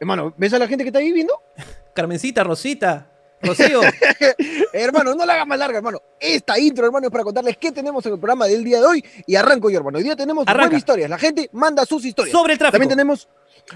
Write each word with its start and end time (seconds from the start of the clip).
Hermano, 0.00 0.34
¿ves 0.36 0.52
a 0.52 0.58
la 0.58 0.68
gente 0.68 0.84
que 0.84 0.88
está 0.88 0.98
ahí 0.98 1.12
viendo? 1.12 1.34
Carmencita, 1.94 2.44
Rosita, 2.44 3.10
Rocío. 3.42 3.80
hermano, 4.72 5.14
no 5.14 5.24
la 5.24 5.34
hagas 5.34 5.46
más 5.46 5.58
larga, 5.58 5.78
hermano. 5.78 6.00
Esta 6.18 6.58
intro, 6.58 6.86
hermano, 6.86 7.06
es 7.06 7.12
para 7.12 7.24
contarles 7.24 7.56
qué 7.56 7.72
tenemos 7.72 8.04
en 8.06 8.14
el 8.14 8.18
programa 8.18 8.46
del 8.46 8.64
día 8.64 8.80
de 8.80 8.86
hoy. 8.86 9.04
Y 9.26 9.36
arranco 9.36 9.70
yo, 9.70 9.78
hermano. 9.78 9.98
Hoy 9.98 10.04
día 10.04 10.16
tenemos 10.16 10.44
nueve 10.46 10.76
historias. 10.76 11.08
La 11.08 11.18
gente 11.18 11.48
manda 11.52 11.84
sus 11.86 12.04
historias. 12.04 12.32
Sobre 12.32 12.54
el 12.54 12.58
tráfico. 12.58 12.78
También 12.78 12.90
tenemos 12.90 13.28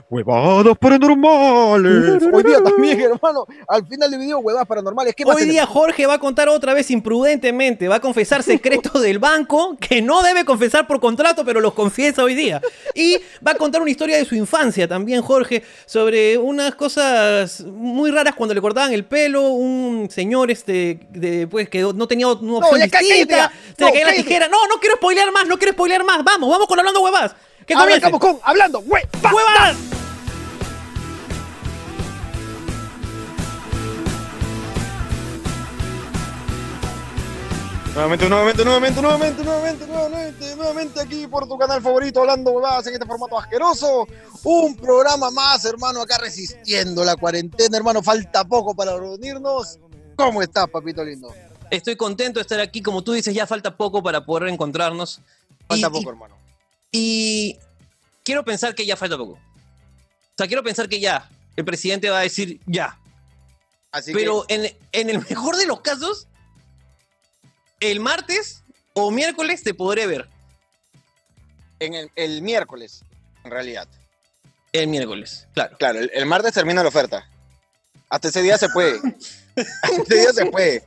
huevadas 0.08 0.76
paranormales. 0.78 2.22
Hoy 2.32 2.42
día 2.42 2.62
también, 2.62 3.00
hermano. 3.12 3.46
Al 3.68 3.86
final 3.86 4.10
del 4.10 4.20
video, 4.20 4.38
huevadas 4.38 4.66
paranormales. 4.68 5.14
¿Qué 5.14 5.24
más 5.24 5.36
Hoy 5.36 5.44
día? 5.44 5.66
Jorge 5.66 6.06
va 6.06 6.14
a 6.14 6.18
contar 6.18 6.48
otra 6.48 6.74
vez 6.74 6.90
imprudentemente, 6.90 7.88
va 7.88 7.96
a 7.96 8.00
confesar 8.00 8.42
secretos 8.42 9.02
del 9.02 9.18
banco 9.18 9.76
que 9.80 10.00
no 10.02 10.22
debe 10.22 10.44
confesar 10.44 10.86
por 10.86 11.00
contrato, 11.00 11.44
pero 11.44 11.60
los 11.60 11.74
confiesa 11.74 12.22
hoy 12.22 12.34
día. 12.34 12.60
Y 12.94 13.18
va 13.46 13.52
a 13.52 13.54
contar 13.56 13.80
una 13.82 13.90
historia 13.90 14.16
de 14.16 14.24
su 14.24 14.34
infancia 14.34 14.86
también, 14.88 15.22
Jorge, 15.22 15.62
sobre 15.86 16.38
unas 16.38 16.74
cosas 16.74 17.60
muy 17.64 18.10
raras 18.10 18.34
cuando 18.34 18.54
le 18.54 18.60
cortaban 18.60 18.92
el 18.92 19.04
pelo, 19.04 19.48
un 19.48 20.08
señor 20.10 20.50
este, 20.50 21.00
de, 21.10 21.46
pues, 21.46 21.68
que 21.68 21.80
no 21.80 22.06
tenía 22.06 22.28
una 22.28 22.58
opción 22.58 22.80
cá- 22.88 22.98
distinta, 23.00 23.52
se 23.76 23.84
le 23.84 23.86
No, 23.86 23.92
caía 23.92 24.06
la 24.06 24.12
tijera. 24.12 24.48
No, 24.48 24.66
no 24.68 24.78
quiero 24.80 24.96
spoilear 24.96 25.32
más, 25.32 25.46
no 25.46 25.58
quiero 25.58 25.72
spoilear 25.72 26.04
más. 26.04 26.22
Vamos, 26.24 26.50
vamos 26.50 26.66
con 26.66 26.78
hablando 26.78 27.00
huevas. 27.00 27.34
Que 27.70 28.18
con 28.18 28.40
hablando, 28.42 28.80
huevadas. 28.80 29.32
¡Huevas! 29.32 29.76
Nuevamente, 37.94 38.28
nuevamente, 38.28 38.64
nuevamente, 38.64 39.02
nuevamente, 39.02 39.42
nuevamente, 39.44 39.86
nuevamente, 39.86 40.56
nuevamente 40.56 41.00
aquí 41.00 41.26
por 41.26 41.48
tu 41.48 41.58
canal 41.58 41.82
favorito, 41.82 42.20
hablando 42.20 42.52
huevadas 42.52 42.86
en 42.86 42.94
este 42.94 43.04
formato 43.06 43.38
asqueroso. 43.38 44.06
Un 44.44 44.76
programa 44.76 45.30
más, 45.30 45.64
hermano, 45.64 46.00
acá 46.00 46.18
resistiendo 46.18 47.04
la 47.04 47.16
cuarentena, 47.16 47.76
hermano. 47.76 48.02
Falta 48.02 48.44
poco 48.44 48.74
para 48.74 48.96
reunirnos. 48.96 49.78
¿Cómo 50.16 50.40
estás, 50.40 50.68
papito 50.68 51.04
lindo? 51.04 51.34
Estoy 51.70 51.96
contento 51.96 52.38
de 52.38 52.42
estar 52.42 52.60
aquí. 52.60 52.80
Como 52.80 53.02
tú 53.02 53.12
dices, 53.12 53.34
ya 53.34 53.46
falta 53.46 53.76
poco 53.76 54.02
para 54.02 54.24
poder 54.24 54.44
reencontrarnos. 54.44 55.20
Falta 55.68 55.88
Y- 55.88 55.90
poco, 55.90 56.10
hermano. 56.10 56.36
Y 56.92 57.58
quiero 58.30 58.44
pensar 58.44 58.76
que 58.76 58.86
ya 58.86 58.96
falta 58.96 59.16
poco. 59.18 59.32
O 59.32 60.34
sea, 60.38 60.46
quiero 60.46 60.62
pensar 60.62 60.88
que 60.88 61.00
ya. 61.00 61.28
El 61.56 61.64
presidente 61.64 62.08
va 62.10 62.20
a 62.20 62.22
decir 62.22 62.60
ya. 62.64 62.96
Así 63.90 64.12
Pero 64.12 64.44
en, 64.46 64.72
en 64.92 65.10
el 65.10 65.18
mejor 65.28 65.56
de 65.56 65.66
los 65.66 65.80
casos, 65.80 66.28
el 67.80 67.98
martes 67.98 68.62
o 68.92 69.10
miércoles 69.10 69.64
te 69.64 69.74
podré 69.74 70.06
ver. 70.06 70.28
en 71.80 71.94
el, 71.94 72.10
el 72.14 72.40
miércoles, 72.42 73.02
en 73.42 73.50
realidad. 73.50 73.88
El 74.72 74.86
miércoles, 74.86 75.48
claro. 75.54 75.76
Claro, 75.76 75.98
el, 75.98 76.10
el 76.14 76.24
martes 76.26 76.52
termina 76.52 76.82
la 76.84 76.88
oferta. 76.90 77.28
Hasta 78.08 78.28
ese 78.28 78.42
día 78.42 78.56
se 78.58 78.68
puede. 78.68 78.96
Hasta 79.82 80.02
ese 80.04 80.14
día 80.14 80.32
se 80.32 80.46
puede. 80.46 80.84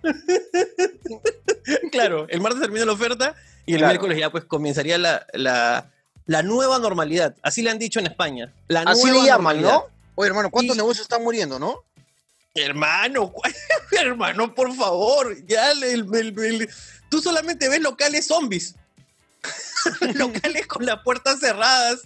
Claro, 1.91 2.25
el 2.29 2.39
martes 2.39 2.61
termina 2.61 2.85
la 2.85 2.93
oferta 2.93 3.35
y 3.65 3.73
el 3.73 3.79
Claro. 3.79 3.91
miércoles 3.91 4.17
ya 4.17 4.31
pues 4.31 4.45
comenzaría 4.45 4.97
la, 4.97 5.25
la, 5.33 5.91
la 6.25 6.41
nueva 6.43 6.79
normalidad. 6.79 7.35
Así 7.41 7.61
le 7.61 7.69
han 7.69 7.79
dicho 7.79 7.99
en 7.99 8.07
España. 8.07 8.53
La 8.67 8.81
Así 8.81 9.03
nueva 9.03 9.19
le 9.21 9.25
llaman, 9.27 9.57
normalidad. 9.57 9.71
¿no? 9.73 9.85
Oye, 10.15 10.27
hermano, 10.29 10.49
¿cuántos 10.51 10.75
Y- 10.75 10.77
negocios 10.79 11.03
están 11.05 11.23
muriendo, 11.23 11.59
no? 11.59 11.83
Hermano, 12.55 13.31
¿cuál- 13.33 13.55
hermano, 13.91 14.53
por 14.53 14.73
favor, 14.75 15.35
ya 15.47 15.71
el- 15.71 15.83
el- 15.83 16.15
el- 16.15 16.39
el- 16.39 16.69
tú 17.09 17.21
solamente 17.21 17.67
ves 17.67 17.81
locales 17.81 18.27
zombies, 18.27 18.75
locales 20.15 20.67
con 20.67 20.85
las 20.85 21.01
puertas 21.03 21.39
cerradas. 21.39 22.01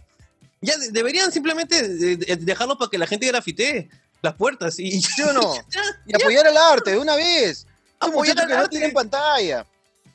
Ya 0.62 0.76
de- 0.78 0.92
deberían 0.92 1.32
simplemente 1.32 1.88
de- 1.88 2.18
de- 2.18 2.36
dejarlo 2.38 2.78
para 2.78 2.90
que 2.90 2.98
la 2.98 3.08
gente 3.08 3.28
grafitee 3.28 3.90
las 4.22 4.34
puertas 4.36 4.80
y 4.80 5.02
¿Sí 5.02 5.22
o 5.23 5.34
no? 5.34 5.56
ya, 5.70 5.84
Y 6.08 6.16
apoyar 6.16 6.48
al 6.48 6.58
arte 6.58 6.92
de 6.92 6.98
una 6.98 7.16
vez. 7.16 7.68
Apoyar 8.00 8.36
que 8.36 8.54
no 8.54 8.60
arte. 8.60 8.70
tienen 8.70 8.94
pantalla. 8.94 9.66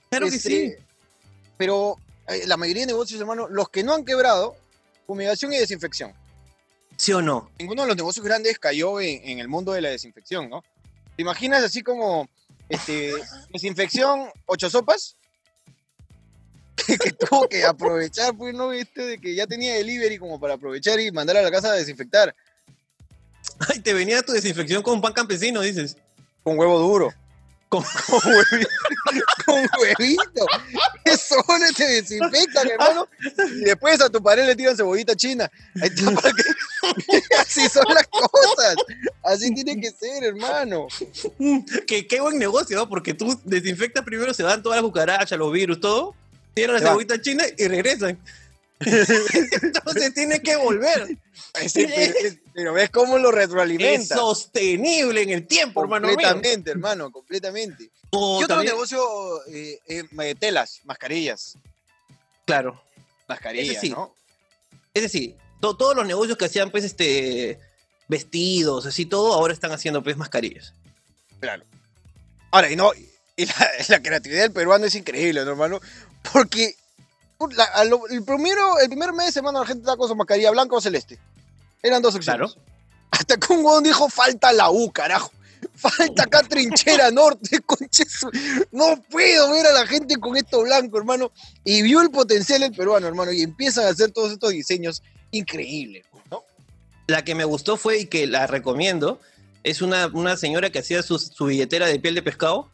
claro 0.08 0.28
que 0.28 0.36
Este, 0.36 0.48
sí. 0.48 0.74
Pero 1.56 1.98
la 2.46 2.56
mayoría 2.56 2.82
de 2.82 2.92
negocios, 2.92 3.20
hermano, 3.20 3.48
los 3.48 3.68
que 3.68 3.82
no 3.82 3.94
han 3.94 4.04
quebrado, 4.04 4.56
fumigación 5.06 5.52
y 5.52 5.58
desinfección. 5.58 6.12
¿Sí 6.96 7.12
o 7.12 7.22
no? 7.22 7.50
Ninguno 7.58 7.82
de 7.82 7.88
los 7.88 7.96
negocios 7.96 8.24
grandes 8.24 8.58
cayó 8.58 9.00
en, 9.00 9.20
en 9.24 9.38
el 9.38 9.48
mundo 9.48 9.72
de 9.72 9.80
la 9.80 9.90
desinfección, 9.90 10.48
¿no? 10.48 10.62
¿Te 11.16 11.22
imaginas 11.22 11.62
así 11.64 11.82
como 11.82 12.28
este, 12.68 13.12
desinfección, 13.52 14.30
ocho 14.46 14.70
sopas? 14.70 15.16
que, 16.86 16.96
que 16.96 17.12
tuvo 17.12 17.48
que 17.48 17.64
aprovechar, 17.64 18.36
pues, 18.36 18.54
¿no? 18.54 18.72
Este, 18.72 19.02
de 19.02 19.18
que 19.18 19.34
ya 19.34 19.46
tenía 19.46 19.74
delivery 19.74 20.18
como 20.18 20.38
para 20.38 20.54
aprovechar 20.54 21.00
y 21.00 21.10
mandar 21.10 21.36
a 21.36 21.42
la 21.42 21.50
casa 21.50 21.72
a 21.72 21.74
desinfectar 21.74 22.34
Ay, 23.68 23.80
te 23.80 23.92
venía 23.92 24.22
tu 24.22 24.32
desinfección 24.32 24.82
con 24.82 25.00
pan 25.00 25.12
campesino, 25.12 25.60
dices. 25.60 25.96
con 26.42 26.58
huevo 26.58 26.78
duro. 26.78 27.12
Con- 27.72 27.82
con 28.06 28.20
huevito. 28.34 28.68
con 29.46 29.66
huevito. 29.80 30.46
Eso 31.06 31.36
no 31.48 31.72
te 31.74 31.86
desinfectan, 31.88 32.68
hermano. 32.68 33.08
Y 33.50 33.64
después 33.64 33.98
a 34.02 34.10
tu 34.10 34.22
pared 34.22 34.44
le 34.46 34.54
tiran 34.54 34.76
cebollita 34.76 35.16
china. 35.16 35.50
Así 37.40 37.66
son 37.70 37.86
las 37.94 38.06
cosas. 38.08 38.76
Así 39.22 39.54
tiene 39.54 39.80
que 39.80 39.90
ser, 39.90 40.22
hermano. 40.22 40.86
que 41.86 42.06
qué 42.06 42.20
buen 42.20 42.38
negocio, 42.38 42.76
¿no? 42.76 42.86
Porque 42.90 43.14
tú 43.14 43.40
desinfectas 43.44 44.04
primero, 44.04 44.34
se 44.34 44.42
van 44.42 44.62
todas 44.62 44.76
las 44.76 44.84
cucarachas, 44.84 45.38
los 45.38 45.50
virus, 45.50 45.80
todo. 45.80 46.14
Tiran 46.52 46.74
la 46.76 46.80
cebollita 46.86 47.18
china 47.22 47.44
y 47.56 47.68
regresan. 47.68 48.18
Entonces 49.62 50.14
tiene 50.14 50.40
que 50.40 50.56
volver. 50.56 51.16
Ese- 51.60 51.86
pero, 51.86 52.18
es- 52.28 52.38
pero 52.54 52.72
ves 52.72 52.90
cómo 52.90 53.18
lo 53.18 53.28
Es 53.30 53.34
retroalimenta. 53.36 54.16
sostenible 54.16 55.22
en 55.22 55.30
el 55.30 55.46
tiempo, 55.46 55.82
hermano 55.82 56.08
mío. 56.08 56.16
completamente, 56.16 56.70
hermano, 56.70 57.10
completamente. 57.10 57.90
O 58.10 58.38
¿Qué 58.38 58.44
otro 58.44 58.56
también- 58.56 58.74
negocio? 58.74 59.46
eh, 59.48 59.78
eh, 59.88 60.34
telas, 60.38 60.80
mascarillas. 60.84 61.56
Claro. 62.44 62.82
Mascarillas, 63.28 63.80
sí. 63.80 63.90
¿no? 63.90 64.14
Es 64.94 65.02
decir, 65.02 65.36
to- 65.60 65.76
todos 65.76 65.94
los 65.96 66.06
negocios 66.06 66.36
que 66.36 66.46
hacían, 66.46 66.70
pues, 66.70 66.84
este, 66.84 67.58
vestidos, 68.08 68.84
así 68.86 69.06
todo, 69.06 69.32
ahora 69.32 69.54
están 69.54 69.72
haciendo, 69.72 70.02
pues, 70.02 70.16
mascarillas. 70.16 70.74
Claro. 71.40 71.64
Ahora, 72.50 72.70
y 72.70 72.76
no, 72.76 72.92
y 73.36 73.46
la, 73.46 73.54
la 73.88 74.02
creatividad 74.02 74.42
del 74.42 74.52
peruano 74.52 74.84
es 74.86 74.94
increíble, 74.94 75.44
¿no, 75.44 75.52
hermano? 75.52 75.80
Porque 76.32 76.74
la- 77.48 77.64
a 77.64 77.84
lo- 77.84 78.06
el, 78.08 78.24
primero, 78.24 78.78
el 78.80 78.88
primer 78.88 79.12
mes, 79.12 79.36
hermano, 79.36 79.60
la 79.60 79.66
gente 79.66 79.80
estaba 79.82 79.96
con 79.96 80.08
su 80.08 80.14
mascarilla 80.16 80.50
blanca 80.50 80.76
o 80.76 80.80
celeste. 80.80 81.18
Eran 81.82 82.00
dos 82.02 82.14
opciones. 82.14 82.52
Claro. 82.52 82.66
Hasta 83.10 83.36
que 83.36 83.52
un 83.52 83.58
huevón 83.64 83.82
dijo, 83.84 84.08
falta 84.08 84.52
la 84.52 84.70
U, 84.70 84.90
carajo. 84.90 85.30
Falta 85.76 86.24
acá 86.24 86.42
trinchera 86.42 87.10
norte, 87.10 87.60
conche 87.66 88.04
su- 88.04 88.30
No 88.72 89.00
puedo 89.10 89.50
ver 89.52 89.66
a 89.66 89.72
la 89.72 89.86
gente 89.86 90.16
con 90.16 90.36
esto 90.36 90.62
blanco, 90.62 90.98
hermano. 90.98 91.30
Y 91.64 91.82
vio 91.82 92.00
el 92.00 92.10
potencial 92.10 92.62
el 92.62 92.72
peruano, 92.72 93.06
hermano, 93.06 93.32
y 93.32 93.42
empiezan 93.42 93.86
a 93.86 93.90
hacer 93.90 94.10
todos 94.10 94.32
estos 94.32 94.50
diseños 94.50 95.02
increíbles, 95.30 96.04
¿no? 96.30 96.44
La 97.06 97.24
que 97.24 97.34
me 97.34 97.44
gustó 97.44 97.76
fue 97.76 97.98
y 98.00 98.06
que 98.06 98.26
la 98.26 98.46
recomiendo, 98.46 99.20
es 99.64 99.82
una, 99.82 100.08
una 100.08 100.36
señora 100.36 100.70
que 100.70 100.80
hacía 100.80 101.02
su, 101.02 101.18
su 101.18 101.44
billetera 101.46 101.86
de 101.86 101.98
piel 102.00 102.14
de 102.14 102.22
pescado. 102.22 102.68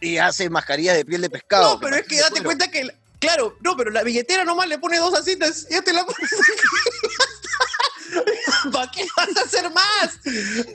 Y 0.00 0.18
hace 0.18 0.48
mascarillas 0.48 0.96
de 0.96 1.04
piel 1.04 1.22
de 1.22 1.30
pescado. 1.30 1.74
No, 1.74 1.80
pero 1.80 1.96
es 1.96 2.06
que 2.06 2.16
de 2.16 2.22
date 2.22 2.42
cuenta 2.42 2.70
que. 2.70 2.88
Claro, 3.20 3.56
no, 3.60 3.76
pero 3.76 3.90
la 3.90 4.02
billetera 4.02 4.44
nomás 4.44 4.68
le 4.68 4.78
pone 4.78 4.98
dos 4.98 5.14
asitas. 5.14 5.68
Ya 5.68 5.82
te 5.82 5.92
la 5.92 6.04
pones 6.04 6.30
¿Para 8.72 8.90
qué 8.90 9.06
vas 9.16 9.36
a 9.36 9.42
hacer 9.42 9.70
más? 9.70 10.18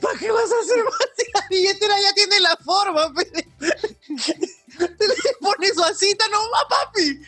¿Para 0.00 0.18
qué 0.18 0.30
vas 0.30 0.52
a 0.52 0.60
hacer 0.60 0.84
más 0.84 0.94
si 1.16 1.26
la 1.32 1.46
billetera 1.48 2.00
ya 2.00 2.14
tiene 2.14 2.40
la 2.40 2.56
forma? 2.56 3.12
Le 4.78 5.34
pones 5.40 5.74
su 5.74 5.84
asita 5.84 6.26
nomás, 6.28 6.64
papi. 6.68 7.22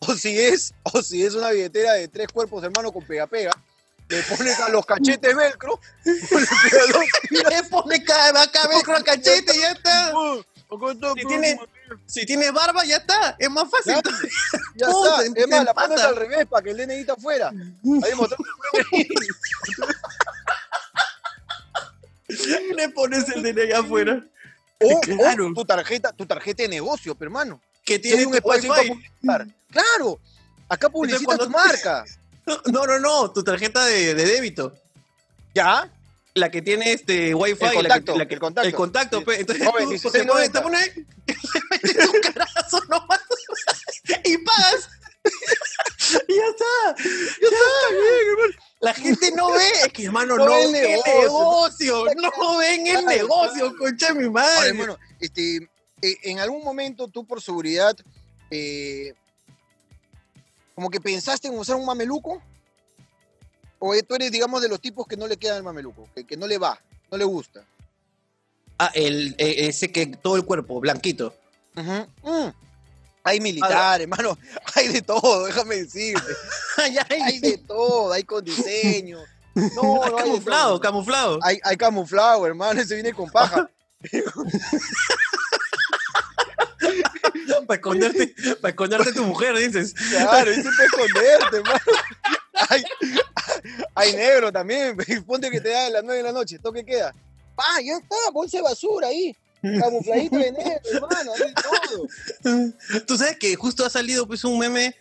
O 0.00 0.14
si 0.14 0.38
es, 0.38 0.74
o 0.82 1.02
si 1.02 1.24
es 1.24 1.34
una 1.34 1.50
billetera 1.50 1.94
de 1.94 2.08
tres 2.08 2.28
cuerpos, 2.28 2.62
hermano, 2.62 2.92
con 2.92 3.06
pega-pega, 3.06 3.52
le 4.08 4.22
pones 4.22 4.60
a 4.60 4.68
los 4.68 4.84
cachetes 4.84 5.34
velcro, 5.34 5.80
le 6.04 7.62
pones 7.70 8.04
cada 8.04 8.68
velcro 8.68 8.96
al 8.96 9.04
cachete 9.04 9.56
y 9.56 9.60
ya 9.60 9.72
está, 9.72 10.12
Si 11.16 11.26
tiene, 11.26 11.58
si 12.06 12.24
tiene 12.26 12.50
barba, 12.50 12.84
ya 12.84 12.96
está. 12.98 13.36
Es 13.38 13.50
más 13.50 13.68
fácil. 13.70 13.94
Ya 14.76 14.86
está. 14.88 15.24
Es 15.40 15.48
más, 15.48 15.64
la 15.64 15.74
pones 15.74 16.00
al 16.00 16.16
revés 16.16 16.46
para 16.46 16.62
que 16.62 16.70
el 16.70 16.76
DNI 16.78 16.94
está 17.00 17.12
afuera. 17.14 17.48
Ahí 17.50 18.14
mostrando 18.16 18.44
Le 22.76 22.88
pones 22.90 23.28
el 23.28 23.42
DNI 23.42 23.72
afuera. 23.72 24.24
o, 24.80 25.00
Claro. 25.00 25.48
o 25.48 25.54
tu 25.54 25.64
tarjeta, 25.64 26.12
tu 26.12 26.26
tarjeta 26.26 26.62
de 26.62 26.68
negocio, 26.68 27.14
pe, 27.14 27.24
hermano. 27.26 27.60
Que 27.84 27.98
Tiene 27.98 28.26
un 28.26 28.34
espacio 28.34 28.68
para 28.70 28.82
publicitar. 28.82 29.46
Claro. 29.70 30.20
Acá 30.68 30.88
publicita 30.88 31.24
cuando- 31.24 31.44
tu 31.46 31.50
marca. 31.50 32.04
No, 32.66 32.84
no, 32.84 32.98
no, 32.98 33.32
tu 33.32 33.42
tarjeta 33.42 33.86
de, 33.86 34.14
de 34.14 34.22
débito. 34.26 34.74
¿Ya? 35.54 35.90
La 36.34 36.50
que 36.50 36.62
tiene 36.62 36.92
este 36.92 37.32
wifi. 37.34 37.64
El 37.64 37.68
la 37.68 37.74
contacto, 37.74 38.12
que, 38.14 38.18
la 38.18 38.26
que- 38.26 38.34
el 38.34 38.40
contacto. 38.40 38.68
El 38.68 38.74
contacto, 38.74 39.18
Sí. 39.20 39.24
pe. 39.24 39.40
Entonces 39.40 39.66
Joven, 39.68 39.84
tú 39.84 39.90
16, 39.90 40.12
te 40.12 40.24
pones, 40.28 40.52
te 40.52 40.60
90. 40.60 40.62
pones 40.62 40.96
le 40.96 41.60
metes 41.70 42.08
un 42.08 42.20
carazo 42.34 42.80
nomás 42.88 43.20
y 44.24 44.38
pagas. 44.38 44.88
y 46.28 46.34
ya 46.34 46.42
está. 46.48 47.02
Ya 47.02 47.48
está, 47.48 47.90
bien, 47.90 48.30
hermano. 48.30 48.54
La 48.80 48.94
gente 48.94 49.30
no 49.32 49.52
ve, 49.52 49.68
es 49.86 49.92
que 49.92 50.04
hermano, 50.06 50.36
No 50.36 50.44
no, 50.46 50.50
ve 50.52 50.64
el 50.64 50.72
negocio. 50.72 51.22
negocio, 51.22 52.04
no 52.40 52.58
ven 52.58 52.86
el 52.88 53.06
negocio, 53.06 53.74
concha 53.78 54.08
de 54.08 54.14
mi 54.14 54.24
Ahora, 54.26 54.32
madre. 54.42 54.68
hermano, 54.70 54.98
este, 55.20 55.56
eh, 56.02 56.16
en 56.24 56.40
algún 56.40 56.62
momento 56.64 57.08
tú 57.08 57.24
por 57.24 57.40
seguridad, 57.40 57.96
eh, 58.50 59.14
como 60.74 60.90
que 60.90 61.00
pensaste 61.00 61.48
en 61.48 61.56
usar 61.58 61.76
un 61.76 61.86
mameluco, 61.86 62.42
o 63.78 63.94
tú 64.06 64.14
eres, 64.14 64.32
digamos, 64.32 64.62
de 64.62 64.68
los 64.68 64.80
tipos 64.80 65.06
que 65.06 65.16
no 65.16 65.26
le 65.26 65.36
queda 65.36 65.56
el 65.56 65.62
mameluco, 65.62 66.08
que, 66.14 66.24
que 66.24 66.36
no 66.36 66.46
le 66.46 66.58
va, 66.58 66.80
no 67.10 67.18
le 67.18 67.24
gusta. 67.24 67.64
Ah, 68.78 68.90
el, 68.94 69.34
eh, 69.38 69.68
ese 69.68 69.92
que 69.92 70.06
todo 70.06 70.36
el 70.36 70.44
cuerpo, 70.44 70.80
blanquito. 70.80 71.34
Mm. 71.74 72.48
Hay 73.26 73.40
militar, 73.40 74.02
hermano, 74.02 74.38
hay 74.74 74.88
de 74.88 75.02
todo, 75.02 75.46
déjame 75.46 75.76
decirte. 75.76 76.32
Ay, 76.76 76.96
ay, 77.08 77.20
Hay 77.22 77.38
de 77.38 77.58
todo, 77.58 78.12
hay 78.12 78.24
con 78.24 78.44
diseño. 78.44 79.18
No, 79.56 79.82
no, 79.82 80.02
hay 80.02 80.10
de 80.10 80.16
camuflado, 80.16 80.68
todo. 80.70 80.80
camuflado. 80.80 81.38
Hay, 81.44 81.60
hay 81.62 81.76
camuflado, 81.76 82.44
hermano, 82.44 82.80
ese 82.80 82.96
viene 82.96 83.12
con 83.12 83.30
paja. 83.30 83.70
Para 87.64 87.76
esconderte, 87.76 88.34
para 88.60 88.70
esconderte 88.70 89.12
tu 89.12 89.24
mujer, 89.24 89.56
dices. 89.56 89.94
Claro, 89.94 90.50
y 90.50 90.54
siempre 90.54 90.86
esconderte, 90.86 91.56
hermano. 91.58 91.78
Hay, 92.68 92.82
hay 93.94 94.12
negro 94.14 94.52
también. 94.52 94.96
Ponte 95.26 95.50
que 95.50 95.60
te 95.60 95.70
da 95.70 95.86
a 95.86 95.90
las 95.90 96.04
9 96.04 96.16
de 96.18 96.22
la 96.22 96.32
noche. 96.32 96.56
¿Esto 96.56 96.72
qué 96.72 96.84
queda? 96.84 97.14
Pa, 97.54 97.64
ya 97.84 97.96
está, 97.96 98.16
bolsa 98.32 98.58
de 98.58 98.62
basura 98.62 99.08
ahí. 99.08 99.36
Camufladito 99.62 100.36
de 100.36 100.52
negro, 100.52 100.80
hermano, 100.92 101.32
de 101.32 101.54
todo. 102.42 103.02
Tú 103.06 103.16
sabes 103.16 103.38
que 103.38 103.54
justo 103.56 103.86
ha 103.86 103.90
salido 103.90 104.26
pues 104.26 104.44
un 104.44 104.58
meme, 104.58 104.94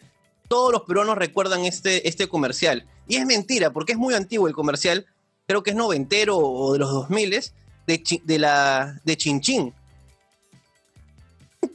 todos 0.47 0.71
los 0.71 0.83
peruanos 0.83 1.17
recuerdan 1.17 1.65
este, 1.65 2.07
este 2.07 2.27
comercial. 2.29 2.87
Y 3.07 3.17
es 3.17 3.25
mentira, 3.25 3.73
porque 3.73 3.91
es 3.91 3.97
muy 3.97 4.13
antiguo 4.13 4.47
el 4.47 4.53
comercial, 4.53 5.05
creo 5.47 5.63
que 5.63 5.71
es 5.71 5.75
noventero 5.75 6.37
o 6.37 6.71
de 6.73 6.79
los 6.79 6.89
2000 6.91 7.43
de, 7.87 8.03
Chi- 8.03 8.21
de, 8.23 8.39
la, 8.39 9.01
de 9.03 9.17
Chinchín. 9.17 9.73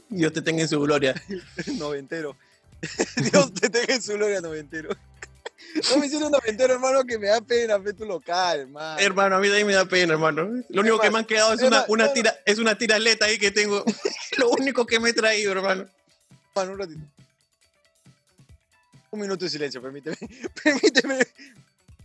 Dios 0.09 0.33
te 0.33 0.41
tenga 0.41 0.63
en 0.63 0.67
su 0.69 0.79
gloria. 0.79 1.13
Noventero. 1.77 2.35
Dios 3.31 3.53
te 3.53 3.69
tenga 3.69 3.93
en 3.93 4.01
su 4.01 4.13
gloria, 4.13 4.41
noventero. 4.41 4.89
No 5.89 5.97
me 5.97 6.07
hicieron 6.07 6.31
noventero, 6.31 6.73
hermano, 6.73 7.03
que 7.03 7.17
me 7.17 7.27
da 7.27 7.41
pena 7.41 7.77
ver 7.77 7.95
tu 7.95 8.05
local, 8.05 8.61
hermano. 8.61 8.99
Hermano, 8.99 9.35
a 9.35 9.39
mí 9.39 9.47
también 9.47 9.67
me 9.67 9.73
da 9.73 9.85
pena, 9.85 10.13
hermano. 10.13 10.63
Lo 10.69 10.81
único 10.81 10.99
que 10.99 11.11
me 11.11 11.19
han 11.19 11.25
quedado 11.25 11.53
es 11.53 11.61
una, 11.61 11.85
una, 11.87 12.11
tira, 12.11 12.35
es 12.45 12.57
una 12.57 12.77
tiraleta 12.77 13.25
ahí 13.25 13.37
que 13.37 13.51
tengo. 13.51 13.83
Lo 14.37 14.49
único 14.49 14.85
que 14.85 14.99
me 14.99 15.09
he 15.09 15.13
traído, 15.13 15.51
hermano. 15.51 15.87
Un 16.55 16.77
ratito. 16.77 16.99
Un 19.11 19.19
minuto 19.21 19.45
de 19.45 19.49
silencio, 19.49 19.81
permíteme. 19.81 20.17
Permíteme. 20.63 21.19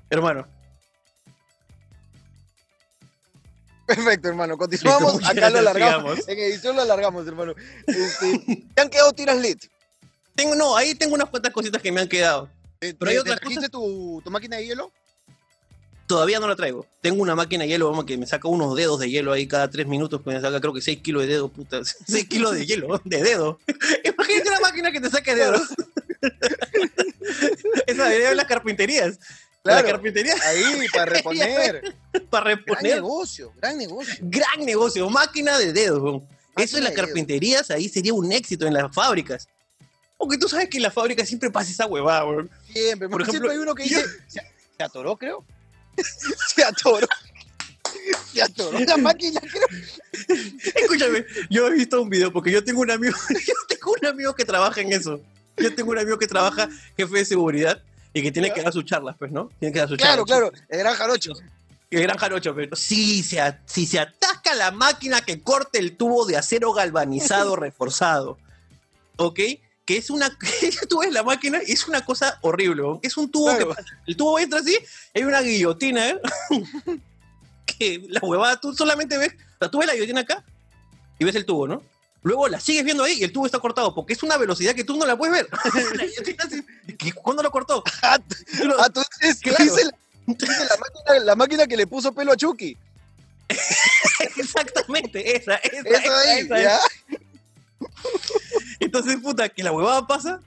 Hermano. 0.08 0.46
Perfecto, 3.86 4.28
hermano. 4.28 4.56
Continuamos. 4.56 5.14
Listo, 5.14 5.30
Acá 5.30 5.50
lo 5.50 5.58
alargamos. 5.58 6.28
En 6.28 6.38
edición 6.38 6.76
lo 6.76 6.82
alargamos, 6.82 7.26
hermano. 7.26 7.54
Este, 7.86 8.66
¿Te 8.74 8.80
han 8.80 8.88
quedado 8.88 9.12
tiras 9.12 9.36
LED? 9.36 9.58
Tengo, 10.34 10.54
no, 10.54 10.76
ahí 10.76 10.94
tengo 10.94 11.14
unas 11.14 11.28
cuantas 11.28 11.52
cositas 11.52 11.82
que 11.82 11.92
me 11.92 12.00
han 12.00 12.08
quedado. 12.08 12.48
¿Te, 12.92 12.94
Pero 12.94 13.10
hay 13.10 13.22
trajiste 13.38 13.68
tu, 13.68 14.20
tu 14.24 14.30
máquina 14.30 14.56
de 14.56 14.66
hielo? 14.66 14.92
Todavía 16.06 16.38
no 16.38 16.46
la 16.46 16.54
traigo. 16.54 16.86
Tengo 17.00 17.22
una 17.22 17.34
máquina 17.34 17.64
de 17.64 17.70
hielo, 17.70 17.88
vamos, 17.90 18.04
que 18.04 18.18
me 18.18 18.26
saca 18.26 18.46
unos 18.48 18.76
dedos 18.76 19.00
de 19.00 19.08
hielo 19.08 19.32
ahí 19.32 19.46
cada 19.48 19.70
tres 19.70 19.86
minutos, 19.86 20.20
que 20.22 20.30
me 20.30 20.40
saca 20.40 20.60
creo 20.60 20.74
que 20.74 20.82
6 20.82 21.00
kilos 21.00 21.22
de 21.22 21.28
dedo, 21.28 21.48
puta. 21.48 21.80
6 22.06 22.28
kilos 22.28 22.52
de 22.54 22.66
hielo, 22.66 23.00
de 23.04 23.22
dedo. 23.22 23.58
Imagínate 24.04 24.48
una 24.50 24.60
máquina 24.60 24.92
que 24.92 25.00
te 25.00 25.08
saque 25.10 25.34
dedos. 25.34 25.62
Esa 27.86 28.04
debería 28.04 28.28
de 28.30 28.34
las 28.34 28.46
carpinterías. 28.46 29.18
La 29.62 29.72
Claro. 29.80 29.88
carpintería 29.92 30.34
Ahí, 30.46 30.86
para 30.92 31.06
reponer. 31.06 31.94
para 32.28 32.50
gran 32.50 32.58
reponer. 32.58 32.94
negocio, 32.96 33.52
gran 33.56 33.78
negocio. 33.78 34.14
Gran 34.20 34.64
negocio, 34.66 35.08
máquina 35.08 35.58
de 35.58 35.72
dedos. 35.72 36.22
Eso 36.54 36.76
en 36.76 36.84
las 36.84 36.92
dedos. 36.92 37.06
carpinterías 37.06 37.70
ahí 37.70 37.88
sería 37.88 38.12
un 38.12 38.30
éxito 38.30 38.66
en 38.66 38.74
las 38.74 38.94
fábricas. 38.94 39.48
Porque 40.16 40.38
tú 40.38 40.48
sabes 40.48 40.68
que 40.68 40.78
en 40.78 40.84
las 40.84 40.94
fábricas 40.94 41.28
siempre 41.28 41.50
pasa 41.50 41.70
esa 41.70 41.86
huevada, 41.86 42.24
weón. 42.24 42.50
Siempre. 42.72 43.08
Por 43.08 43.22
ejemplo, 43.22 43.50
ejemplo, 43.50 43.50
hay 43.50 43.58
uno 43.58 43.74
que 43.74 43.82
dice. 43.84 44.04
¿Se, 44.26 44.40
se 44.76 44.82
atoró, 44.82 45.16
creo? 45.16 45.44
Se 46.54 46.64
atoró. 46.64 47.06
Se 48.32 48.42
atoró 48.42 48.78
la 48.80 48.96
máquina, 48.96 49.40
creo. 49.40 49.66
Escúchame, 50.74 51.24
yo 51.50 51.68
he 51.68 51.72
visto 51.72 52.02
un 52.02 52.08
video 52.10 52.32
porque 52.32 52.50
yo 52.50 52.62
tengo 52.64 52.80
un 52.80 52.90
amigo, 52.90 53.16
yo 53.30 53.54
tengo 53.68 53.94
un 54.00 54.06
amigo 54.06 54.34
que 54.34 54.44
trabaja 54.44 54.80
en 54.80 54.92
eso. 54.92 55.20
Yo 55.56 55.72
tengo 55.74 55.92
un 55.92 55.98
amigo 55.98 56.18
que 56.18 56.26
trabaja 56.26 56.68
jefe 56.96 57.18
de 57.18 57.24
seguridad 57.24 57.80
y 58.12 58.22
que 58.22 58.32
tiene 58.32 58.52
que 58.52 58.62
dar 58.62 58.72
sus 58.72 58.84
charlas, 58.84 59.14
pues, 59.18 59.30
¿no? 59.30 59.50
Tiene 59.60 59.72
que 59.72 59.78
dar 59.78 59.88
sus 59.88 59.98
Claro, 59.98 60.24
charlas. 60.26 60.50
claro. 60.50 60.66
El 60.68 60.78
gran 60.80 60.94
jarocho. 60.96 61.32
Que 61.90 62.00
gran 62.00 62.16
jarocho, 62.18 62.54
pero 62.54 62.74
si 62.74 63.22
se, 63.22 63.40
si 63.66 63.86
se 63.86 64.00
atasca 64.00 64.54
la 64.54 64.72
máquina 64.72 65.20
que 65.20 65.40
corte 65.42 65.78
el 65.78 65.96
tubo 65.96 66.26
de 66.26 66.36
acero 66.36 66.72
galvanizado 66.72 67.54
reforzado, 67.56 68.38
¿ok? 69.16 69.38
Que 69.84 69.98
es 69.98 70.08
una. 70.10 70.30
tú 70.88 71.00
ves 71.00 71.12
la 71.12 71.22
máquina 71.22 71.60
y 71.66 71.72
es 71.72 71.86
una 71.88 72.04
cosa 72.04 72.38
horrible, 72.42 72.82
¿no? 72.82 73.00
Es 73.02 73.16
un 73.16 73.30
tubo 73.30 73.46
Claro. 73.50 73.68
que 73.70 73.74
pasa- 73.74 73.88
El 74.06 74.16
tubo 74.16 74.38
entra 74.38 74.60
así, 74.60 74.76
hay 75.14 75.22
una 75.24 75.40
guillotina, 75.42 76.08
¿eh? 76.10 76.20
que 77.66 78.04
la 78.08 78.20
huevada 78.20 78.58
tú 78.60 78.74
solamente 78.74 79.18
ves. 79.18 79.32
O 79.34 79.58
sea, 79.58 79.70
tú 79.70 79.78
ves 79.78 79.86
la 79.86 79.94
guillotina 79.94 80.20
acá 80.22 80.42
y 81.18 81.24
ves 81.24 81.34
el 81.34 81.44
tubo, 81.44 81.66
¿no? 81.68 81.82
Luego 82.22 82.48
la 82.48 82.58
sigues 82.58 82.84
viendo 82.84 83.04
ahí 83.04 83.18
y 83.20 83.24
el 83.24 83.32
tubo 83.32 83.44
está 83.44 83.58
cortado 83.58 83.94
porque 83.94 84.14
es 84.14 84.22
una 84.22 84.38
velocidad 84.38 84.74
que 84.74 84.84
tú 84.84 84.96
no 84.96 85.04
la 85.04 85.16
puedes 85.18 85.34
ver. 85.34 85.48
La 85.96 86.04
guillotina 86.06 86.44
así, 86.44 86.64
¿qué- 86.96 87.12
¿Cuándo 87.12 87.42
lo 87.42 87.50
cortó? 87.50 87.84
Ah, 88.02 88.18
Tú 88.18 88.64
ah, 88.78 88.88
dices, 89.20 89.40
Claro. 89.42 89.62
dice 89.62 89.84
la, 89.84 89.92
dice 90.26 90.64
la 90.64 90.76
máquina, 90.78 91.24
la 91.24 91.36
máquina 91.36 91.66
que 91.66 91.76
le 91.76 91.86
puso 91.86 92.14
pelo 92.14 92.32
a 92.32 92.36
Chucky. 92.36 92.74
Exactamente, 94.36 95.36
esa, 95.36 95.56
esa, 95.56 95.88
esa, 95.88 96.20
ahí, 96.20 96.38
esa, 96.40 96.62
¿ya? 96.62 96.80
Entonces, 98.80 99.16
puta, 99.16 99.48
que 99.48 99.62
la 99.62 99.72
huevada 99.72 100.06
pasa 100.06 100.40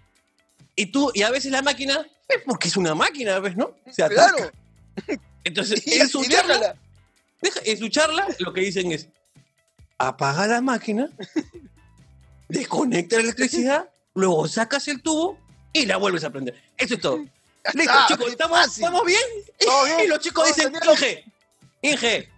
y 0.75 0.87
tú, 0.87 1.11
y 1.13 1.23
a 1.23 1.29
veces 1.31 1.51
la 1.51 1.61
máquina, 1.61 2.05
es 2.27 2.41
porque 2.45 2.67
es 2.67 2.77
una 2.77 2.93
máquina, 2.95 3.39
¿ves, 3.39 3.55
no? 3.55 3.71
Se 3.91 4.03
atasca. 4.03 4.35
Claro. 4.35 5.21
Entonces, 5.43 5.85
Y, 5.87 5.93
en 5.95 6.09
su, 6.09 6.23
charla, 6.25 6.75
deja- 7.41 7.61
en 7.63 7.77
su 7.77 7.87
charla, 7.89 8.27
lo 8.39 8.51
que 8.53 8.61
dicen 8.61 8.91
es, 8.91 9.07
apaga 9.97 10.45
la 10.47 10.61
máquina, 10.61 11.09
desconecta 12.49 13.15
la 13.17 13.23
electricidad, 13.23 13.89
luego 14.13 14.47
sacas 14.47 14.87
el 14.87 15.01
tubo 15.01 15.37
y 15.73 15.85
la 15.85 15.97
vuelves 15.97 16.23
a 16.23 16.29
prender. 16.29 16.61
Eso 16.77 16.95
es 16.95 17.01
todo. 17.01 17.25
Listo, 17.73 17.93
chicos, 18.07 18.29
¿estamos. 18.29 18.65
¿estamos 18.77 19.05
bien? 19.05 19.19
Bien. 19.59 19.99
Y 20.05 20.07
los 20.07 20.19
chicos 20.19 20.47
dicen. 20.47 20.73
Inge, 20.85 21.25
Inge, 21.81 22.29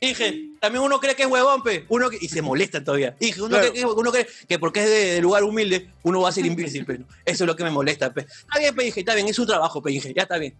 Inge, 0.00 0.50
también 0.64 0.82
uno 0.82 0.98
cree 0.98 1.14
que 1.14 1.22
es 1.24 1.28
huevón, 1.28 1.62
pe. 1.62 1.84
Uno 1.88 2.08
que- 2.10 2.18
y 2.20 2.28
se 2.28 2.40
molestan 2.42 2.84
todavía. 2.84 3.14
Inge, 3.20 3.40
uno, 3.40 3.50
Claro. 3.50 3.70
cree, 3.70 3.80
que, 3.80 3.86
uno 3.86 4.10
cree 4.12 4.26
que 4.48 4.58
porque 4.58 4.80
es 4.80 4.86
de, 4.88 5.04
de 5.14 5.20
lugar 5.20 5.44
humilde, 5.44 5.90
uno 6.02 6.20
va 6.22 6.30
a 6.30 6.32
ser 6.32 6.46
imbécil, 6.46 6.84
pe. 6.86 7.00
Eso 7.24 7.44
es 7.44 7.46
lo 7.46 7.54
que 7.54 7.64
me 7.64 7.70
molesta, 7.70 8.12
pe. 8.12 8.22
Está 8.22 8.58
bien, 8.58 8.74
pe, 8.74 8.86
Inge, 8.86 9.00
está 9.00 9.14
bien, 9.14 9.28
es 9.28 9.36
su 9.36 9.44
trabajo, 9.46 9.82
pe, 9.82 9.92
Inge, 9.92 10.14
ya 10.14 10.22
está 10.22 10.38
bien. 10.38 10.54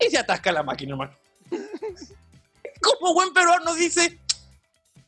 Y 0.00 0.10
se 0.10 0.18
atasca 0.18 0.50
la 0.50 0.62
máquina, 0.62 0.92
hermano. 0.92 1.12
Como 2.80 3.14
buen 3.14 3.32
peruano 3.32 3.74
dice, 3.74 4.18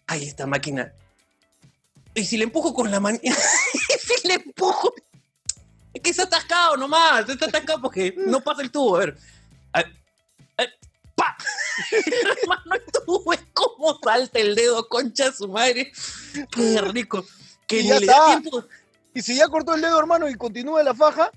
ay, 0.06 0.24
esta 0.28 0.46
máquina. 0.46 0.92
Y 2.14 2.24
si 2.24 2.36
le 2.36 2.44
empujo 2.44 2.72
con 2.72 2.90
la 2.90 3.00
mano, 3.00 3.18
y 3.22 3.30
si 3.30 4.28
le 4.28 4.34
empujo, 4.34 4.94
es 5.92 6.02
que 6.02 6.14
se 6.14 6.22
ha 6.22 6.24
atascado 6.24 6.76
nomás, 6.76 7.28
está 7.28 7.46
atascado 7.46 7.80
porque 7.82 8.14
no 8.16 8.40
pasa 8.42 8.62
el 8.62 8.70
tubo. 8.70 8.96
A 8.96 9.00
ver, 9.00 9.18
a 9.72 9.82
ver, 10.58 10.78
¡pa! 11.16 11.36
Hermano, 12.42 12.74
el 12.74 12.84
tubo 13.04 13.32
es 13.32 13.40
como 13.52 13.98
salta 14.02 14.38
el 14.38 14.54
dedo, 14.54 14.88
concha 14.88 15.30
de 15.30 15.36
su 15.36 15.48
madre. 15.48 15.92
Qué 16.52 16.80
rico. 16.82 17.24
Que 17.66 17.82
ni 17.82 17.88
le 17.98 18.06
da 18.06 18.26
tiempo. 18.40 18.64
Y 19.14 19.22
si 19.22 19.34
ya 19.34 19.48
cortó 19.48 19.74
el 19.74 19.80
dedo, 19.80 19.98
hermano, 19.98 20.28
y 20.28 20.34
continúa 20.36 20.82
la 20.82 20.94
faja, 20.94 21.30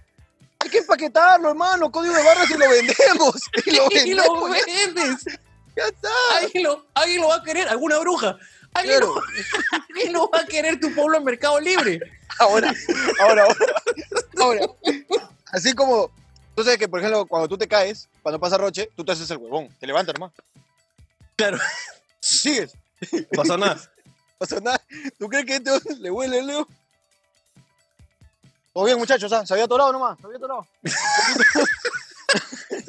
hay 0.59 0.69
que 0.69 0.79
empaquetarlo, 0.79 1.49
hermano. 1.49 1.89
Código 1.91 2.13
de 2.13 2.23
barras 2.23 2.49
y 2.49 2.53
lo 2.53 2.69
vendemos. 2.69 3.35
Y 3.65 3.71
lo 3.71 3.87
Y 4.05 4.13
lo 4.13 4.49
vendemos. 4.49 4.65
vendes. 4.67 5.39
Ya 5.75 5.85
está. 5.85 6.09
Alguien 6.41 6.63
lo, 6.63 6.85
alguien 6.93 7.21
lo 7.21 7.29
va 7.29 7.35
a 7.35 7.43
querer, 7.43 7.67
alguna 7.69 7.97
bruja. 7.99 8.37
Alguien, 8.73 8.99
Claro. 8.99 9.15
lo, 9.15 9.21
alguien 9.89 10.13
lo 10.13 10.29
va 10.29 10.39
a 10.41 10.45
querer 10.45 10.79
tu 10.79 10.93
pueblo 10.93 11.17
en 11.17 11.23
Mercado 11.23 11.59
Libre. 11.59 11.99
Ahora, 12.39 12.73
ahora, 13.21 13.43
ahora. 13.43 13.65
Ahora. 14.39 14.61
Así 15.53 15.73
como, 15.73 16.11
tú 16.55 16.63
sabes 16.63 16.77
que, 16.79 16.87
por 16.87 16.99
ejemplo, 16.99 17.25
cuando 17.25 17.47
tú 17.47 17.57
te 17.57 17.67
caes, 17.67 18.07
cuando 18.21 18.39
pasa 18.39 18.57
Roche, 18.57 18.89
tú 18.95 19.03
te 19.05 19.11
haces 19.11 19.29
el 19.31 19.37
huevón. 19.37 19.69
Te 19.79 19.87
levantas, 19.87 20.13
hermano. 20.13 20.33
Claro. 21.35 21.57
Sigues. 22.19 22.73
No 23.11 23.19
pasó 23.35 23.57
nada. 23.57 23.75
No 24.39 24.47
pasa 24.47 24.59
nada. 24.61 24.81
¿Tú 25.17 25.27
crees 25.27 25.45
que 25.45 25.55
este 25.57 25.95
le 25.99 26.09
huele 26.09 26.39
el 26.39 26.47
dedo? 26.47 26.65
Todo 28.73 28.85
bien, 28.85 28.97
muchachos, 28.97 29.33
¿ah? 29.33 29.45
Se 29.45 29.53
había 29.53 29.65
atorado 29.65 29.91
nomás. 29.91 30.17
Se 30.17 30.25
había 30.27 30.37
atorado. 30.37 30.65
Un 32.79 32.85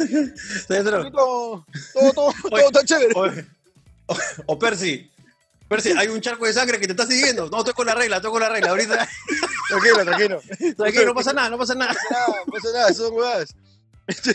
poquito, 0.68 1.10
todo, 1.12 1.64
todo, 1.92 2.12
todo 2.12 2.32
Oye. 2.52 2.64
está 2.66 2.84
chévere. 2.84 3.12
O, 3.16 3.26
o- 4.12 4.16
o 4.46 4.58
Percy. 4.58 5.09
Percy, 5.70 5.92
hay 5.96 6.08
un 6.08 6.20
charco 6.20 6.44
de 6.46 6.52
sangre 6.52 6.80
que 6.80 6.86
te 6.88 6.92
está 6.94 7.06
siguiendo. 7.06 7.48
No, 7.48 7.58
estoy 7.58 7.74
con 7.74 7.86
la 7.86 7.94
regla, 7.94 8.16
estoy 8.16 8.32
con 8.32 8.40
la 8.40 8.48
regla. 8.48 8.70
Ahorita, 8.70 9.08
Tranquilo, 9.68 10.04
tranquilo. 10.04 10.42
tranquilo, 10.76 11.04
no 11.06 11.14
pasa 11.14 11.32
nada, 11.32 11.48
no 11.48 11.56
pasa 11.58 11.74
nada. 11.76 11.92
No 12.46 12.52
pasa 12.52 12.68
nada, 12.74 12.92
son 12.92 13.14
huevadas. 13.14 13.54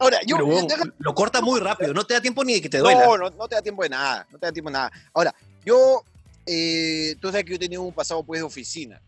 Ahora, 0.00 0.18
yo. 0.26 0.34
Pero, 0.36 0.48
huevón, 0.48 0.66
deja- 0.66 0.92
lo 0.98 1.14
corta 1.14 1.40
muy 1.40 1.60
rápido, 1.60 1.94
no 1.94 2.04
te 2.04 2.14
da 2.14 2.20
tiempo 2.20 2.42
ni 2.44 2.54
de 2.54 2.60
que 2.62 2.68
te 2.68 2.78
duela. 2.78 3.04
no, 3.06 3.16
no, 3.16 3.30
no 3.30 3.46
te 3.48 3.54
da 3.54 3.62
tiempo 3.62 3.84
de 3.84 3.88
nada. 3.88 4.26
No 4.32 4.38
te 4.38 4.46
da 4.46 4.52
tiempo 4.52 4.68
de 4.70 4.72
nada. 4.74 4.90
Ahora, 5.14 5.32
yo. 5.64 6.02
eh, 6.44 7.14
tú 7.20 7.28
sabes 7.28 7.44
que 7.44 7.50
yo 7.50 7.56
he 7.56 7.60
tenido 7.60 7.82
un 7.82 7.92
pasado 7.92 8.24
pues 8.24 8.40
de 8.40 8.44
oficina. 8.44 9.00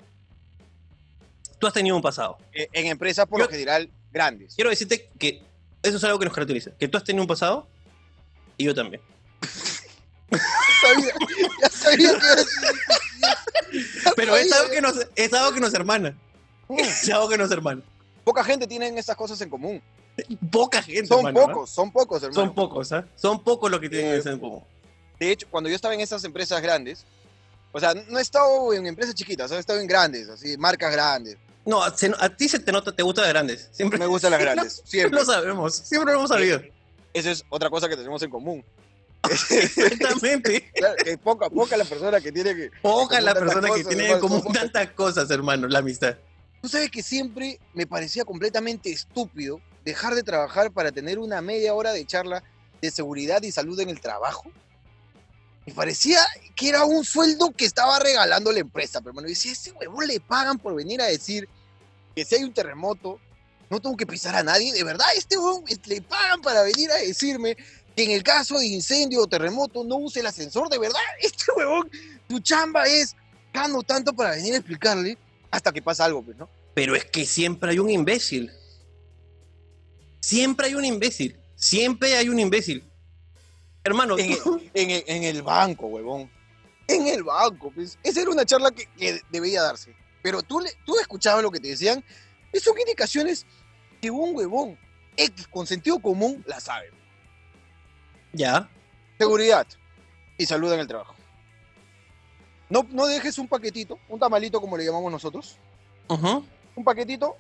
Tú 1.59 1.67
has 1.67 1.73
tenido 1.73 1.97
un 1.97 2.03
pasado. 2.03 2.39
eh, 2.53 2.69
en 2.73 2.87
empresas 2.87 3.27
por 3.27 3.41
Yo- 3.41 3.47
lo 3.47 3.51
general 3.51 3.91
grandes. 4.13 4.55
Quiero 4.55 4.71
decirte 4.71 5.11
que 5.19 5.43
eso 5.83 5.97
es 5.97 6.05
algo 6.05 6.19
que 6.21 6.27
nos 6.27 6.35
caracteriza. 6.35 6.71
Que 6.79 6.87
tú 6.87 6.97
has 6.97 7.03
tenido 7.03 7.23
un 7.25 7.29
pasado 7.29 7.67
y 8.57 8.65
yo 8.67 8.73
también. 8.75 9.03
sabía, 10.81 11.13
ya 11.63 11.69
sabía 11.71 12.19
que 12.19 12.27
a 12.27 12.35
eso. 12.35 12.51
Pero 14.17 14.37
es 14.37 14.53
algo 14.53 14.71
que 14.71 14.81
nos, 14.81 15.07
es 15.15 15.33
algo 15.33 15.53
que 15.55 15.61
nos 15.61 15.75
hermana. 15.75 16.17
Es 16.77 17.09
algo 17.11 17.29
que 17.29 17.39
nos 17.39 17.51
hermana. 17.51 17.83
Poca 18.25 18.45
gente 18.45 18.67
tiene 18.67 18.89
estas 18.99 19.17
cosas 19.17 19.41
en 19.41 19.51
común. 19.51 19.83
Poca 20.51 20.83
gente. 20.83 21.07
Son 21.07 21.19
hermano, 21.27 21.41
¿eh? 21.41 21.47
pocos, 21.55 21.71
son 21.71 21.91
pocos, 21.93 22.23
hermano. 22.23 22.35
Son 22.45 22.55
pocos, 22.55 22.93
¿ah? 22.93 23.05
Son 23.17 23.43
pocos 23.43 23.71
los 23.71 23.81
que 23.81 23.89
tienen 23.89 24.13
Eh, 24.13 24.17
eso 24.19 24.31
en 24.31 24.39
común. 24.39 24.63
De 25.19 25.31
hecho, 25.33 25.47
cuando 25.51 25.69
yo 25.69 25.77
estaba 25.77 25.95
en 25.95 26.01
esas 26.01 26.23
empresas 26.25 26.61
grandes, 26.63 27.05
o 27.73 27.81
sea, 27.81 27.95
no 27.95 28.19
he 28.19 28.23
estado 28.23 28.73
en 28.75 28.87
empresas 28.87 29.15
chiquitas, 29.15 29.51
he 29.51 29.59
estado 29.59 29.81
en 29.81 29.87
grandes, 29.87 30.29
así, 30.29 30.57
marcas 30.59 30.93
grandes. 30.93 31.37
No, 31.65 31.83
se- 31.97 32.13
a 32.19 32.29
ti 32.35 32.49
se 32.49 32.59
te 32.59 32.73
nota, 32.73 32.91
te 32.95 33.03
gusta 33.03 33.23
de 33.23 33.29
grandes. 33.29 33.69
Siempre 33.73 33.99
Me 33.99 34.07
gustan 34.07 34.31
las 34.33 34.41
grandes, 34.45 34.83
siempre. 34.85 35.19
lo 35.21 35.25
sabemos. 35.25 35.75
Siempre 35.77 36.13
lo 36.13 36.19
hemos 36.21 36.31
sabido. 36.31 36.61
Esa 37.13 37.31
es 37.31 37.45
otra 37.49 37.69
cosa 37.71 37.89
que 37.89 37.97
tenemos 37.97 38.23
en 38.23 38.31
común. 38.31 38.65
Exactamente. 39.51 40.71
Claro, 40.75 40.95
que 41.05 41.19
poca, 41.19 41.51
poca 41.51 41.77
la 41.77 41.85
persona 41.85 42.21
que 42.21 42.33
tiene 42.33 42.55
que... 42.55 42.71
Poca 42.83 43.21
la 43.21 43.35
persona 43.35 43.63
que 43.63 43.69
cosas, 43.69 43.87
tiene 43.89 44.05
hermano, 44.05 44.21
común 44.21 44.43
son- 44.43 44.53
tantas 44.53 44.91
cosas, 44.93 45.31
hermano, 45.31 45.69
la 45.69 45.81
amistad. 45.81 46.17
Tú 46.63 46.69
sabes 46.69 46.91
que 46.91 47.03
siempre 47.03 47.59
me 47.75 47.87
parecía 47.87 48.25
completamente 48.25 48.91
estúpido 48.91 49.61
dejar 49.85 50.15
de 50.15 50.23
trabajar 50.23 50.71
para 50.73 50.93
tener 50.93 51.19
una 51.19 51.41
media 51.41 51.73
hora 51.75 51.93
de 51.93 52.05
charla 52.05 52.43
de 52.83 52.91
seguridad 52.91 53.43
y 53.43 53.51
salud 53.53 53.79
en 53.81 53.89
el 53.91 54.01
trabajo. 54.01 54.51
Me 55.67 55.73
parecía 55.75 56.19
que 56.57 56.69
era 56.69 56.85
un 56.85 57.05
sueldo 57.05 57.51
que 57.53 57.65
estaba 57.65 57.99
regalando 57.99 58.51
la 58.53 58.61
empresa, 58.61 59.01
pero 59.01 59.11
hermano, 59.11 59.29
yo 59.29 59.33
decía, 59.35 59.53
ese 59.53 59.73
huevón 59.73 60.07
le 60.07 60.21
pagan 60.21 60.59
por 60.59 60.75
venir 60.75 61.01
a 61.01 61.07
decir 61.07 61.49
que 62.15 62.25
si 62.25 62.35
hay 62.37 62.45
un 62.45 62.53
terremoto, 62.53 63.19
no 63.69 63.81
tengo 63.81 63.97
que 63.97 64.07
pisar 64.07 64.35
a 64.35 64.43
nadie. 64.43 64.73
De 64.73 64.83
verdad, 64.83 65.07
este 65.17 65.39
huevón 65.39 65.65
es- 65.69 65.87
le 65.87 66.03
pagan 66.03 66.41
para 66.41 66.63
venir 66.63 66.91
a 66.91 66.97
decirme 66.97 67.57
que 68.01 68.05
en 68.13 68.17
el 68.17 68.23
caso 68.23 68.59
de 68.59 68.67
incendio 68.67 69.21
o 69.23 69.27
terremoto 69.27 69.85
no 69.85 69.97
use 69.97 70.21
el 70.21 70.27
ascensor. 70.27 70.69
De 70.69 70.79
verdad, 70.79 71.01
este 71.21 71.45
huevón, 71.57 71.91
tu 72.29 72.41
chamba 72.41 72.85
es 72.87 73.15
gano 73.53 73.83
tanto 73.83 74.13
para 74.15 74.31
venir 74.31 74.55
a 74.55 74.57
explicarle 74.59 75.19
hasta 75.51 75.73
que 75.73 75.83
pasa 75.83 76.05
algo, 76.05 76.23
pues, 76.23 76.37
¿no? 76.37 76.49
Pero 76.75 76.95
es 76.95 77.05
que 77.05 77.27
siempre 77.27 77.71
hay 77.73 77.79
un 77.79 77.91
imbécil. 77.91 78.51
Siempre 80.21 80.67
hay 80.69 80.75
un 80.75 80.85
imbécil. 80.85 81.39
Siempre 81.57 82.17
hay 82.17 82.29
un 82.29 82.39
imbécil. 82.39 82.85
Hermano, 83.85 84.19
en, 84.19 84.33
el, 84.33 84.39
en 84.75 84.91
el- 84.91 85.05
en 85.07 85.23
el 85.25 85.43
banco, 85.43 85.87
huevón. 85.87 86.31
En 86.87 87.07
el 87.09 87.23
banco, 87.25 87.71
pues. 87.75 87.99
Esa 88.03 88.21
era 88.23 88.31
una 88.31 88.45
charla 88.45 88.71
que, 88.71 88.87
que 88.97 89.21
debía 89.31 89.63
darse. 89.63 89.95
Pero 90.23 90.43
tú, 90.43 90.61
le- 90.61 90.73
tú 90.85 90.99
escuchabas 90.99 91.43
lo 91.43 91.51
que 91.51 91.61
te 91.61 91.69
decían. 91.69 92.05
y 92.53 92.59
son 92.61 92.79
indicaciones 92.79 93.47
que 94.01 94.11
un 94.11 94.35
huevón 94.37 94.79
X 95.17 95.47
con 95.49 95.67
sentido 95.67 95.99
común 95.99 96.43
la 96.47 96.61
sabe. 96.61 96.91
Ya. 98.33 98.69
Seguridad 99.19 99.67
y 100.39 100.47
salud 100.47 100.73
en 100.73 100.81
el 100.81 100.87
trabajo. 100.87 101.15
No, 102.69 102.87
no 102.91 103.07
dejes 103.07 103.37
un 103.39 103.49
paquetito, 103.49 103.99
un 104.09 104.19
tamalito 104.21 104.61
como 104.61 104.77
le 104.77 104.85
llamamos 104.85 105.11
nosotros. 105.11 105.57
Un 106.77 106.85
paquetito, 106.85 107.37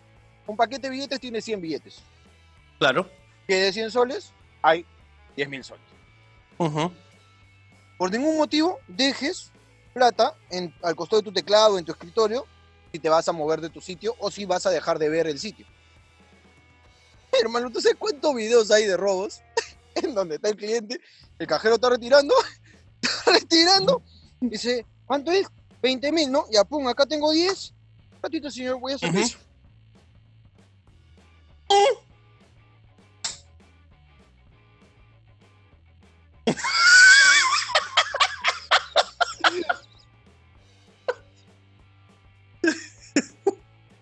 un 0.47 0.56
paquete 0.56 0.88
de 0.88 0.90
billetes 0.90 1.20
tiene 1.20 1.40
100 1.40 1.61
billetes. 1.61 2.02
Claro. 2.78 3.09
Que 3.47 3.54
de 3.56 3.73
100 3.73 3.90
soles 3.90 4.32
hay 4.62 4.85
10 5.37 5.49
mil 5.49 5.62
soles. 5.64 5.85
Por 7.97 8.11
ningún 8.11 8.37
motivo 8.37 8.78
dejes 8.88 9.50
plata 9.94 10.35
en- 10.50 10.75
al 10.82 10.94
costado 10.97 11.23
de 11.23 11.26
tu 11.26 11.32
teclado, 11.32 11.78
en 11.78 11.85
tu 11.85 11.92
escritorio, 11.92 12.47
si 12.92 12.99
te 12.99 13.09
vas 13.09 13.28
a 13.28 13.32
mover 13.32 13.61
de 13.61 13.70
tu 13.70 13.80
sitio 13.80 14.14
o 14.18 14.30
si 14.30 14.44
vas 14.44 14.66
a 14.66 14.70
dejar 14.70 14.99
de 14.99 15.09
ver 15.09 15.26
el 15.26 15.38
sitio. 15.38 15.66
Hermano, 17.40 17.70
¿tú 17.70 17.80
sabes 17.80 17.97
cuántos 17.99 18.35
videos 18.35 18.70
hay 18.70 18.87
de 18.87 18.97
robos? 18.97 19.40
en 20.04 20.14
donde 20.14 20.37
está 20.37 20.49
el 20.49 20.57
cliente, 20.57 21.00
el 21.38 21.47
cajero 21.47 21.76
está 21.76 21.90
retirando, 21.90 22.35
está 23.02 23.33
retirando, 23.33 24.02
dice, 24.40 24.87
¿cuánto 25.04 25.30
es? 25.30 25.47
20 25.83 26.12
mil, 26.12 26.30
¿no? 26.30 26.45
Ya, 26.50 26.64
pum, 26.64 26.87
acá 26.88 27.07
tengo 27.07 27.33
10. 27.33 27.75
Ratito, 28.23 28.50
señor, 28.50 28.78
voy 28.78 28.92
a 28.92 28.97
Ujú. 28.97 29.07
servicio. 29.07 29.38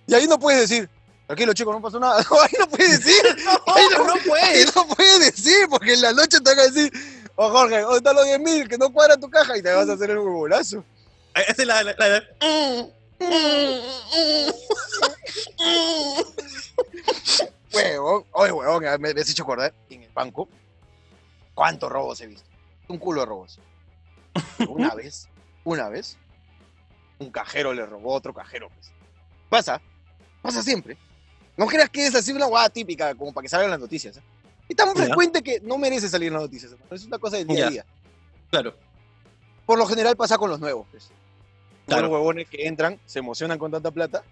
Y 0.09 0.14
ahí 0.14 0.26
no 0.26 0.38
puedes 0.38 0.62
decir, 0.62 0.90
tranquilo 1.28 1.52
chico, 1.52 1.73
no 1.73 1.80
pasó 1.80 2.00
nada. 2.00 2.18
Ahí 2.42 2.52
no 2.58 2.66
puedes 2.68 3.04
decir. 3.04 3.23
Ahí 3.66 3.85
no, 3.97 4.04
no 4.04 4.14
ahí 4.14 4.20
puedes. 4.26 4.75
no 4.75 4.88
puedes 4.88 5.20
decir, 5.20 5.68
porque 5.70 5.92
en 5.94 6.02
la 6.02 6.12
noche 6.12 6.40
te 6.40 6.50
van 6.50 6.58
a 6.58 6.62
decir, 6.64 6.92
oh 7.37 7.50
Jorge, 7.50 7.80
¿dónde 7.82 7.99
están 7.99 8.16
los 8.16 8.25
10 8.25 8.40
mil? 8.40 8.68
Que 8.68 8.76
no 8.78 8.92
cuadra 8.92 9.16
tu 9.16 9.30
caja 9.30 9.56
y 9.56 9.62
te 9.62 9.73
vas 9.73 9.88
a 9.88 9.92
hacer 9.92 10.11
el 10.11 10.18
huevonazo. 10.18 10.82
Esa 11.37 11.62
es 11.62 11.66
la, 11.66 11.85
la- 11.85 11.94
la- 11.97 12.08
la- 12.08 12.25
Huevón, 17.73 18.25
oye 18.32 18.52
huevón, 18.52 18.82
me, 19.00 19.14
me 19.14 19.20
has 19.20 19.30
hecho 19.30 19.42
acordar, 19.42 19.75
en 19.90 20.02
el 20.02 20.11
banco, 20.12 20.49
¿cuántos 21.54 21.90
robos 21.90 22.20
he 22.20 22.26
visto? 22.26 22.49
Un 22.88 22.99
culo 22.99 23.20
de 23.20 23.26
robos. 23.26 23.58
Una 24.68 24.94
vez, 24.94 25.28
una 25.64 25.88
vez, 25.88 26.16
un 27.18 27.30
cajero 27.30 27.75
le 27.75 27.85
robó 27.85 28.14
a 28.14 28.16
otro 28.16 28.32
cajero. 28.32 28.68
pues. 28.70 28.90
Pasa, 29.49 29.80
pasa 30.42 30.62
siempre. 30.62 30.97
No 31.59 31.67
creas 31.67 31.91
que 31.91 32.07
es 32.07 32.15
así 32.15 32.33
una 32.33 32.47
guada 32.47 32.71
típica, 32.71 33.15
como 33.15 33.33
para 33.35 33.43
que 33.43 33.49
salgan 33.49 33.71
las 33.71 33.81
noticias. 33.81 34.17
¿eh? 34.17 34.23
Es 34.69 34.77
tan 34.77 34.95
frecuente 34.95 35.43
que 35.43 35.61
no 35.61 35.77
merece 35.77 36.09
salir 36.09 36.29
en 36.29 36.35
las 36.35 36.43
noticias. 36.43 36.73
Es 36.91 37.05
una 37.05 37.19
cosa 37.19 37.37
del 37.37 37.49
día 37.49 37.67
a 37.67 37.71
día. 37.71 37.87
Claro. 38.50 38.75
Por 39.67 39.77
lo 39.77 39.85
general 39.85 40.17
pasa 40.17 40.38
con 40.38 40.49
los 40.49 40.61
nuevos. 40.61 40.87
Pues. 40.91 41.09
Claro. 41.87 42.03
Los 42.03 42.12
huevones 42.12 42.49
que 42.49 42.67
entran, 42.67 42.99
se 43.05 43.19
emocionan 43.19 43.59
con 43.59 43.71
tanta 43.71 43.91
plata. 43.91 44.23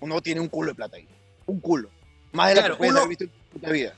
Uno 0.00 0.20
tiene 0.22 0.40
un 0.40 0.48
culo 0.48 0.70
de 0.70 0.74
plata 0.76 0.96
ahí. 0.96 1.08
Un 1.46 1.60
culo. 1.60 1.90
Más 2.32 2.54
de 2.54 2.54
la 2.54 2.76
que 2.76 2.82
uno- 2.86 2.98
haber 2.98 3.08
visto 3.08 3.24
en 3.24 3.30
tu 3.30 3.38
puta 3.58 3.70
vida. 3.70 3.94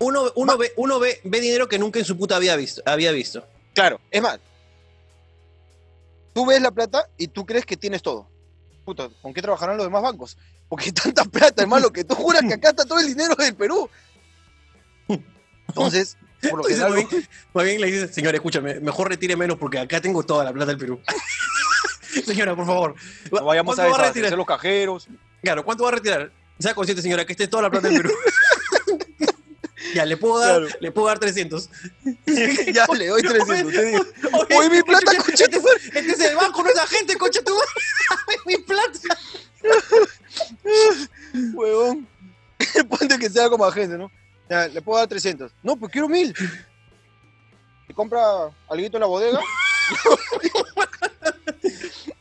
Uno, 0.00 0.30
uno, 0.36 0.56
ve, 0.58 0.72
uno 0.76 0.98
ve, 0.98 1.20
ve 1.24 1.40
dinero 1.40 1.66
que 1.68 1.78
nunca 1.78 1.98
en 1.98 2.04
su 2.04 2.16
puta 2.16 2.36
había 2.36 2.56
visto. 2.56 2.82
Había 2.84 3.10
visto. 3.12 3.44
Claro, 3.74 4.00
es 4.10 4.20
más. 4.22 4.38
Tú 6.34 6.46
ves 6.46 6.60
la 6.60 6.70
plata 6.70 7.08
y 7.16 7.28
tú 7.28 7.44
crees 7.46 7.64
que 7.66 7.76
tienes 7.76 8.02
todo. 8.02 8.28
Puta, 8.84 9.08
¿con 9.22 9.32
qué 9.32 9.42
trabajarán 9.42 9.76
los 9.76 9.86
demás 9.86 10.02
bancos? 10.02 10.36
Porque 10.68 10.92
tanta 10.92 11.24
plata, 11.24 11.62
hermano, 11.62 11.90
que 11.90 12.04
tú 12.04 12.14
juras 12.14 12.42
que 12.42 12.54
acá 12.54 12.70
está 12.70 12.84
todo 12.84 12.98
el 12.98 13.08
dinero 13.08 13.34
del 13.34 13.54
Perú. 13.54 13.88
Entonces, 15.68 16.16
por 16.42 16.58
lo 16.58 16.68
Entonces, 16.68 16.78
general, 16.78 16.90
más, 16.90 17.10
bien, 17.10 17.28
más 17.54 17.64
bien 17.64 17.80
le 17.80 17.86
dices, 17.88 18.14
señora, 18.14 18.36
escúchame, 18.36 18.80
mejor 18.80 19.08
retire 19.08 19.36
menos 19.36 19.58
porque 19.58 19.78
acá 19.78 20.00
tengo 20.00 20.22
toda 20.22 20.44
la 20.44 20.52
plata 20.52 20.66
del 20.66 20.78
Perú. 20.78 21.00
señora, 22.26 22.56
por 22.56 22.66
favor. 22.66 22.94
no 23.30 23.44
vayamos 23.44 23.78
a 23.78 23.82
¿Cuánto 23.84 23.98
va 23.98 24.04
a 24.04 24.08
retirar? 24.08 24.32
los 24.36 24.46
cajeros. 24.46 25.08
Claro, 25.42 25.64
¿cuánto 25.64 25.84
va 25.84 25.90
a 25.90 25.92
retirar? 25.92 26.32
Sea 26.58 26.74
consciente, 26.74 27.02
señora, 27.02 27.24
que 27.24 27.32
esté 27.32 27.48
toda 27.48 27.64
la 27.64 27.70
plata 27.70 27.88
del 27.88 28.02
Perú. 28.02 28.10
ya, 29.94 30.04
le 30.04 30.16
puedo 30.16 30.38
dar, 30.38 30.60
Claro. 30.60 30.76
le 30.80 30.92
puedo 30.92 31.06
dar 31.08 31.18
300. 31.18 31.68
ya 32.72 32.86
le 32.96 33.06
doy 33.08 33.22
300. 33.22 33.72
te 33.72 33.84
digo. 33.84 34.04
Oye, 34.48 34.56
Oye, 34.58 34.70
mi 34.70 34.82
plata, 34.82 35.12
concha 35.16 35.44
este, 35.44 35.56
es- 35.56 35.64
este 35.94 36.12
es 36.12 36.20
el 36.20 36.36
banco, 36.36 36.62
no 36.62 36.70
es 36.70 36.78
agente, 36.78 37.16
concha 37.16 37.42
tu 37.42 37.54
mi 38.46 38.56
plata. 38.58 38.98
Huevón. 41.54 42.08
Ponte 42.88 43.18
que 43.18 43.30
sea 43.30 43.48
como 43.48 43.64
agente, 43.64 43.96
¿no? 43.96 44.10
Ya, 44.48 44.68
le 44.68 44.82
puedo 44.82 44.98
dar 44.98 45.08
300. 45.08 45.52
No, 45.62 45.76
pues 45.76 45.90
quiero 45.92 46.08
1000. 46.08 46.34
¿Y 47.88 47.94
compra 47.94 48.20
alguito 48.68 48.96
en 48.96 49.00
la 49.00 49.06
bodega? 49.06 49.40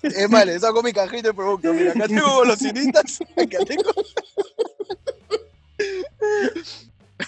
es 0.03 0.29
más, 0.29 0.45
le 0.45 0.59
saco 0.59 0.81
mi 0.81 0.93
cajita 0.93 1.29
de 1.29 1.33
producto. 1.33 1.73
Mira, 1.73 1.91
acá 1.91 2.07
tengo 2.07 2.35
golosinitas. 2.35 3.19
Acá 3.37 3.57
tengo. 3.65 3.91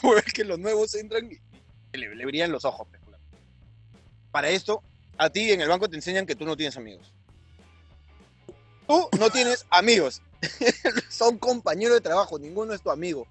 Huevón, 0.04 0.24
es 0.26 0.34
que 0.34 0.44
los 0.44 0.60
nuevos 0.60 0.94
entran 0.96 1.30
y 1.94 1.98
le, 1.98 2.16
le 2.16 2.26
brillan 2.26 2.52
los 2.52 2.66
ojos. 2.66 2.88
pues, 2.90 3.18
Para 4.32 4.50
esto, 4.50 4.82
a 5.18 5.30
ti 5.30 5.52
en 5.52 5.62
el 5.62 5.70
banco 5.70 5.90
te 5.90 5.96
enseñan 5.96 6.26
que 6.26 6.36
tú 6.36 6.46
no 6.46 6.56
tienes 6.58 6.78
amigos. 6.78 7.12
Tú 8.88 9.10
no 9.20 9.30
tienes 9.30 9.66
amigos 9.70 10.22
son 11.10 11.38
compañeros 11.38 11.96
de 11.98 12.02
trabajo, 12.02 12.40
ninguno 12.40 12.74
es 12.74 12.82
tu 12.82 12.90
amigo. 12.90 13.28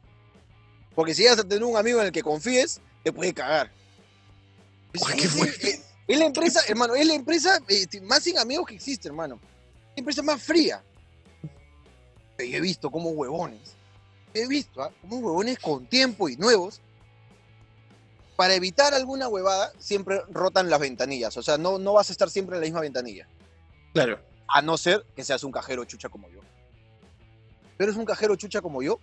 Porque 0.94 1.12
si 1.14 1.22
llegas 1.22 1.38
a 1.40 1.44
tener 1.44 1.64
un 1.64 1.76
amigo 1.76 2.00
en 2.00 2.06
el 2.06 2.12
que 2.12 2.22
confíes, 2.22 2.80
te 3.02 3.12
puede 3.12 3.32
cagar. 3.34 3.70
Uy, 4.94 5.20
Es- 5.22 5.64
es- 5.64 5.80
es 6.06 6.18
la 6.18 6.26
empresa, 6.26 6.60
hermano, 6.68 6.94
es 6.96 7.06
la 7.06 7.14
empresa 7.14 7.58
eh, 7.68 7.86
más 8.02 8.22
sin 8.24 8.36
amigos 8.38 8.66
que 8.66 8.74
existe, 8.74 9.06
hermano. 9.08 9.40
La 9.96 10.00
empresa 10.00 10.22
más 10.22 10.42
fría. 10.42 10.82
Yo 12.38 12.44
he 12.56 12.60
visto 12.60 12.90
como 12.90 13.10
huevones 13.10 13.74
he 14.34 14.46
visto, 14.46 14.82
¿ah? 14.82 14.90
Como 15.00 15.18
huevones 15.18 15.58
con 15.58 15.86
tiempo 15.86 16.28
y 16.28 16.36
nuevos, 16.36 16.80
para 18.36 18.54
evitar 18.54 18.94
alguna 18.94 19.28
huevada, 19.28 19.72
siempre 19.78 20.22
rotan 20.30 20.70
las 20.70 20.80
ventanillas. 20.80 21.36
O 21.36 21.42
sea, 21.42 21.58
no, 21.58 21.78
no 21.78 21.92
vas 21.92 22.08
a 22.08 22.12
estar 22.12 22.30
siempre 22.30 22.56
en 22.56 22.62
la 22.62 22.66
misma 22.66 22.80
ventanilla. 22.80 23.28
Claro. 23.92 24.20
A 24.48 24.62
no 24.62 24.78
ser 24.78 25.04
que 25.14 25.24
seas 25.24 25.44
un 25.44 25.52
cajero 25.52 25.84
chucha 25.84 26.08
como 26.08 26.28
yo. 26.30 26.40
¿Pero 27.76 27.90
eres 27.90 27.98
un 27.98 28.06
cajero 28.06 28.36
chucha 28.36 28.60
como 28.60 28.82
yo? 28.82 28.98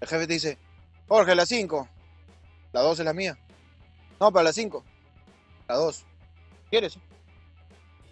El 0.00 0.08
jefe 0.08 0.26
te 0.26 0.32
dice, 0.32 0.58
Jorge, 1.08 1.34
la 1.34 1.46
5. 1.46 1.88
La 2.72 2.82
2 2.82 2.98
es 3.00 3.04
la 3.04 3.12
mía. 3.12 3.38
No, 4.20 4.32
para 4.32 4.44
la 4.44 4.52
5. 4.52 4.84
La 5.68 5.74
2. 5.74 6.04
¿Quieres? 6.70 6.98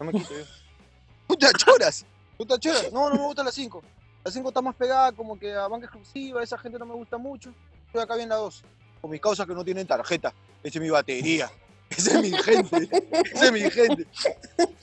No 0.01 0.07
me 0.07 0.13
quito 0.13 0.35
yo. 0.35 0.45
Tú 1.29 1.37
te 1.37 1.47
achoras. 1.47 2.05
Tú 2.39 2.47
te 2.47 2.55
achoras. 2.55 2.93
No, 2.93 3.09
no 3.09 3.17
me 3.17 3.23
gusta 3.23 3.45
la 3.45 3.53
5. 3.53 3.83
La 4.27 4.33
5 4.33 4.49
está 4.49 4.61
más 4.61 4.75
pegada 4.75 5.13
como 5.13 5.39
que 5.39 5.55
a 5.55 5.69
banca 5.69 5.87
exclusiva. 5.87 6.43
Esa 6.43 6.59
gente 6.59 6.81
no 6.81 6.85
me 6.85 6.95
gusta 6.95 7.17
mucho. 7.17 7.55
Estoy 7.87 8.03
acá 8.03 8.17
bien 8.17 8.29
la 8.29 8.35
2. 8.35 8.65
Con 9.01 9.11
mis 9.13 9.21
causas 9.21 9.47
que 9.47 9.55
no 9.55 9.65
tienen 9.65 9.87
tarjeta. 9.87 10.35
Esa 10.65 10.79
es 10.79 10.83
mi 10.83 10.91
batería. 10.91 11.49
Esa 11.91 12.19
es 12.19 12.23
mi 12.23 12.33
gente. 12.37 12.89
Esa 13.33 13.47
es 13.47 13.53
mi 13.53 13.71
gente. 13.71 14.05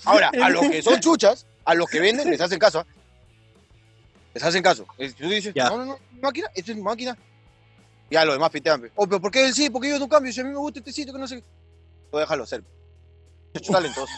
Ahora, 0.06 0.32
a 0.42 0.50
los 0.50 0.62
que 0.70 0.82
son 0.82 0.98
chuchas, 1.02 1.46
a 1.66 1.74
los 1.74 1.90
que 1.90 2.00
venden, 2.00 2.30
les 2.32 2.40
hacen 2.40 2.58
caso. 2.58 2.80
¿ah? 2.80 2.86
Les 4.34 4.42
hacen 4.42 4.64
caso. 4.64 4.86
Tú 5.18 5.28
dices, 5.28 5.54
Ya. 5.54 5.70
no, 5.70 5.76
no, 5.78 5.86
no, 5.88 6.00
máquina, 6.22 6.48
esta 6.56 6.72
es 6.72 6.78
máquina. 6.78 7.18
Ya 8.10 8.24
los 8.24 8.36
demás 8.36 8.50
pitean. 8.50 8.90
Oh, 8.96 9.06
pero 9.06 9.20
¿por 9.20 9.30
qué 9.30 9.46
él 9.46 9.54
sí? 9.54 9.70
Porque 9.70 9.90
yo 9.90 10.00
no 10.00 10.08
cambio. 10.08 10.32
Si 10.32 10.40
a 10.40 10.46
mí 10.46 10.52
me 10.52 10.56
gusta 10.58 10.80
este 10.80 10.94
sitio, 10.94 11.12
que 11.12 11.20
no 11.20 11.28
sé. 11.28 11.42
qué. 11.42 11.48
Tú 12.10 12.18
déjalo 12.18 12.46
ser. 12.46 12.64
Muchacho 13.54 13.74
talentoso. 13.74 14.14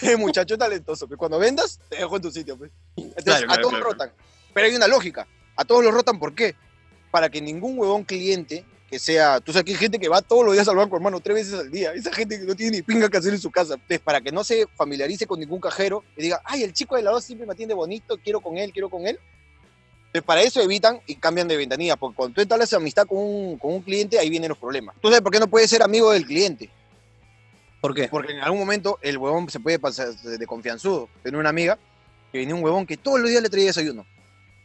Muchacho 0.18 0.56
talentoso. 0.56 1.06
Que 1.06 1.16
cuando 1.18 1.38
vendas, 1.38 1.78
te 1.90 1.96
dejo 1.96 2.16
en 2.16 2.22
tu 2.22 2.30
sitio. 2.30 2.56
pe. 2.58 2.70
Entonces, 2.96 3.24
Claro, 3.24 3.52
a 3.52 3.56
todos 3.56 3.70
claro. 3.74 3.84
rotan. 3.84 4.12
Pero 4.54 4.66
hay 4.66 4.74
una 4.74 4.86
lógica. 4.86 5.26
A 5.56 5.64
todos 5.64 5.84
los 5.84 5.92
rotan, 5.92 6.18
¿por 6.18 6.34
qué? 6.34 6.54
Para 7.10 7.28
que 7.28 7.42
ningún 7.42 7.78
huevón 7.78 8.04
cliente 8.04 8.64
que 8.88 8.98
sea. 8.98 9.40
Tú 9.40 9.52
sabes 9.52 9.64
que 9.64 9.72
hay 9.72 9.78
gente 9.78 9.98
que 9.98 10.08
va 10.08 10.22
todos 10.22 10.44
los 10.44 10.54
días 10.54 10.68
al 10.68 10.76
banco, 10.76 10.96
hermano, 10.96 11.20
tres 11.20 11.34
veces 11.34 11.54
al 11.54 11.70
día. 11.70 11.92
Esa 11.92 12.12
gente 12.12 12.38
que 12.38 12.46
no 12.46 12.54
tiene 12.54 12.78
ni 12.78 12.82
pinga 12.82 13.08
que 13.08 13.16
hacer 13.16 13.34
en 13.34 13.40
su 13.40 13.50
casa. 13.50 13.74
Entonces, 13.74 14.00
para 14.00 14.20
que 14.20 14.32
no 14.32 14.44
se 14.44 14.66
familiarice 14.76 15.26
con 15.26 15.40
ningún 15.40 15.60
cajero 15.60 16.04
y 16.16 16.22
diga, 16.22 16.40
ay, 16.44 16.62
el 16.62 16.72
chico 16.72 16.96
de 16.96 17.02
la 17.02 17.10
dos 17.10 17.24
siempre 17.24 17.46
me 17.46 17.52
atiende 17.52 17.74
bonito, 17.74 18.16
quiero 18.22 18.40
con 18.40 18.56
él, 18.56 18.72
quiero 18.72 18.88
con 18.88 19.06
él. 19.06 19.18
Entonces, 20.06 20.22
para 20.22 20.42
eso 20.42 20.60
evitan 20.60 21.00
y 21.06 21.16
cambian 21.16 21.48
de 21.48 21.56
ventanilla. 21.56 21.96
Porque 21.96 22.16
cuando 22.16 22.34
tú 22.36 22.40
entablas 22.40 22.72
amistad 22.72 23.06
con 23.06 23.18
un, 23.18 23.58
con 23.58 23.72
un 23.72 23.82
cliente, 23.82 24.18
ahí 24.18 24.30
vienen 24.30 24.48
los 24.48 24.58
problemas. 24.58 24.94
¿Tú 25.00 25.08
sabes 25.08 25.22
por 25.22 25.32
qué 25.32 25.40
no 25.40 25.48
puedes 25.48 25.68
ser 25.68 25.82
amigo 25.82 26.12
del 26.12 26.24
cliente? 26.24 26.70
¿Por 27.80 27.94
qué? 27.94 28.08
Porque 28.08 28.32
en 28.32 28.38
algún 28.38 28.60
momento 28.60 28.98
el 29.02 29.18
huevón 29.18 29.50
se 29.50 29.60
puede 29.60 29.78
pasar 29.78 30.14
de 30.14 30.46
confianzudo. 30.46 31.08
Tenía 31.22 31.38
una 31.40 31.50
amiga 31.50 31.78
que 32.32 32.38
venía 32.38 32.54
un 32.54 32.64
huevón 32.64 32.86
que 32.86 32.96
todos 32.96 33.20
los 33.20 33.28
días 33.28 33.42
le 33.42 33.50
traía 33.50 33.66
desayuno. 33.66 34.06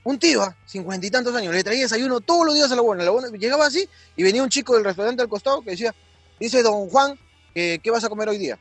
Un 0.10 0.18
tío, 0.18 0.42
¿ah? 0.42 0.56
cincuenta 0.66 1.06
y 1.06 1.12
tantos 1.12 1.36
años, 1.36 1.54
le 1.54 1.64
traía 1.64 1.84
desayuno 1.84 2.20
todos 2.20 2.44
los 2.44 2.56
días 2.56 2.72
a 2.72 2.76
la 2.76 2.82
buena. 2.82 3.04
La 3.04 3.12
buena 3.12 3.30
llegaba 3.38 3.68
así 3.68 3.88
y 4.16 4.24
venía 4.24 4.42
un 4.42 4.50
chico 4.50 4.74
del 4.74 4.84
restaurante 4.84 5.22
al 5.22 5.30
costado 5.30 5.62
que 5.62 5.70
decía, 5.70 5.94
dice 6.40 6.64
don 6.64 6.90
Juan, 6.90 7.16
que 7.54 7.80
¿qué 7.84 7.92
vas 7.92 8.04
a 8.04 8.10
comer 8.10 8.28
hoy 8.28 8.40
día? 8.40 8.58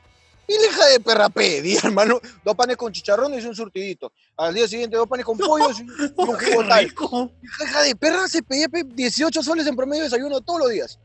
Y 0.47 0.52
la 0.59 0.67
hija 0.67 0.87
de 0.88 1.00
perra 1.00 1.31
pedía, 1.31 1.81
hermano, 1.85 2.21
dos 2.45 2.55
panes 2.55 2.76
con 2.76 2.93
chicharrones 2.93 3.43
y 3.43 3.47
un 3.47 3.55
surtidito. 3.57 4.12
Al 4.37 4.52
día 4.52 4.69
siguiente 4.69 4.99
dos 4.99 5.09
panes 5.09 5.25
con 5.25 5.38
pollo 5.38 5.71
y 5.71 5.81
un 5.81 6.11
jugo 6.37 6.69
tal. 6.69 6.85
hija 6.85 7.83
de 7.83 7.97
perra 7.97 8.28
se 8.28 8.43
pedía 8.43 8.69
pe, 8.69 8.85
18 8.85 9.43
soles 9.43 9.67
en 9.67 9.75
promedio 9.75 10.02
de 10.02 10.11
desayuno 10.11 10.43
todos 10.43 10.61
los 10.61 10.71
días. 10.71 10.99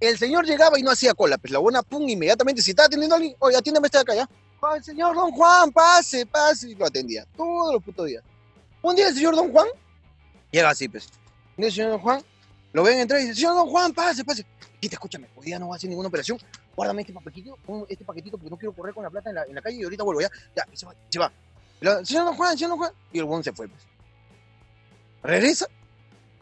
El 0.00 0.16
señor 0.16 0.46
llegaba 0.46 0.78
y 0.78 0.82
no 0.82 0.90
hacía 0.90 1.12
cola, 1.12 1.36
pues 1.36 1.52
la 1.52 1.58
buena 1.58 1.82
pum, 1.82 2.08
inmediatamente, 2.08 2.62
si 2.62 2.70
estaba 2.70 2.86
atendiendo 2.86 3.14
a 3.14 3.18
alguien, 3.18 3.36
oye, 3.40 3.58
atiéndeme 3.58 3.88
este 3.88 3.98
de 3.98 4.02
acá, 4.02 4.14
¿ya? 4.14 4.30
"Ah, 4.62 4.76
El 4.76 4.82
señor 4.82 5.14
Don 5.14 5.30
Juan, 5.32 5.70
pase, 5.70 6.24
pase, 6.24 6.70
y 6.70 6.74
lo 6.76 6.86
atendía 6.86 7.26
todos 7.36 7.74
los 7.74 7.84
putos 7.84 8.06
días. 8.06 8.24
Un 8.82 8.96
día 8.96 9.08
el 9.08 9.14
señor 9.14 9.36
Don 9.36 9.52
Juan 9.52 9.68
llega 10.50 10.70
así, 10.70 10.88
pues. 10.88 11.06
Un 11.56 11.62
día 11.62 11.66
el 11.66 11.72
señor 11.72 11.90
Don 11.90 12.00
Juan 12.00 12.22
lo 12.72 12.82
ven 12.82 13.00
entrar 13.00 13.20
y 13.20 13.24
dice, 13.24 13.34
señor 13.34 13.54
Don 13.54 13.68
Juan, 13.68 13.92
pase, 13.92 14.24
pase. 14.24 14.46
Quita, 14.80 14.96
escúchame, 14.96 15.28
hoy 15.36 15.46
día 15.46 15.58
no 15.58 15.68
va 15.68 15.74
a 15.74 15.76
hacer 15.76 15.90
ninguna 15.90 16.08
operación, 16.08 16.38
guárdame 16.74 17.02
este 17.02 17.12
paquetito, 17.12 17.58
este 17.88 18.04
paquetito 18.04 18.38
porque 18.38 18.50
no 18.50 18.56
quiero 18.56 18.72
correr 18.72 18.94
con 18.94 19.04
la 19.04 19.10
plata 19.10 19.28
en 19.28 19.34
la, 19.34 19.44
en 19.44 19.54
la 19.54 19.60
calle 19.60 19.76
y 19.76 19.84
ahorita 19.84 20.02
vuelvo, 20.02 20.22
ya, 20.22 20.30
ya, 20.56 20.66
y 20.72 20.76
se 20.76 20.86
va, 20.86 20.94
se 21.10 21.18
va. 21.18 21.30
Señor 22.04 22.24
Don 22.24 22.34
Juan, 22.34 22.56
señor 22.56 22.70
Don 22.70 22.78
Juan, 22.78 22.92
y 23.12 23.18
el 23.18 23.24
buen 23.24 23.44
se 23.44 23.52
fue, 23.52 23.68
pues. 23.68 23.82
Regresa, 25.22 25.66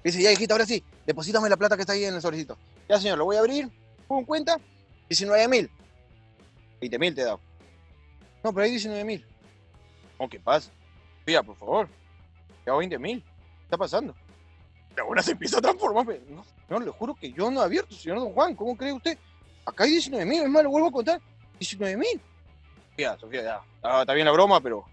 dice, 0.05 0.23
ya 0.23 0.31
hijita, 0.31 0.55
ahora 0.55 0.67
sí, 0.67 0.85
deposítame 1.05 1.49
la 1.49 1.57
plata 1.57 1.75
que 1.75 1.83
está 1.83 1.95
ahí 1.95 2.05
en 2.05 2.15
el 2.15 2.23
sobrecito. 2.23 2.57
Ya, 2.89 3.01
señor, 3.01 3.19
lo 3.19 3.25
voy 3.25 3.37
a 3.37 3.41
abrir, 3.41 3.69
pon 4.07 4.25
cuenta, 4.25 4.61
19 5.09 5.49
mil. 5.49 5.71
20 6.81 6.99
mil 7.01 7.15
te 7.15 7.23
he 7.23 7.25
dado. 7.25 7.41
No, 8.45 8.53
pero 8.53 8.65
hay 8.65 8.71
19 8.71 9.05
mil. 9.05 9.27
No, 10.21 10.29
¿qué 10.29 10.39
pasa? 10.39 10.71
Pía, 11.25 11.43
por 11.43 11.57
favor. 11.57 11.89
Hago 12.69 12.79
20 12.79 12.99
mil. 12.99 13.23
¿Qué 13.23 13.65
está 13.65 13.77
pasando? 13.77 14.15
La 14.97 15.05
buena 15.05 15.23
se 15.23 15.33
empieza 15.33 15.59
a 15.59 15.63
transformar. 15.63 16.07
No, 16.29 16.45
no, 16.69 16.81
le 16.81 16.91
juro 16.91 17.15
que 17.15 17.33
yo 17.33 17.51
no 17.51 17.61
he 17.61 17.65
abierto, 17.65 17.95
señor 17.95 18.19
Don 18.19 18.33
Juan. 18.33 18.55
¿Cómo 18.55 18.77
cree 18.77 18.93
usted? 18.93 19.17
Acá 19.65 19.85
hay 19.85 19.91
19 19.91 20.25
mil, 20.25 20.43
es 20.43 20.49
más, 20.49 20.63
lo 20.63 20.71
vuelvo 20.71 20.89
a 20.89 20.93
contar. 20.93 21.21
19 21.59 21.97
mil. 21.97 22.21
Sofía, 22.91 23.17
Sofía, 23.19 23.43
ya. 23.43 23.61
Ah, 23.83 24.01
está 24.01 24.13
bien 24.15 24.27
la 24.27 24.33
broma, 24.33 24.61
pero 24.61 24.85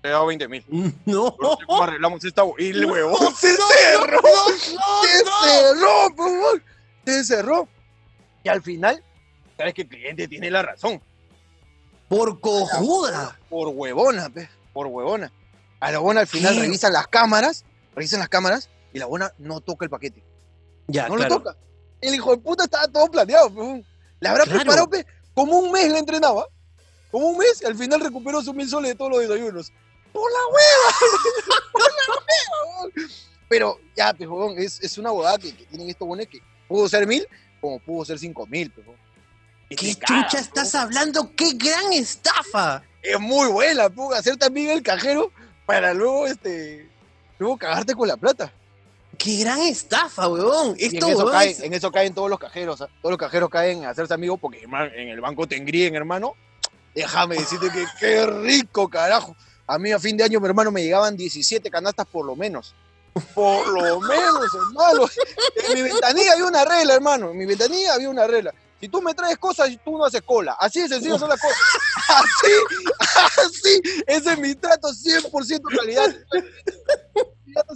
te 0.00 0.08
he 0.08 0.10
dado 0.12 0.26
20 0.26 0.48
mil. 0.48 0.64
No. 1.06 1.34
No 1.40 1.58
¿Cómo 1.66 1.82
arreglamos 1.82 2.24
esta? 2.24 2.42
Y 2.58 2.68
el 2.68 2.86
huevón 2.86 3.34
se 3.34 3.56
cerró. 3.56 4.20
se 4.56 5.24
cerró, 5.44 6.14
por 6.16 6.30
favor. 6.30 6.62
Se 7.04 7.24
cerró. 7.24 7.68
Y 8.44 8.48
al 8.48 8.62
final, 8.62 9.02
sabes 9.56 9.74
que 9.74 9.82
el 9.82 9.88
cliente 9.88 10.28
tiene 10.28 10.50
la 10.50 10.62
razón. 10.62 11.02
Por 12.08 12.40
cojuda. 12.40 13.38
Por 13.48 13.68
huevona, 13.68 14.30
pe, 14.30 14.48
por 14.72 14.86
huevona. 14.86 15.32
A 15.80 15.92
la 15.92 15.98
buena 15.98 16.20
al 16.22 16.26
final 16.26 16.54
¿Qué? 16.54 16.60
revisan 16.60 16.92
las 16.92 17.06
cámaras, 17.08 17.64
revisan 17.94 18.20
las 18.20 18.28
cámaras 18.28 18.68
y 18.92 18.98
la 18.98 19.06
buena 19.06 19.32
no 19.38 19.60
toca 19.60 19.84
el 19.84 19.90
paquete. 19.90 20.22
Ya, 20.88 21.08
no 21.08 21.14
claro. 21.16 21.34
lo 21.36 21.40
toca. 21.42 21.56
El 22.00 22.14
hijo 22.14 22.30
de 22.34 22.38
puta 22.42 22.64
estaba 22.64 22.88
todo 22.88 23.06
planeado. 23.10 23.54
pe. 23.54 23.84
Le 24.20 24.28
habrá 24.28 24.44
Claro. 24.44 24.58
preparado, 24.60 24.90
pe, 24.90 25.06
como 25.34 25.58
un 25.58 25.70
mes 25.72 25.90
le 25.92 25.98
entrenaba. 25.98 26.46
Como 27.10 27.28
un 27.28 27.38
mes 27.38 27.62
y 27.62 27.66
al 27.66 27.76
final 27.76 28.00
recuperó 28.00 28.42
sus 28.42 28.54
mil 28.54 28.68
soles 28.68 28.90
de 28.92 28.94
todos 28.96 29.10
los 29.12 29.20
desayunos. 29.20 29.72
Por 30.12 30.30
la 30.30 30.38
hueva. 30.48 31.12
por 31.72 31.82
la 31.82 32.14
hueva. 32.14 33.08
Pero 33.48 33.80
ya, 33.96 34.12
pe, 34.12 34.26
huevón, 34.26 34.58
es, 34.58 34.80
es 34.80 34.98
una 34.98 35.10
bodada 35.10 35.38
que, 35.38 35.54
que 35.56 35.64
tienen 35.64 35.88
estos 35.88 36.06
buenos 36.06 36.26
que 36.26 36.40
pudo 36.68 36.88
ser 36.88 37.06
mil 37.06 37.26
como 37.60 37.78
pudo 37.80 38.04
ser 38.04 38.18
cinco 38.18 38.46
mil. 38.46 38.70
pe, 38.70 38.80
huevón. 38.80 38.96
Y 39.70 39.76
¿Qué 39.76 39.94
chucha 39.94 40.38
estás 40.38 40.74
hablando? 40.74 41.30
¡Qué 41.36 41.52
gran 41.54 41.92
estafa! 41.92 42.82
es 43.02 43.18
muy 43.20 43.48
buena, 43.48 43.88
pu, 43.88 44.12
hacer 44.12 44.36
también 44.36 44.70
el 44.70 44.82
cajero 44.82 45.30
para 45.68 45.92
luego, 45.92 46.26
este, 46.26 46.88
luego 47.38 47.58
cagarte 47.58 47.94
con 47.94 48.08
la 48.08 48.16
plata. 48.16 48.50
¡Qué 49.18 49.36
gran 49.40 49.58
estafa, 49.60 50.26
weón! 50.26 50.74
Y 50.78 50.86
en 50.86 50.94
Esto, 50.94 51.08
eso, 51.08 51.18
weón, 51.18 51.32
caen, 51.32 51.50
es- 51.50 51.60
en 51.60 51.74
eso 51.74 51.92
caen 51.92 52.14
todos 52.14 52.30
los 52.30 52.38
cajeros, 52.38 52.78
todos 52.78 52.90
los 53.02 53.18
cajeros 53.18 53.50
caen 53.50 53.84
a 53.84 53.90
hacerse 53.90 54.14
amigos 54.14 54.38
porque 54.40 54.62
en 54.62 55.08
el 55.08 55.20
banco 55.20 55.46
te 55.46 55.56
engríen, 55.56 55.94
hermano. 55.94 56.32
Déjame 56.94 57.36
decirte 57.36 57.68
que 57.70 57.84
qué 58.00 58.24
rico, 58.26 58.88
carajo. 58.88 59.36
A 59.66 59.78
mí 59.78 59.92
a 59.92 59.98
fin 59.98 60.16
de 60.16 60.24
año, 60.24 60.40
mi 60.40 60.46
hermano, 60.46 60.70
me 60.70 60.82
llegaban 60.82 61.18
17 61.18 61.70
canastas 61.70 62.06
por 62.06 62.24
lo 62.24 62.34
menos. 62.34 62.74
Por 63.34 63.68
lo 63.68 64.00
menos, 64.00 64.46
hermano. 64.54 65.06
En 65.68 65.74
mi 65.74 65.82
ventanilla 65.82 66.32
había 66.32 66.46
una 66.46 66.64
regla, 66.64 66.94
hermano. 66.94 67.30
En 67.32 67.36
mi 67.36 67.44
ventanilla 67.44 67.92
había 67.92 68.08
una 68.08 68.26
regla. 68.26 68.54
Si 68.80 68.88
tú 68.88 69.02
me 69.02 69.12
traes 69.14 69.36
cosas, 69.38 69.68
tú 69.84 69.98
no 69.98 70.04
haces 70.04 70.22
cola. 70.22 70.56
Así 70.60 70.80
de 70.82 70.88
sencillo 70.88 71.18
son 71.18 71.28
las 71.28 71.40
cosas. 71.40 71.58
Así, 72.08 72.52
así. 73.44 74.02
Ese 74.06 74.32
es 74.32 74.38
mi 74.38 74.54
trato 74.54 74.88
100% 74.88 75.76
calidad. 75.76 76.14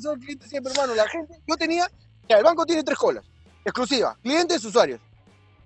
Son 0.01 0.19
clientes 0.21 0.49
siempre, 0.49 0.73
hermano. 0.73 0.95
La 0.95 1.09
gente, 1.09 1.35
yo 1.47 1.57
tenía, 1.57 1.91
ya, 2.29 2.37
el 2.39 2.45
banco 2.45 2.65
tiene 2.65 2.85
tres 2.85 2.97
colas. 2.99 3.25
Exclusiva, 3.65 4.17
clientes, 4.23 4.65
usuarios. 4.65 5.01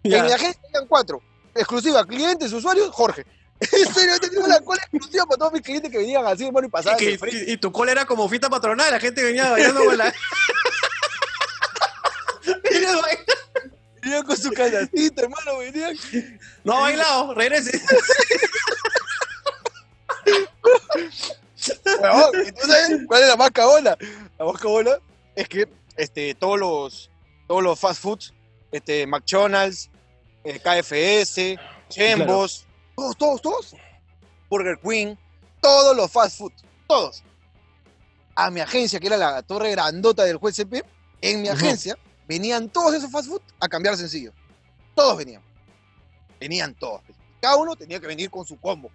Ya. 0.03 0.18
En 0.20 0.27
mi 0.27 0.33
agencia 0.33 0.61
tenían 0.62 0.87
cuatro. 0.88 1.20
Exclusiva, 1.55 2.05
clientes, 2.07 2.53
usuarios, 2.53 2.90
Jorge. 2.90 3.27
En 3.61 3.94
serio, 3.94 4.12
yo 4.14 4.20
tenía 4.20 4.40
una 4.44 4.61
cola 4.61 4.81
exclusiva 4.83 5.25
para 5.27 5.38
todos 5.38 5.53
mis 5.55 5.62
clientes 5.62 5.90
que 5.90 5.99
venían 5.99 6.27
así, 6.27 6.46
hermano, 6.46 6.66
y 6.66 6.70
pasaban. 6.70 6.99
Y, 7.03 7.16
que- 7.18 7.29
y- 7.33 7.53
y 7.53 7.57
tu 7.57 7.72
cola 7.72 7.92
era 7.92 8.05
como 8.07 8.29
fiesta 8.29 8.49
patronal, 8.51 8.90
la 8.90 9.01
gente 9.01 9.22
venía 9.22 9.51
bailando 9.51 9.85
con 9.85 9.96
la. 9.99 10.12
Venían 14.07 14.23
con 14.23 14.37
su 14.37 14.53
canastita, 14.53 15.23
hermano, 15.23 15.59
venían. 15.59 15.97
no 16.62 16.75
ha 16.75 16.81
bailado, 16.83 17.35
regrese. 17.35 17.77
¿y 22.47 22.53
tú 22.53 22.66
sabes 22.69 23.01
cuál 23.09 23.23
es 23.23 23.29
la 23.29 23.37
más 23.37 23.51
cagona? 23.51 23.97
La 24.38 24.45
más 24.45 24.61
cagona 24.61 24.92
es 25.35 25.49
que 25.49 25.69
este, 25.97 26.37
todos 26.37 26.57
los 26.57 27.11
todos 27.49 27.64
los 27.64 27.81
fast 27.81 28.01
foods, 28.01 28.33
este, 28.71 29.09
McDonald's, 29.09 29.90
eh, 30.45 30.61
KFS, 30.61 31.59
Chembos, 31.88 32.64
todos, 32.95 33.16
todos, 33.16 33.42
todos, 33.42 33.75
Burger 34.49 34.79
Queen, 34.79 35.19
todos 35.61 35.97
los 35.97 36.12
fast 36.12 36.38
food, 36.38 36.53
todos. 36.87 37.25
A 38.37 38.53
mi 38.53 38.61
agencia, 38.61 39.01
que 39.01 39.09
era 39.09 39.16
la 39.16 39.42
torre 39.42 39.73
grandota 39.73 40.23
del 40.23 40.37
juez 40.37 40.55
CP, 40.55 40.85
en 41.23 41.42
mi 41.42 41.49
agencia 41.49 41.99
venían 42.29 42.69
todos 42.69 42.95
esos 42.95 43.11
fast 43.11 43.29
food 43.29 43.43
a 43.61 43.69
cambiar 43.69 43.97
sencillo. 43.97 44.33
Todos 44.95 45.17
venían. 45.19 45.43
Venían 46.41 46.75
todos. 46.75 47.03
Cada 47.41 47.57
uno 47.57 47.77
tenía 47.77 48.01
que 48.01 48.07
venir 48.07 48.31
con 48.31 48.47
su 48.47 48.59
combo. 48.59 48.91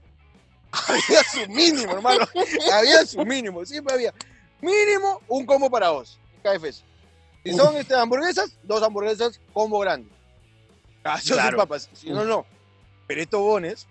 Había 0.87 1.23
su 1.23 1.49
mínimo, 1.51 1.91
hermano. 1.93 2.25
Había 2.73 3.05
su 3.05 3.25
mínimo. 3.25 3.65
Siempre 3.65 3.93
había 3.93 4.13
mínimo 4.61 5.21
un 5.27 5.45
combo 5.45 5.69
para 5.69 5.89
vos. 5.89 6.17
KFS. 6.43 6.83
Si 7.43 7.53
son 7.53 7.75
este, 7.75 7.95
hamburguesas, 7.95 8.51
dos 8.63 8.81
hamburguesas, 8.83 9.39
combo 9.53 9.79
grande. 9.79 10.09
Gallos 11.03 11.25
Claro. 11.31 11.57
papas. 11.57 11.89
Si 11.93 12.09
no, 12.09 12.23
no. 12.23 12.45
Pero 13.07 13.21
estos 13.21 13.41
bones, 13.41 13.87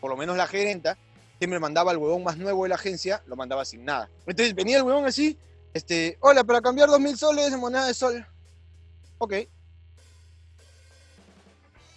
por 0.00 0.10
lo 0.10 0.16
menos 0.16 0.36
la 0.36 0.46
gerenta, 0.46 0.98
siempre 1.38 1.60
mandaba 1.60 1.90
al 1.92 1.98
huevón 1.98 2.24
más 2.24 2.36
nuevo 2.36 2.62
de 2.64 2.70
la 2.70 2.74
agencia, 2.76 3.22
lo 3.26 3.36
mandaba 3.36 3.64
sin 3.64 3.84
nada. 3.84 4.08
Entonces 4.26 4.54
venía 4.54 4.78
el 4.78 4.82
huevón 4.82 5.04
así, 5.06 5.38
este, 5.74 6.16
hola, 6.20 6.42
para 6.44 6.60
cambiar 6.62 6.88
dos 6.88 7.00
mil 7.00 7.16
soles 7.16 7.52
en 7.52 7.60
moneda 7.60 7.86
de 7.86 7.94
sol. 7.94 8.26
Ok. 9.18 9.34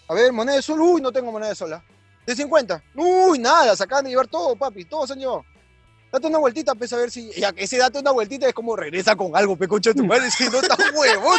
A 0.10 0.14
ver, 0.14 0.32
moneda 0.32 0.56
de 0.56 0.62
sol, 0.62 0.80
uy, 0.80 1.02
no 1.02 1.12
tengo 1.12 1.32
moneda 1.32 1.50
de 1.50 1.56
sol. 1.56 1.74
¿ah? 1.74 1.84
De 2.26 2.36
50. 2.36 2.84
Uy, 2.96 3.40
nada, 3.40 3.76
se 3.76 3.84
acaban 3.84 4.06
de 4.06 4.12
llevar 4.12 4.28
todo, 4.28 4.56
papi, 4.56 4.86
todos 4.86 5.08
se 5.08 5.14
han 5.14 5.20
llevado. 5.20 5.46
Date 6.12 6.28
una 6.28 6.38
vueltita, 6.38 6.74
pues, 6.74 6.94
a 6.94 6.98
ver 6.98 7.12
si. 7.12 7.32
Ya 7.34 7.52
que 7.52 7.66
ese 7.66 7.78
date 7.78 8.00
una 8.00 8.12
vueltita 8.12 8.48
es 8.48 8.54
como 8.54 8.78
regresa 8.78 9.16
con 9.16 9.36
algo, 9.36 9.58
pe, 9.58 9.68
concha 9.68 9.90
de 9.90 9.96
tu 9.96 10.06
madre. 10.06 10.32
Si 10.32 10.46
no 10.50 10.60
está 10.60 10.78
huevón. 10.96 11.38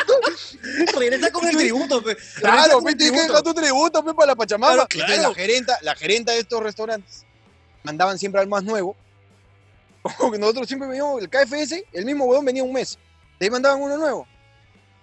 Regresa 0.94 1.30
con 1.30 1.48
el 1.48 1.56
tributo, 1.56 2.02
pe. 2.02 2.16
Claro, 2.36 2.82
pe, 2.82 2.94
tienes 2.94 3.22
que 3.22 3.26
dejar 3.28 3.42
tu 3.42 3.54
tributo, 3.54 4.04
pe, 4.04 4.12
para 4.12 4.26
la 4.26 4.36
Pachamama. 4.36 4.74
Claro, 4.74 4.88
Entonces, 4.90 5.16
claro. 5.16 5.28
La 5.30 5.34
gerenta, 5.34 5.78
la 5.80 5.94
gerenta 5.94 6.32
de 6.32 6.40
estos 6.40 6.62
restaurantes 6.62 7.24
mandaban 7.82 8.18
siempre 8.18 8.42
al 8.42 8.48
más 8.48 8.62
nuevo. 8.62 8.94
Nosotros 10.38 10.68
siempre 10.68 10.88
veíamos 10.88 11.22
el 11.22 11.30
KFS, 11.30 11.84
el 11.92 12.04
mismo 12.04 12.26
huevón 12.26 12.44
venía 12.44 12.62
un 12.62 12.72
mes. 12.72 12.98
De 13.40 13.46
ahí 13.46 13.50
mandaban 13.50 13.80
uno 13.80 13.96
nuevo. 13.96 14.26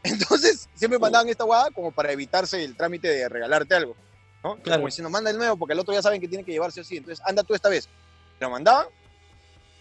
Entonces, 0.06 0.70
siempre 0.76 1.00
mandaban 1.00 1.28
esta 1.30 1.44
guada 1.44 1.70
como 1.72 1.91
para 1.91 2.12
evitarse 2.12 2.63
el 2.63 2.76
trámite 2.76 3.08
de 3.08 3.30
regalarte 3.30 3.76
algo. 3.76 3.96
¿no? 4.44 4.56
Claro. 4.58 4.80
Como 4.80 4.88
diciendo, 4.88 5.10
manda 5.10 5.32
el 5.32 5.38
nuevo, 5.38 5.58
porque 5.58 5.74
el 5.74 5.80
otro 5.80 5.94
ya 5.94 6.02
saben 6.02 6.22
que 6.22 6.28
tiene 6.28 6.44
que 6.44 6.52
llevarse 6.52 6.82
así. 6.82 6.98
Entonces, 6.98 7.26
anda 7.26 7.44
tú 7.44 7.56
esta 7.56 7.70
vez. 7.70 7.89
Lo 8.39 8.50
mandaban 8.50 8.88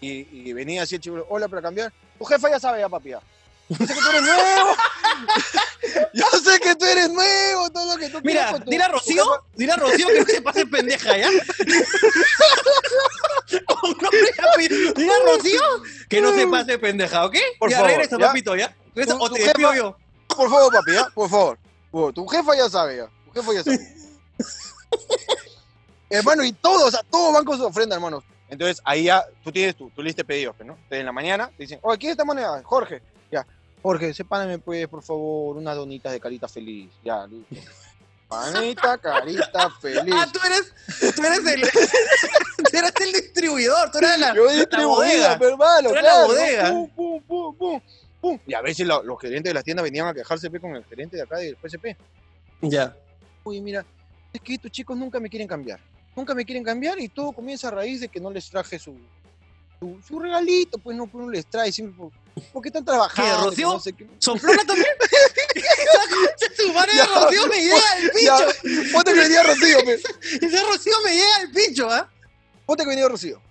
y, 0.01 0.27
y 0.31 0.53
venía 0.53 0.83
así 0.83 0.95
el 0.95 1.01
chico, 1.01 1.25
hola, 1.29 1.47
para 1.47 1.61
cambiar. 1.61 1.93
Tu 2.17 2.25
jefa 2.25 2.49
ya 2.49 2.59
sabe 2.59 2.79
ya, 2.79 2.89
papi. 2.89 3.09
ya. 3.09 3.21
Yo 3.67 3.77
sé 3.77 3.93
que 3.93 3.95
tú 3.95 4.05
eres 4.09 4.21
nuevo. 4.21 4.75
Yo 6.13 6.25
sé 6.39 6.59
que 6.59 6.75
tú 6.75 6.85
eres 6.85 7.09
nuevo, 7.09 7.69
todo 7.71 7.93
lo 7.93 7.99
que 7.99 8.09
tú 8.09 8.19
Mira, 8.23 8.57
dile 8.65 8.83
a 8.83 8.87
Rocío, 8.89 9.23
dile 9.55 9.71
a 9.71 9.75
Rocío 9.75 10.07
que 10.07 10.19
no 10.19 10.25
se 10.25 10.41
pase 10.41 10.65
pendeja, 10.65 11.17
¿ya? 11.17 11.29
Dile 14.95 15.11
a 15.11 15.19
Rocío 15.25 15.61
que 16.09 16.21
no 16.21 16.33
se 16.33 16.47
pase 16.47 16.79
pendeja, 16.79 17.25
¿ok? 17.25 17.35
Por 17.59 17.69
ya 17.69 17.77
favor, 17.77 17.91
regresa, 17.91 18.17
papito, 18.17 18.55
¿ya? 18.55 18.75
Regresa, 18.93 19.17
o 19.19 19.29
te 19.29 19.41
despido 19.41 19.73
yo. 19.73 19.97
Por 20.35 20.49
favor, 20.49 20.73
papi, 20.73 20.93
¿ya? 20.93 21.07
Por 21.13 21.29
favor. 21.29 21.57
Por 21.91 22.13
Tu 22.13 22.25
jefa 22.27 22.55
ya 22.55 22.69
sabe, 22.69 22.97
ya. 22.97 23.07
Tu 23.25 23.31
jefa 23.31 23.53
ya 23.53 23.63
sabe. 23.63 23.79
hermano, 26.09 26.43
y 26.43 26.53
todos, 26.53 26.83
o 26.83 26.91
sea, 26.91 27.01
todos 27.09 27.33
van 27.33 27.45
con 27.45 27.57
su 27.57 27.65
ofrenda, 27.65 27.95
hermano. 27.95 28.23
Entonces, 28.49 28.81
ahí 28.85 29.05
ya, 29.05 29.25
tú 29.43 29.51
tienes 29.51 29.75
tu, 29.75 29.89
tu 29.89 30.03
lista 30.03 30.21
de 30.21 30.25
pedidos, 30.25 30.55
pues, 30.55 30.67
¿no? 30.67 30.73
Entonces, 30.73 30.99
en 30.99 31.05
la 31.05 31.11
mañana 31.11 31.47
te 31.57 31.63
dicen, 31.63 31.79
oye, 31.81 31.97
¿quién 31.97 32.09
es 32.11 32.13
esta 32.13 32.25
moneda? 32.25 32.61
Jorge. 32.63 33.01
Ya. 33.31 33.45
Jorge, 33.81 34.13
sepárame, 34.13 34.59
pues, 34.59 34.87
por 34.87 35.03
favor, 35.03 35.57
unas 35.57 35.75
donitas 35.75 36.11
de 36.11 36.19
carita 36.19 36.47
feliz. 36.47 36.91
Ya, 37.03 37.25
listo. 37.27 37.55
Panita, 38.27 38.97
carita 38.97 39.69
feliz. 39.79 40.13
Ah, 40.17 40.27
tú 40.31 40.39
eres, 40.45 40.73
tú 41.15 41.23
eres 41.23 41.45
el, 41.45 41.61
tú 42.71 42.77
eres 42.77 42.93
el 42.99 43.13
distribuidor, 43.13 43.91
tú 43.91 43.99
eres 43.99 44.19
la, 44.19 44.33
Yo 44.33 44.45
la 44.45 44.87
bodega. 44.87 45.37
pero, 45.37 45.51
hermano, 45.51 45.89
Tú 45.89 45.95
eres 45.95 46.03
la 46.03 46.11
claro, 46.11 46.27
bodega. 46.27 46.69
Pum, 46.71 47.21
pum, 47.27 47.55
pum, 47.55 47.81
pum. 48.25 48.39
Y 48.47 48.53
a 48.53 48.61
veces 48.61 48.87
lo- 48.87 49.03
los 49.03 49.19
gerentes 49.19 49.49
de 49.49 49.53
las 49.53 49.63
tiendas 49.63 49.83
venían 49.83 50.07
a 50.07 50.13
quejarse 50.13 50.49
pe, 50.49 50.59
con 50.59 50.75
el 50.75 50.83
gerente 50.85 51.15
de 51.17 51.23
acá 51.23 51.37
del 51.37 51.55
PSP. 51.61 51.95
Ya. 52.61 52.95
Oye, 53.43 53.61
mira, 53.61 53.85
es 54.33 54.41
que 54.41 54.55
estos 54.55 54.71
chicos 54.71 54.97
nunca 54.97 55.19
me 55.19 55.29
quieren 55.29 55.47
cambiar. 55.47 55.79
Nunca 56.15 56.33
me 56.33 56.43
quieren 56.45 56.63
cambiar 56.63 56.99
y 56.99 57.09
todo 57.09 57.31
comienza 57.33 57.67
a 57.67 57.71
raíz 57.71 57.99
de 58.01 58.07
que 58.07 58.19
no 58.19 58.31
les 58.31 58.49
traje 58.49 58.79
su, 58.79 58.95
su, 59.79 59.99
su 60.07 60.19
regalito, 60.19 60.77
pues 60.79 60.95
no, 60.97 61.05
pues 61.07 61.23
no 61.25 61.29
les 61.29 61.45
trae 61.45 61.71
siempre. 61.71 61.95
Por, 61.97 62.11
¿Por 62.51 62.61
qué 62.63 62.69
están 62.69 62.83
trabajando? 62.85 63.37
Que 63.37 63.45
Rocío? 63.49 63.73
no 63.73 63.79
sé 63.79 63.93
qué. 63.93 64.07
¿Soplona 64.19 64.63
también? 64.67 64.87
Su 66.57 66.73
madre 66.73 66.91
de 66.93 67.03
Rocío 67.05 67.47
me 67.47 67.57
llega 67.61 67.91
al 67.93 68.11
pincho. 68.11 68.91
ponte 68.93 69.13
que 69.13 69.19
venía 69.19 69.43
Rocío, 69.43 69.77
pe. 69.85 69.93
Ese 70.45 70.63
Rocío 70.63 70.93
me 71.03 71.11
llega 71.11 71.35
al 71.41 71.51
pincho, 71.51 71.89
¿ah? 71.89 72.09
Ponte 72.65 72.83
que 72.83 72.89
venía 72.89 73.07
Rocío. 73.07 73.41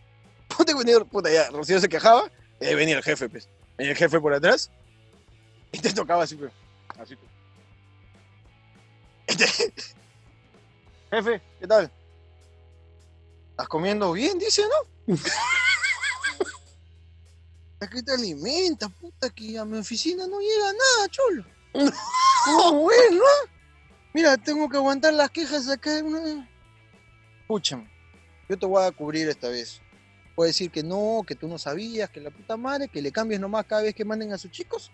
Ponte 0.56 0.72
que 0.72 0.78
venía, 0.78 0.98
puta, 1.04 1.30
ya, 1.30 1.50
Rocío 1.50 1.80
se 1.80 1.88
quejaba, 1.88 2.30
y 2.60 2.66
ahí 2.66 2.74
venía 2.74 2.96
el 2.96 3.02
jefe, 3.02 3.28
pues. 3.28 3.48
Venía 3.76 3.92
el 3.92 3.98
jefe 3.98 4.20
por 4.20 4.32
atrás, 4.32 4.70
y 5.74 5.78
te 5.80 5.92
tocaba 5.92 6.22
así, 6.22 6.36
pues. 6.36 6.52
Así. 6.98 7.16
Y 9.28 9.32
Jefe, 11.10 11.42
¿qué 11.60 11.66
tal? 11.66 11.90
¿Estás 13.50 13.68
comiendo 13.68 14.12
bien? 14.12 14.38
Dice, 14.38 14.62
¿no? 14.62 15.14
¿A 17.80 17.86
qué 17.88 18.02
te 18.02 18.12
alimentas, 18.12 18.88
puta? 19.00 19.30
Que 19.30 19.58
a 19.58 19.64
mi 19.64 19.78
oficina 19.78 20.26
no 20.28 20.38
llega 20.38 20.72
nada, 20.72 21.08
cholo. 21.10 21.44
¿Cómo 22.44 22.90
es, 22.92 23.12
no? 23.12 23.24
Mira, 24.12 24.36
tengo 24.36 24.68
que 24.68 24.76
aguantar 24.76 25.12
las 25.12 25.30
quejas 25.30 25.68
acá. 25.68 26.00
Escúchame, 27.40 27.90
yo 28.48 28.56
te 28.56 28.66
voy 28.66 28.84
a 28.84 28.92
cubrir 28.92 29.28
esta 29.28 29.48
vez. 29.48 29.80
Puedo 30.34 30.46
decir 30.48 30.70
que 30.70 30.82
no, 30.82 31.22
que 31.26 31.34
tú 31.36 31.46
no 31.46 31.58
sabías, 31.58 32.10
que 32.10 32.20
la 32.20 32.30
puta 32.30 32.56
madre, 32.56 32.88
que 32.88 33.00
le 33.00 33.12
cambies 33.12 33.40
nomás 33.40 33.64
cada 33.66 33.82
vez 33.82 33.94
que 33.94 34.04
manden 34.04 34.32
a 34.32 34.38
sus 34.38 34.50
chicos. 34.50 34.90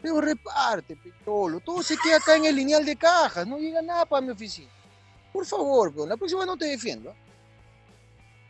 Pero 0.00 0.20
reparte, 0.20 0.96
pecholo. 0.96 1.60
Todo 1.60 1.82
se 1.82 1.96
queda 1.96 2.18
acá 2.18 2.36
en 2.36 2.44
el 2.44 2.54
lineal 2.54 2.84
de 2.84 2.94
cajas. 2.96 3.46
No 3.46 3.58
llega 3.58 3.82
nada 3.82 4.04
para 4.06 4.20
mi 4.22 4.30
oficina. 4.30 4.70
Por 5.32 5.44
favor, 5.46 5.92
pero 5.92 6.06
la 6.06 6.16
próxima 6.16 6.46
no 6.46 6.56
te 6.56 6.66
defiendo. 6.66 7.10
¿ah? 7.10 7.14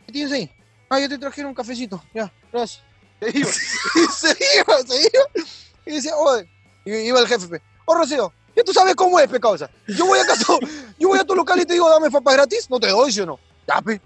¿Qué 0.05 0.11
tienes 0.11 0.31
ahí? 0.33 0.51
Ah, 0.89 0.99
ya 0.99 1.09
te 1.09 1.17
trajeron 1.17 1.49
un 1.49 1.55
cafecito. 1.55 2.03
Ya, 2.13 2.31
gracias. 2.51 2.83
Se 3.19 3.37
iba, 3.39 3.49
se 4.11 4.27
iba, 4.57 4.77
se 4.85 5.01
iba. 5.01 5.45
Y 5.85 5.91
decía, 5.93 6.15
oye, 6.17 6.47
y 6.85 6.91
iba 7.07 7.19
el 7.19 7.27
jefe, 7.27 7.61
oh 7.85 7.95
Rocío, 7.95 8.31
ya 8.55 8.63
tú 8.63 8.73
sabes 8.73 8.93
cómo 8.95 9.19
es, 9.19 9.27
pe. 9.27 9.39
Yo 9.87 10.05
voy 10.05 10.19
acá, 10.19 10.33
tu- 10.35 10.59
yo 10.99 11.07
voy 11.07 11.19
a 11.19 11.23
tu 11.23 11.33
local 11.35 11.59
y 11.59 11.65
te 11.65 11.73
digo, 11.73 11.89
dame 11.89 12.11
papas 12.11 12.35
gratis, 12.35 12.69
no 12.69 12.79
te 12.79 12.89
doy, 12.89 13.11
¿sí 13.11 13.21
o 13.21 13.25
no? 13.25 13.39
Ya, 13.67 13.81
pe, 13.81 13.99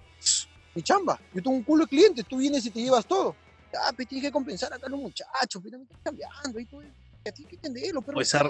mi 0.80 0.84
chamba. 0.84 1.20
Yo 1.34 1.44
tengo 1.44 1.58
un 1.58 1.64
culo 1.64 1.84
de 1.84 1.90
clientes, 1.90 2.26
tú 2.26 2.38
vienes 2.38 2.66
y 2.66 2.72
te 2.72 2.80
llevas 2.80 3.06
todo. 3.06 3.36
Ya, 3.72 3.92
pe, 3.92 4.06
tienes 4.06 4.26
que 4.28 4.32
compensar 4.32 4.74
acá 4.74 4.88
a 4.88 4.90
los 4.90 5.00
muchachos, 5.00 5.62
pe, 5.62 5.70
también 5.70 5.82
están 5.84 6.02
cambiando 6.04 6.58
ahí 6.58 6.66
todo. 6.66 6.82
Ya 7.26 7.32
tienes 7.34 7.50
que 7.50 7.56
entenderlo, 7.56 8.02
pero. 8.02 8.16
Pues 8.16 8.34
ar... 8.34 8.50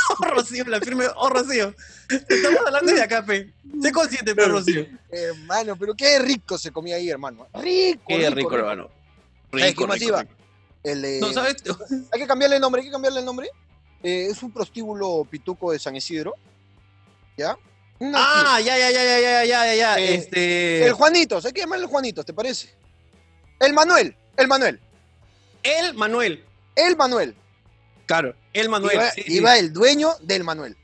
Oh, 0.09 0.25
Rocío, 0.25 0.65
la 0.67 0.81
firme. 0.81 1.05
Oh, 1.17 1.29
Rocío. 1.29 1.75
Estamos 2.09 2.61
hablando 2.65 2.93
de 2.93 3.03
acá, 3.03 3.25
pe. 3.25 3.53
Sé 3.83 3.91
consciente, 3.91 4.37
pero 4.37 4.53
Rocío. 4.53 4.87
Hermano, 5.11 5.77
pero 5.77 5.95
qué 5.95 6.21
rico 6.21 6.57
se 6.57 6.71
comía 6.71 6.95
ahí, 6.95 7.11
hermano. 7.11 7.49
Rico, 7.55 8.05
Qué 8.07 8.31
rico, 8.31 8.55
hermano. 8.55 8.89
¿Sabes 9.51 9.75
quién 9.75 9.89
más 9.89 10.01
iba? 10.01 10.25
El, 10.85 11.05
eh, 11.05 11.19
No, 11.21 11.33
¿sabes? 11.33 11.57
Hay 12.13 12.21
que 12.21 12.27
cambiarle 12.27 12.57
el 12.57 12.63
nombre, 12.63 12.83
hay 12.83 12.87
que 12.87 12.93
cambiarle 12.93 13.19
el 13.19 13.27
nombre. 13.27 13.51
Eh, 14.03 14.29
es 14.31 14.41
un 14.45 14.53
prostíbulo 14.53 15.27
pituco 15.29 15.73
de 15.73 15.81
San 15.81 15.97
Isidro. 15.97 16.35
¿Ya? 17.37 17.59
Ah, 18.15 18.61
ya, 18.63 18.77
ya, 18.77 18.91
ya, 18.91 19.03
ya, 19.05 19.21
ya, 19.21 19.45
ya, 19.45 19.67
ya, 19.67 19.75
ya. 19.75 19.99
Eh, 19.99 20.15
Este. 20.15 20.87
el 20.87 20.93
Juanitos, 20.93 21.45
hay 21.47 21.53
que 21.53 21.61
llamarle 21.61 21.85
el 21.85 21.91
Juanitos, 21.91 22.27
¿te 22.27 22.35
parece? 22.35 22.75
El 23.59 23.73
Manuel, 23.73 24.15
el 24.37 24.49
Manuel, 24.49 24.81
El 25.63 25.95
Manuel. 25.95 26.45
el 26.75 26.97
Manuel. 26.97 27.35
Claro, 28.05 28.35
el 28.53 28.69
Manuel. 28.69 28.95
iba, 28.95 29.11
sí, 29.11 29.23
sí. 29.23 29.39
el 29.39 29.73
dueño 29.73 30.11
del 30.21 30.45
Manuel. 30.45 30.77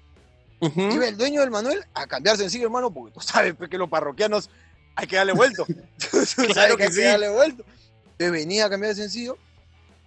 Iba 0.61 1.09
el 1.09 1.17
dueño 1.17 1.41
del 1.41 1.51
Manuel 1.51 1.85
a 1.93 2.07
cambiar 2.07 2.37
sencillo, 2.37 2.65
hermano, 2.67 2.93
porque 2.93 3.13
tú 3.13 3.21
sabes 3.21 3.55
pues, 3.55 3.69
que 3.69 3.77
los 3.79 3.89
parroquianos 3.89 4.49
hay 4.95 5.07
que 5.07 5.17
darle 5.17 5.33
vuelto. 5.33 5.67
Claro 6.53 6.77
que 6.77 6.85
que 6.85 6.85
hay 6.85 6.93
sí. 6.93 7.01
que 7.01 7.05
darle 7.05 7.29
vuelto. 7.31 7.65
Entonces 8.13 8.33
venía 8.33 8.67
a 8.67 8.71
cambiar 8.71 8.95
de 8.95 9.03
sencillo 9.03 9.37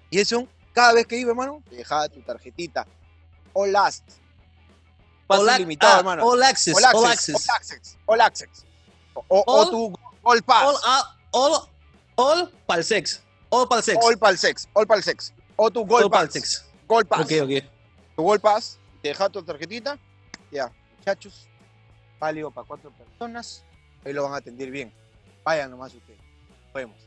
y 0.09 0.19
eso, 0.19 0.47
cada 0.73 0.93
vez 0.93 1.07
que 1.07 1.17
iba, 1.17 1.31
hermano, 1.31 1.61
te 1.69 1.75
dejaba 1.75 2.07
tu 2.09 2.21
tarjetita. 2.21 2.87
All 3.53 3.71
last. 3.71 4.03
Pase 5.27 5.41
All, 5.41 5.55
ilimitado, 5.55 5.93
ah, 5.93 5.97
hermano. 5.99 6.23
all 6.23 6.43
access. 6.43 6.75
All 6.75 6.85
All 6.95 7.05
access. 7.05 7.35
All 7.49 7.55
access. 7.55 7.97
All 8.05 8.21
access. 8.21 8.65
O, 9.29 9.69
tu 9.69 9.99
All 10.23 10.41
Pass. 10.43 10.63
All, 10.63 10.77
ah, 10.85 11.15
all, 11.31 11.69
all 12.15 12.51
pal 12.67 12.83
sex. 12.83 13.21
All 13.49 13.67
pal 13.67 13.81
sex. 13.81 13.97
All 14.03 14.17
Pal 14.17 14.37
Sex. 14.37 14.67
All 14.73 14.85
Pal 14.85 15.01
Sex. 15.01 15.33
O 15.55 15.69
tu 15.71 15.85
Gold 15.85 16.03
All 16.03 16.09
pal 16.09 16.25
Pass. 16.25 16.33
sex. 16.33 16.65
Gold 16.87 17.07
Pass. 17.07 17.21
Ok, 17.21 17.31
ok. 17.43 17.63
Tu 18.15 18.21
Gold 18.23 18.41
Pass. 18.41 18.77
Te 19.01 19.09
deja 19.09 19.29
tu 19.29 19.41
tarjetita. 19.43 19.97
Ya, 20.51 20.71
muchachos. 20.97 21.47
Válido 22.19 22.51
para 22.51 22.67
cuatro 22.67 22.91
personas. 22.91 23.63
Ahí 24.03 24.13
lo 24.13 24.23
van 24.23 24.33
a 24.33 24.37
atender 24.37 24.69
bien. 24.71 24.93
Vayan 25.43 25.71
nomás 25.71 25.93
ustedes. 25.93 26.19
Nos 26.65 26.73
vemos. 26.73 26.97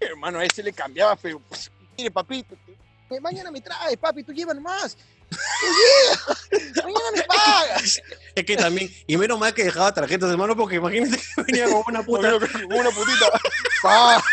Hermano, 0.00 0.38
a 0.38 0.44
ese 0.44 0.62
le 0.62 0.72
cambiaba, 0.72 1.16
pero. 1.16 1.38
Pues, 1.40 1.70
mire, 1.96 2.10
papito. 2.10 2.56
que- 2.66 3.20
Mañana 3.20 3.50
me 3.50 3.60
traes, 3.60 3.96
papi. 3.96 4.24
Tú 4.24 4.32
lleva 4.32 4.52
nomás. 4.54 4.96
Mañana 6.84 7.10
me 7.14 7.22
pagas. 7.22 8.02
Es 8.34 8.44
que 8.44 8.56
también, 8.56 8.90
y 9.06 9.16
menos 9.16 9.38
mal 9.38 9.54
que 9.54 9.64
dejaba 9.64 9.92
tarjetas, 9.94 10.30
hermano, 10.30 10.56
porque 10.56 10.76
imagínate 10.76 11.16
que 11.16 11.42
venía 11.42 11.64
con 11.66 11.82
una 11.86 12.02
puta, 12.02 12.32
Como 12.62 12.78
una 12.78 12.90
putita. 12.90 13.30
Pa, 13.82 14.24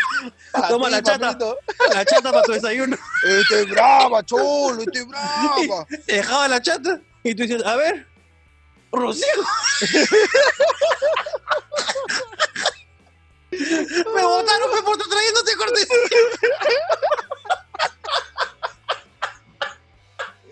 pa 0.52 0.68
Toma 0.68 0.86
ti, 0.86 0.92
la 0.92 1.02
chata. 1.02 1.18
papito. 1.38 1.58
la 1.92 2.04
chata 2.06 2.30
para 2.30 2.42
tu 2.42 2.52
desayuno. 2.52 2.96
Este 3.28 3.60
es 3.60 3.68
brava, 3.68 4.24
cholo. 4.24 4.80
Este 4.82 5.00
es 5.00 5.06
brava. 5.06 5.86
Te 6.06 6.14
dejaba 6.14 6.48
la 6.48 6.62
chata 6.62 7.00
y 7.22 7.34
tú 7.34 7.42
dices, 7.42 7.62
a 7.64 7.76
ver, 7.76 8.06
Rocío. 8.92 9.26
Me 13.50 14.22
botaron 14.22 14.74
me 14.74 14.82
por 14.82 14.96
trayéndote 14.96 15.56
cortesía. 15.56 15.96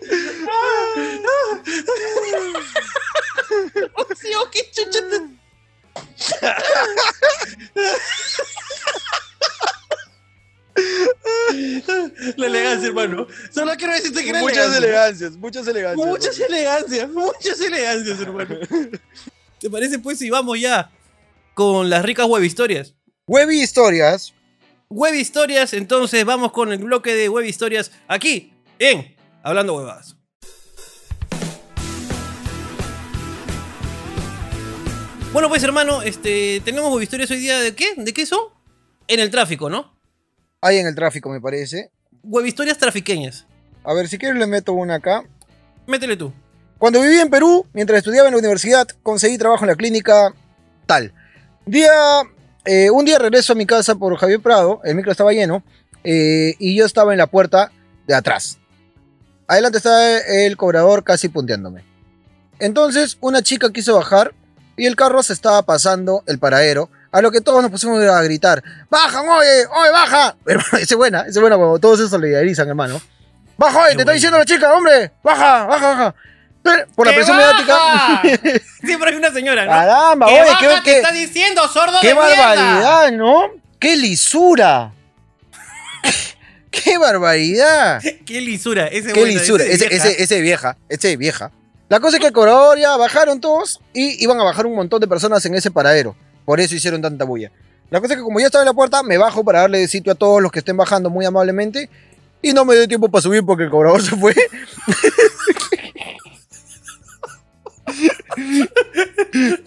qué 4.51 4.69
chucha 4.71 4.99
La 12.37 12.47
elegancia, 12.47 12.87
hermano. 12.87 13.27
Solo 13.51 13.73
quiero 13.77 13.93
decirte 13.93 14.23
que 14.23 14.33
Muchas 14.33 14.75
elegancia. 14.75 14.77
elegancias, 14.77 15.37
muchas 15.37 15.67
elegancias. 15.67 16.07
Muchas 16.07 16.39
elegancias, 16.39 17.09
muchas 17.09 17.61
elegancias, 17.61 18.19
hermano. 18.21 18.55
¿Te 19.59 19.69
parece 19.69 19.99
pues 19.99 20.17
si 20.19 20.29
vamos 20.29 20.59
ya 20.59 20.91
con 21.53 21.89
las 21.89 22.03
ricas 22.03 22.25
web 22.25 22.43
historias? 22.43 22.95
Web 23.27 23.51
historias. 23.51 24.33
Web 24.89 25.13
historias, 25.15 25.73
entonces 25.73 26.25
vamos 26.25 26.51
con 26.51 26.71
el 26.71 26.79
bloque 26.79 27.13
de 27.15 27.29
web 27.29 27.45
historias 27.45 27.91
aquí 28.07 28.53
en 28.79 29.15
Hablando 29.43 29.75
Huevadas. 29.75 30.15
Bueno, 35.33 35.47
pues 35.49 35.63
hermano, 35.63 36.01
este, 36.01 36.61
tenemos 36.63 37.01
historias 37.01 37.31
hoy 37.31 37.39
día 37.39 37.59
de 37.59 37.73
qué? 37.73 37.93
¿De 37.95 38.13
qué 38.13 38.25
son? 38.25 38.39
En 39.07 39.19
el 39.19 39.31
tráfico, 39.31 39.69
¿no? 39.69 39.97
Hay 40.61 40.77
en 40.77 40.87
el 40.87 40.93
tráfico, 40.93 41.29
me 41.29 41.41
parece. 41.41 41.89
Web 42.21 42.45
historias 42.45 42.77
trafiqueñas. 42.77 43.47
A 43.83 43.93
ver, 43.93 44.07
si 44.07 44.17
quieres 44.17 44.37
le 44.37 44.45
meto 44.45 44.73
una 44.73 44.95
acá. 44.95 45.23
Métele 45.87 46.17
tú. 46.17 46.33
Cuando 46.77 47.01
viví 47.01 47.17
en 47.17 47.29
Perú, 47.29 47.65
mientras 47.73 47.99
estudiaba 47.99 48.27
en 48.27 48.33
la 48.33 48.39
universidad, 48.39 48.87
conseguí 49.01 49.37
trabajo 49.37 49.63
en 49.63 49.69
la 49.69 49.75
clínica 49.75 50.33
tal. 50.85 51.13
Día, 51.65 51.91
eh, 52.65 52.89
un 52.91 53.05
día 53.05 53.17
regreso 53.17 53.53
a 53.53 53.55
mi 53.55 53.65
casa 53.65 53.95
por 53.95 54.15
Javier 54.17 54.41
Prado, 54.41 54.81
el 54.83 54.95
micro 54.95 55.11
estaba 55.11 55.31
lleno, 55.31 55.63
eh, 56.03 56.55
y 56.59 56.75
yo 56.75 56.85
estaba 56.85 57.13
en 57.13 57.19
la 57.19 57.27
puerta 57.27 57.71
de 58.05 58.15
atrás. 58.15 58.60
Adelante 59.51 59.79
estaba 59.79 60.17
el 60.17 60.55
cobrador 60.55 61.03
casi 61.03 61.27
punteándome. 61.27 61.83
Entonces, 62.59 63.17
una 63.19 63.41
chica 63.41 63.69
quiso 63.73 63.95
bajar 63.95 64.33
y 64.77 64.85
el 64.85 64.95
carro 64.95 65.21
se 65.23 65.33
estaba 65.33 65.61
pasando 65.63 66.23
el 66.25 66.39
paradero, 66.39 66.89
a 67.11 67.21
lo 67.21 67.31
que 67.31 67.41
todos 67.41 67.61
nos 67.61 67.69
pusimos 67.69 68.01
a 68.01 68.21
gritar, 68.23 68.63
¡Baja, 68.89 69.21
oye! 69.21 69.65
¡Oye, 69.67 69.91
baja! 69.91 70.37
Hermano, 70.45 70.69
esa 70.77 70.93
es 70.93 70.95
buena, 70.95 71.19
esa 71.21 71.29
es 71.31 71.41
buena 71.41 71.57
cuando 71.57 71.79
todos 71.79 71.99
se 71.99 72.07
solidarizan, 72.07 72.69
hermano. 72.69 73.01
¡Baja, 73.57 73.79
oye! 73.79 73.89
Qué 73.89 73.95
¡Te 73.95 74.01
está 74.03 74.11
diciendo 74.13 74.37
la 74.37 74.45
chica, 74.45 74.73
hombre! 74.73 75.11
¡Baja, 75.21 75.65
baja, 75.65 75.87
baja! 75.89 76.15
Pero, 76.63 76.85
Por 76.95 77.07
la 77.07 77.11
¡Que 77.11 77.17
presión 77.17 77.37
baja! 77.37 78.21
mediática. 78.23 78.65
Siempre 78.85 79.09
hay 79.09 79.15
una 79.17 79.31
señora, 79.31 79.65
¿no? 79.65 79.71
Caramba, 79.71 80.27
¡Que 80.27 80.33
oye, 80.33 80.49
baja, 80.49 80.59
qué, 80.61 80.67
te 80.75 80.81
qué- 80.83 80.97
está 81.01 81.11
diciendo, 81.11 81.67
sordo 81.67 81.97
qué 82.01 82.07
de 82.07 82.13
mierda! 82.13 82.37
barbaridad, 82.37 83.11
¿no? 83.11 83.49
¡Qué 83.79 83.97
lisura! 83.97 84.93
¡Qué 86.71 86.97
barbaridad! 86.97 88.01
¡Qué 88.25 88.41
lisura! 88.41 88.87
Ese 88.87 89.11
¡Qué 89.13 89.19
bueno, 89.19 89.39
lisura! 89.39 89.63
ese 89.65 89.73
Ese, 89.73 89.89
vieja. 89.89 90.07
ese, 90.09 90.23
ese 90.23 90.41
vieja, 90.41 90.77
ese 90.89 91.17
vieja. 91.17 91.51
La 91.89 91.99
cosa 91.99 92.15
es 92.17 92.21
que 92.21 92.27
el 92.27 92.33
cobrador 92.33 92.79
ya 92.79 92.95
bajaron 92.97 93.41
todos 93.41 93.81
y 93.93 94.23
iban 94.23 94.39
a 94.39 94.43
bajar 94.43 94.65
un 94.65 94.75
montón 94.75 95.01
de 95.01 95.07
personas 95.07 95.45
en 95.45 95.53
ese 95.55 95.69
paradero. 95.71 96.15
Por 96.45 96.59
eso 96.61 96.73
hicieron 96.73 97.01
tanta 97.01 97.25
bulla. 97.25 97.51
La 97.89 97.99
cosa 97.99 98.13
es 98.13 98.19
que 98.19 98.23
como 98.23 98.39
ya 98.39 98.45
estaba 98.45 98.61
en 98.63 98.67
la 98.67 98.73
puerta, 98.73 99.03
me 99.03 99.17
bajo 99.17 99.43
para 99.43 99.59
darle 99.61 99.85
sitio 99.89 100.13
a 100.13 100.15
todos 100.15 100.41
los 100.41 100.49
que 100.51 100.59
estén 100.59 100.77
bajando 100.77 101.09
muy 101.09 101.25
amablemente. 101.25 101.89
Y 102.41 102.53
no 102.53 102.63
me 102.63 102.73
dio 102.75 102.87
tiempo 102.87 103.09
para 103.09 103.21
subir 103.21 103.43
porque 103.45 103.65
el 103.65 103.69
cobrador 103.69 104.01
se 104.01 104.15
fue. 104.15 104.33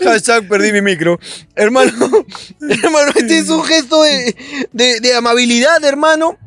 Hashtag 0.03 0.49
perdí 0.49 0.73
mi 0.73 0.81
micro. 0.83 1.19
Hermano, 1.55 1.93
hermano, 2.61 3.13
este 3.15 3.39
es 3.39 3.49
un 3.49 3.65
gesto 3.65 4.03
de, 4.03 4.35
de- 4.73 5.01
de 5.01 5.15
amabilidad, 5.15 5.83
hermano. 5.85 6.39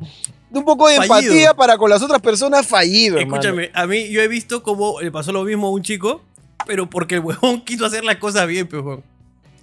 De 0.50 0.60
un 0.60 0.66
poco 0.66 0.88
de 0.88 0.96
Fallido. 0.98 1.16
empatía 1.34 1.54
para 1.54 1.78
con 1.78 1.90
las 1.90 2.02
otras 2.02 2.22
personas 2.22 2.66
fallido, 2.66 3.18
hermano. 3.18 3.36
Escúchame, 3.42 3.72
a 3.74 3.86
mí 3.86 4.08
yo 4.10 4.22
he 4.22 4.28
visto 4.28 4.64
cómo 4.64 5.02
le 5.02 5.12
pasó 5.12 5.32
lo 5.34 5.44
mismo 5.44 5.68
a 5.68 5.72
un 5.72 5.82
chico, 5.82 6.22
pero 6.66 6.90
porque 6.90 7.16
el 7.16 7.22
huevón 7.22 7.62
quiso 7.66 7.86
hacer 7.86 8.04
las 8.06 8.16
cosas 8.18 8.48
bien, 8.48 8.70
huevón. 8.72 9.04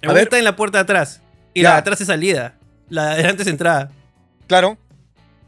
El 0.01 0.09
A 0.11 0.13
ver. 0.13 0.23
está 0.23 0.37
en 0.37 0.43
la 0.43 0.55
puerta 0.55 0.77
de 0.77 0.83
atrás 0.83 1.21
y 1.53 1.61
Ya. 1.63 1.69
la 1.69 1.75
de 1.75 1.79
atrás 1.81 2.01
es 2.01 2.07
salida, 2.07 2.55
la 2.89 3.05
de 3.07 3.11
adelante 3.13 3.41
es 3.41 3.47
entrada. 3.47 3.91
Claro. 4.47 4.77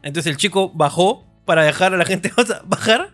Entonces 0.02 0.32
el 0.32 0.38
chico 0.38 0.72
bajó 0.74 1.24
para 1.46 1.64
dejar 1.64 1.94
a 1.94 1.98
la 1.98 2.06
gente 2.06 2.32
bajar 2.66 3.12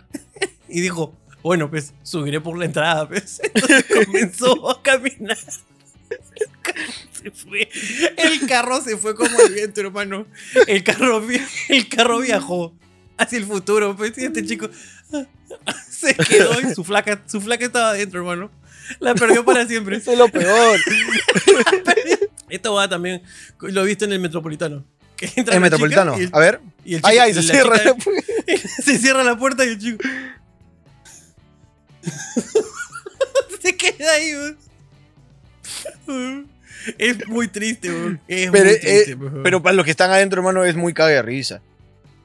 y 0.69 0.79
dijo, 0.79 1.13
bueno, 1.41 1.69
pues 1.69 1.93
subiré 2.03 2.39
por 2.39 2.57
la 2.57 2.63
entrada, 2.65 3.05
pues. 3.07 3.41
Entonces 3.53 3.85
comenzó 4.05 4.69
a 4.71 4.81
caminar. 4.81 5.37
Se 7.23 7.31
fue. 7.31 7.69
El 8.17 8.45
carro 8.47 8.81
se 8.81 8.97
fue 8.97 9.15
como 9.15 9.39
el 9.41 9.53
viento, 9.53 9.81
hermano. 9.81 10.27
El 10.67 10.83
carro, 10.83 11.23
el 11.69 11.87
carro 11.89 12.19
viajó 12.19 12.73
hacia 13.17 13.37
el 13.37 13.45
futuro, 13.45 13.95
pues. 13.95 14.17
Y 14.17 14.25
este 14.25 14.45
chico 14.45 14.69
se 15.89 16.15
quedó 16.15 16.59
y 16.59 16.73
su 16.73 16.83
flaca, 16.83 17.21
su 17.27 17.39
flaca 17.41 17.65
estaba 17.65 17.89
adentro, 17.91 18.19
hermano. 18.19 18.51
La 18.99 19.15
perdió 19.15 19.45
para 19.45 19.65
siempre. 19.67 19.97
Eso 19.97 20.11
es 20.11 20.17
lo 20.17 20.27
peor. 20.27 20.77
Esto 22.49 22.73
va 22.73 22.87
también, 22.89 23.23
lo 23.59 23.83
he 23.83 23.85
visto 23.87 24.05
en 24.05 24.11
el 24.13 24.19
Metropolitano. 24.19 24.83
Que 25.15 25.25
entra 25.35 25.55
El 25.55 25.61
la 25.61 25.65
metropolitano. 25.69 26.15
el- 26.15 26.29
A 26.33 26.39
ver. 26.39 26.59
y 26.83 26.95
el 26.95 27.01
Ay, 27.03 27.13
chico- 27.15 27.23
ay, 27.23 27.33
se 27.33 27.41
la 27.43 27.53
cierra. 27.53 27.79
chica- 27.79 28.67
se 28.83 28.97
cierra 28.99 29.23
la 29.23 29.37
puerta 29.37 29.63
y 29.63 29.69
el 29.69 29.79
chico. 29.79 30.03
se 33.61 33.75
queda 33.77 34.11
ahí. 34.13 34.33
Es 36.97 37.27
muy 37.27 37.47
triste, 37.47 37.89
weón. 37.89 38.19
Es 38.27 38.51
Pero, 38.51 38.65
muy 38.65 38.79
eh. 38.81 39.17
Pero 39.43 39.61
para 39.63 39.73
los 39.75 39.85
que 39.85 39.91
están 39.91 40.11
adentro, 40.11 40.39
hermano, 40.41 40.63
es 40.65 40.75
muy 40.75 40.93
cague 40.93 41.13
de 41.15 41.21
risa. 41.21 41.61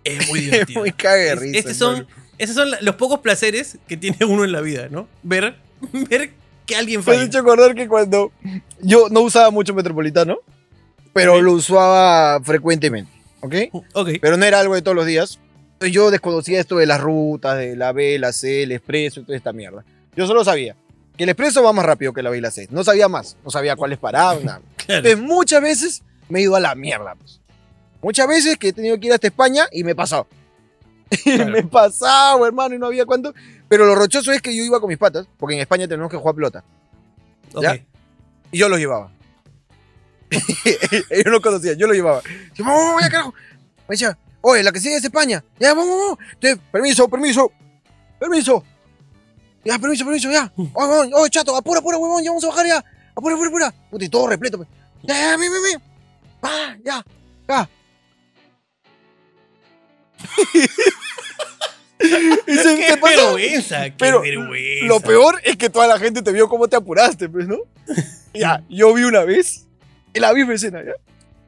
es 0.04 0.26
muy 0.28 0.38
Es 0.44 0.44
divertido. 0.50 0.80
muy 0.80 0.92
cague 0.92 1.22
de 1.24 1.32
Es- 1.32 1.38
risa. 1.40 1.58
estos 1.58 1.76
son, 1.76 2.06
esos 2.38 2.54
son 2.56 2.68
los 2.80 2.94
pocos 2.96 3.20
placeres 3.20 3.78
que 3.86 3.96
tiene 3.96 4.16
uno 4.26 4.44
en 4.44 4.52
la 4.52 4.60
vida, 4.60 4.88
¿no? 4.90 5.08
Ver, 5.22 5.56
ver 6.10 6.30
que 6.66 6.76
alguien 6.76 7.00
Me 7.00 7.12
has 7.12 7.16
falla. 7.18 7.22
hecho 7.26 7.38
acordar 7.38 7.74
que 7.74 7.88
cuando 7.88 8.32
yo 8.80 9.08
no 9.10 9.20
usaba 9.22 9.50
mucho 9.50 9.74
metropolitano, 9.74 10.38
pero 11.12 11.40
lo 11.40 11.52
usaba 11.52 12.40
frecuentemente, 12.42 13.10
¿ok? 13.40 13.54
Ok. 13.94 14.10
Pero 14.20 14.36
no 14.36 14.44
era 14.44 14.60
algo 14.60 14.74
de 14.74 14.82
todos 14.82 14.94
los 14.96 15.06
días. 15.06 15.38
Entonces 15.74 15.94
yo 15.94 16.10
desconocía 16.10 16.58
esto 16.60 16.76
de 16.76 16.86
las 16.86 17.00
rutas, 17.00 17.56
de 17.56 17.76
la 17.76 17.92
B, 17.92 18.18
la 18.18 18.32
C, 18.32 18.64
el 18.64 18.72
expreso 18.72 19.20
y 19.20 19.24
toda 19.24 19.36
esta 19.36 19.52
mierda. 19.52 19.84
Yo 20.16 20.26
solo 20.26 20.44
sabía 20.44 20.74
que 21.18 21.24
el 21.24 21.30
expreso 21.30 21.62
va 21.62 21.72
más 21.72 21.84
rápido 21.84 22.12
que 22.12 22.22
la 22.22 22.30
B 22.30 22.38
y 22.38 22.40
la 22.40 22.50
C. 22.52 22.68
No 22.70 22.84
sabía 22.84 23.08
más. 23.08 23.36
No 23.44 23.50
sabía 23.50 23.76
cuáles 23.76 23.98
paraban, 23.98 24.44
nada. 24.44 24.60
Claro. 24.88 25.06
Entonces 25.06 25.20
muchas 25.20 25.60
veces 25.60 26.02
me 26.30 26.38
he 26.38 26.42
ido 26.44 26.56
a 26.56 26.60
la 26.60 26.74
mierda. 26.74 27.14
pues. 27.16 27.40
Muchas 28.00 28.26
veces 28.26 28.56
que 28.56 28.68
he 28.68 28.72
tenido 28.72 28.98
que 28.98 29.08
ir 29.08 29.12
hasta 29.12 29.26
España 29.26 29.66
y 29.70 29.84
me 29.84 29.90
he 29.90 29.94
pasado. 29.94 30.26
Claro. 31.24 31.50
me 31.50 31.58
he 31.58 31.64
pasado, 31.64 32.46
hermano, 32.46 32.74
y 32.74 32.78
no 32.78 32.86
había 32.86 33.04
cuánto. 33.04 33.34
Pero 33.68 33.84
lo 33.84 33.94
rochoso 33.94 34.32
es 34.32 34.40
que 34.40 34.56
yo 34.56 34.62
iba 34.62 34.80
con 34.80 34.88
mis 34.88 34.96
patas, 34.96 35.26
porque 35.38 35.56
en 35.56 35.60
España 35.60 35.86
tenemos 35.88 36.10
que 36.10 36.16
jugar 36.16 36.34
pelota. 36.34 36.64
¿Ya? 37.60 37.74
Y 38.50 38.58
yo 38.58 38.68
los 38.68 38.78
llevaba. 38.78 39.10
Ellos 41.10 41.32
no 41.32 41.40
conocían, 41.40 41.76
yo 41.76 41.86
los 41.86 41.96
llevaba. 41.96 42.22
Yo, 42.54 42.64
vamos, 42.64 42.82
vamos, 42.82 43.02
ya 43.02 43.10
carajo. 43.10 43.34
Me 43.88 43.94
decía, 43.94 44.18
oye, 44.40 44.62
la 44.62 44.72
que 44.72 44.80
sigue 44.80 44.96
es 44.96 45.04
España. 45.04 45.42
Ya, 45.58 45.74
vamos, 45.74 45.98
vamos. 45.98 46.18
Entonces, 46.34 46.60
permiso, 46.70 47.08
permiso. 47.08 47.52
Permiso. 48.18 48.64
Ya, 49.64 49.78
permiso, 49.78 50.04
permiso, 50.04 50.30
ya. 50.30 50.52
Oye, 50.56 51.10
oye, 51.14 51.30
chato, 51.30 51.54
apura, 51.56 51.80
apura, 51.80 51.98
huevón, 51.98 52.22
ya 52.22 52.30
vamos 52.30 52.44
a 52.44 52.48
bajar 52.48 52.66
ya. 52.66 52.84
Apura, 53.14 53.34
apura, 53.34 53.48
apura. 53.48 53.74
Puta, 53.90 54.04
y 54.04 54.08
todo 54.08 54.28
repleto. 54.28 54.56
pues. 54.58 54.68
Ya, 55.02 55.14
ya, 55.14 55.36
ven, 55.36 55.50
ven, 55.52 55.62
ven. 55.62 55.82
Va, 56.44 56.76
ya, 56.84 57.04
ya. 57.48 57.68
Y 62.00 62.54
se- 62.54 62.76
¡Qué 62.76 62.96
vergüenza! 63.02 63.84
¡Qué 63.84 63.94
Pero 63.98 64.20
vergüenza! 64.22 64.86
Lo 64.86 65.00
peor 65.00 65.40
es 65.42 65.56
que 65.56 65.68
toda 65.68 65.88
la 65.88 65.98
gente 65.98 66.22
te 66.22 66.30
vio 66.32 66.48
cómo 66.48 66.68
te 66.68 66.76
apuraste, 66.76 67.28
pues, 67.28 67.46
¿no? 67.48 67.58
Ya, 68.34 68.62
yo 68.68 68.94
vi 68.94 69.02
una 69.02 69.24
vez, 69.24 69.66
en 70.14 70.22
la 70.22 70.32
misma 70.32 70.54
escena, 70.54 70.80
¿ya? 70.84 70.92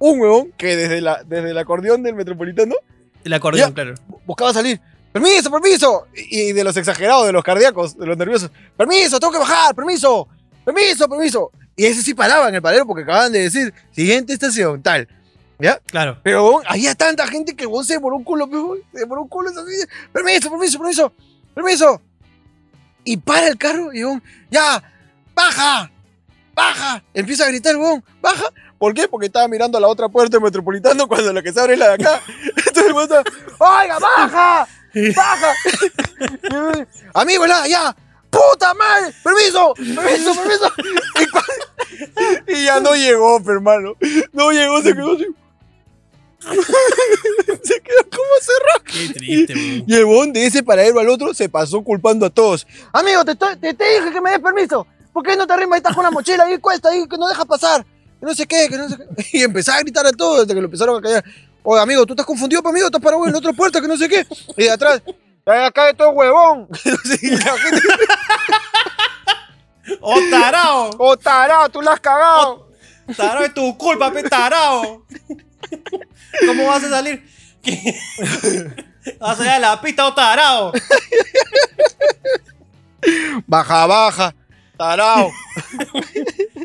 Un 0.01 0.19
huevón 0.21 0.51
que 0.57 0.75
desde, 0.77 1.01
la, 1.01 1.23
desde 1.25 1.51
el 1.51 1.59
acordeón 1.59 2.03
del 2.03 2.15
metropolitano 2.17 2.75
El 3.23 3.33
acordeón, 3.35 3.69
Ya. 3.71 3.75
claro. 3.75 3.95
buscaba 4.27 4.53
salir. 4.53 4.81
¡Permiso, 5.13 5.51
permiso! 5.51 6.07
Y, 6.15 6.53
de 6.53 6.63
los 6.63 6.77
exagerados, 6.77 7.27
de 7.27 7.33
los 7.33 7.43
cardíacos, 7.43 7.99
de 7.99 8.07
los 8.07 8.17
nerviosos. 8.17 8.51
¡Permiso, 8.77 9.19
tengo 9.19 9.33
que 9.33 9.39
bajar! 9.39 9.75
¡Permiso! 9.75 10.29
¡Permiso, 10.65 11.09
permiso! 11.09 11.51
Y 11.77 11.87
ese 11.87 12.03
sí 12.03 12.15
paraba 12.15 12.49
en 12.49 12.55
el 12.55 12.63
paradero 12.63 12.87
porque 12.87 13.03
acaban 13.03 13.33
de 13.33 13.41
decir, 13.41 13.73
siguiente 13.91 14.33
estación, 14.33 14.83
tal. 14.83 15.09
¿Ya? 15.59 15.79
Claro. 15.87 16.19
Pero 16.23 16.45
huevón, 16.45 16.65
había 16.67 16.95
tanta 16.95 17.27
gente 17.27 17.55
que 17.55 17.67
huevón 17.67 17.85
se 17.85 17.95
demoró 17.95 18.17
un 18.17 18.25
culo, 18.25 18.49
se 18.93 19.01
demoró 19.01 19.23
un 19.23 19.29
culo. 19.29 19.51
así, 19.51 19.87
permiso, 20.13 20.51
permiso, 20.51 20.79
permiso, 20.79 21.13
permiso. 21.55 22.03
Y 23.05 23.17
para 23.17 23.49
el 23.49 23.59
carro 23.59 23.93
y 23.93 24.05
huevón, 24.05 24.23
ya, 24.51 24.83
baja, 25.35 25.91
baja. 26.55 27.03
Empieza 27.13 27.45
a 27.45 27.49
gritar 27.49 27.77
huevón, 27.77 28.05
baja. 28.21 28.47
¿Por 28.79 28.95
qué? 28.95 29.09
Porque 29.09 29.27
estaba 29.27 29.47
mirando 29.49 29.77
a 29.77 29.81
la 29.81 29.89
otra 29.89 30.09
puerta 30.09 30.39
del 30.39 30.45
metropolitano 30.45 31.07
cuando 31.07 31.33
la 31.35 31.43
que 31.43 31.53
se 31.53 31.61
abre 31.61 31.75
es 31.75 31.79
la 31.79 31.89
de 31.89 31.95
acá. 31.95 32.23
Entonces 32.67 32.87
el 32.87 32.95
oiga, 33.59 33.99
baja, 33.99 34.69
baja. 35.17 36.87
Amigo, 37.15 37.47
la, 37.47 37.67
ya. 37.69 37.97
¡Puta 38.31 38.73
madre! 38.75 39.13
¡Permiso! 39.25 39.75
¡Permiso! 39.75 40.35
¡Permiso! 40.35 40.73
Y, 42.47 42.65
ya 42.65 42.81
no 42.81 42.95
llegó, 42.95 43.41
hermano. 43.47 43.95
No 44.33 44.53
llegó, 44.53 44.81
se 44.83 44.95
quedó 44.95 45.15
así. 45.15 45.27
se 47.63 47.81
quedó 47.81 48.03
como 48.09 48.33
cerrado. 48.41 48.85
Qué 48.85 49.15
triste, 49.15 49.55
weón. 49.55 49.85
Y 49.87 49.95
el 49.95 50.05
huevón 50.05 50.33
de 50.33 50.47
ese 50.47 50.63
para 50.63 50.87
ir 50.87 50.97
al 50.97 51.09
otro 51.09 51.35
se 51.35 51.49
pasó 51.49 51.83
culpando 51.83 52.25
a 52.25 52.31
todos. 52.31 52.67
Amigo, 52.93 53.25
te, 53.25 53.35
te 53.35 53.73
dije 53.73 54.13
que 54.13 54.21
me 54.21 54.31
des 54.31 54.41
permiso. 54.41 54.87
¿Por 55.13 55.25
qué 55.25 55.37
no 55.37 55.47
te 55.47 55.53
arrimas? 55.53 55.75
Ahí 55.75 55.79
estás 55.79 55.95
con 55.95 56.05
la 56.05 56.11
mochila, 56.11 56.45
ahí 56.45 56.59
cuesta, 56.59 56.89
ahí 56.89 57.07
que 57.09 57.19
no 57.19 57.29
dejas 57.29 57.47
pasar. 57.47 57.85
Que 57.85 58.27
no 58.27 58.35
sé 58.35 58.47
qué, 58.47 58.69
que 58.69 58.77
no 58.77 58.89
sé 58.89 58.97
qué. 58.97 59.39
Y 59.39 59.43
empezaba 59.43 59.79
a 59.79 59.81
gritar 59.81 60.07
a 60.07 60.13
todos 60.13 60.43
hasta 60.43 60.55
que 60.55 60.61
lo 60.61 60.67
empezaron 60.67 60.99
a 60.99 61.03
callar. 61.03 61.25
Oye, 61.63 61.83
amigo, 61.83 62.07
tú 62.07 62.13
estás 62.15 62.27
confundido, 62.27 62.63
pues, 62.63 62.73
amigo, 62.73 62.87
estás 62.87 63.03
parado 63.03 63.27
en 63.27 63.33
la 63.33 63.39
otra 63.39 63.53
puerta, 63.53 63.81
que 63.81 63.89
no 63.89 63.97
sé 63.97 64.09
qué. 64.09 64.27
Y 64.57 64.65
de 64.65 64.71
atrás, 64.71 65.03
"Ay, 65.47 65.65
acá 65.65 65.87
de 65.87 65.95
todo 65.95 66.11
huevón. 66.11 66.69
Y 67.23 67.31
la 67.31 67.59
gente, 67.59 67.83
¡Oh, 70.01 70.19
tarao! 70.31 70.91
oh, 70.99 71.17
tarado, 71.17 71.69
tú 71.69 71.83
la 71.83 71.93
has 71.93 72.01
cagado. 72.01 72.69
Tarao 73.17 73.45
es 73.45 73.53
tu 73.55 73.77
culpa, 73.77 74.13
pe 74.13 74.23
tarao. 74.23 75.05
¿Cómo 76.47 76.67
vas 76.67 76.85
a 76.85 76.89
salir? 76.91 77.25
¿Qué? 77.63 77.99
Vas 79.19 79.31
a 79.33 79.37
salir 79.37 79.51
a 79.53 79.59
la 79.59 79.81
pista, 79.81 80.07
oh 80.07 80.15
tarao. 80.15 80.73
Baja, 83.47 83.87
baja, 83.87 84.35
tarado. 84.77 85.31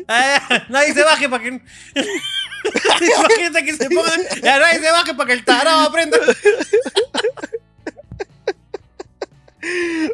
Eh, 0.08 0.38
nadie 0.68 0.94
se 0.94 1.02
baje 1.02 1.28
para 1.28 1.42
que. 1.42 1.60
Imagínate 3.18 3.64
que 3.64 3.74
se 3.76 3.88
pongan. 3.90 4.20
Ya 4.42 4.58
nadie 4.58 4.80
se 4.80 4.90
baje 4.90 5.14
para 5.14 5.26
que 5.26 5.32
el 5.34 5.44
tarao 5.44 5.80
aprenda. 5.80 6.18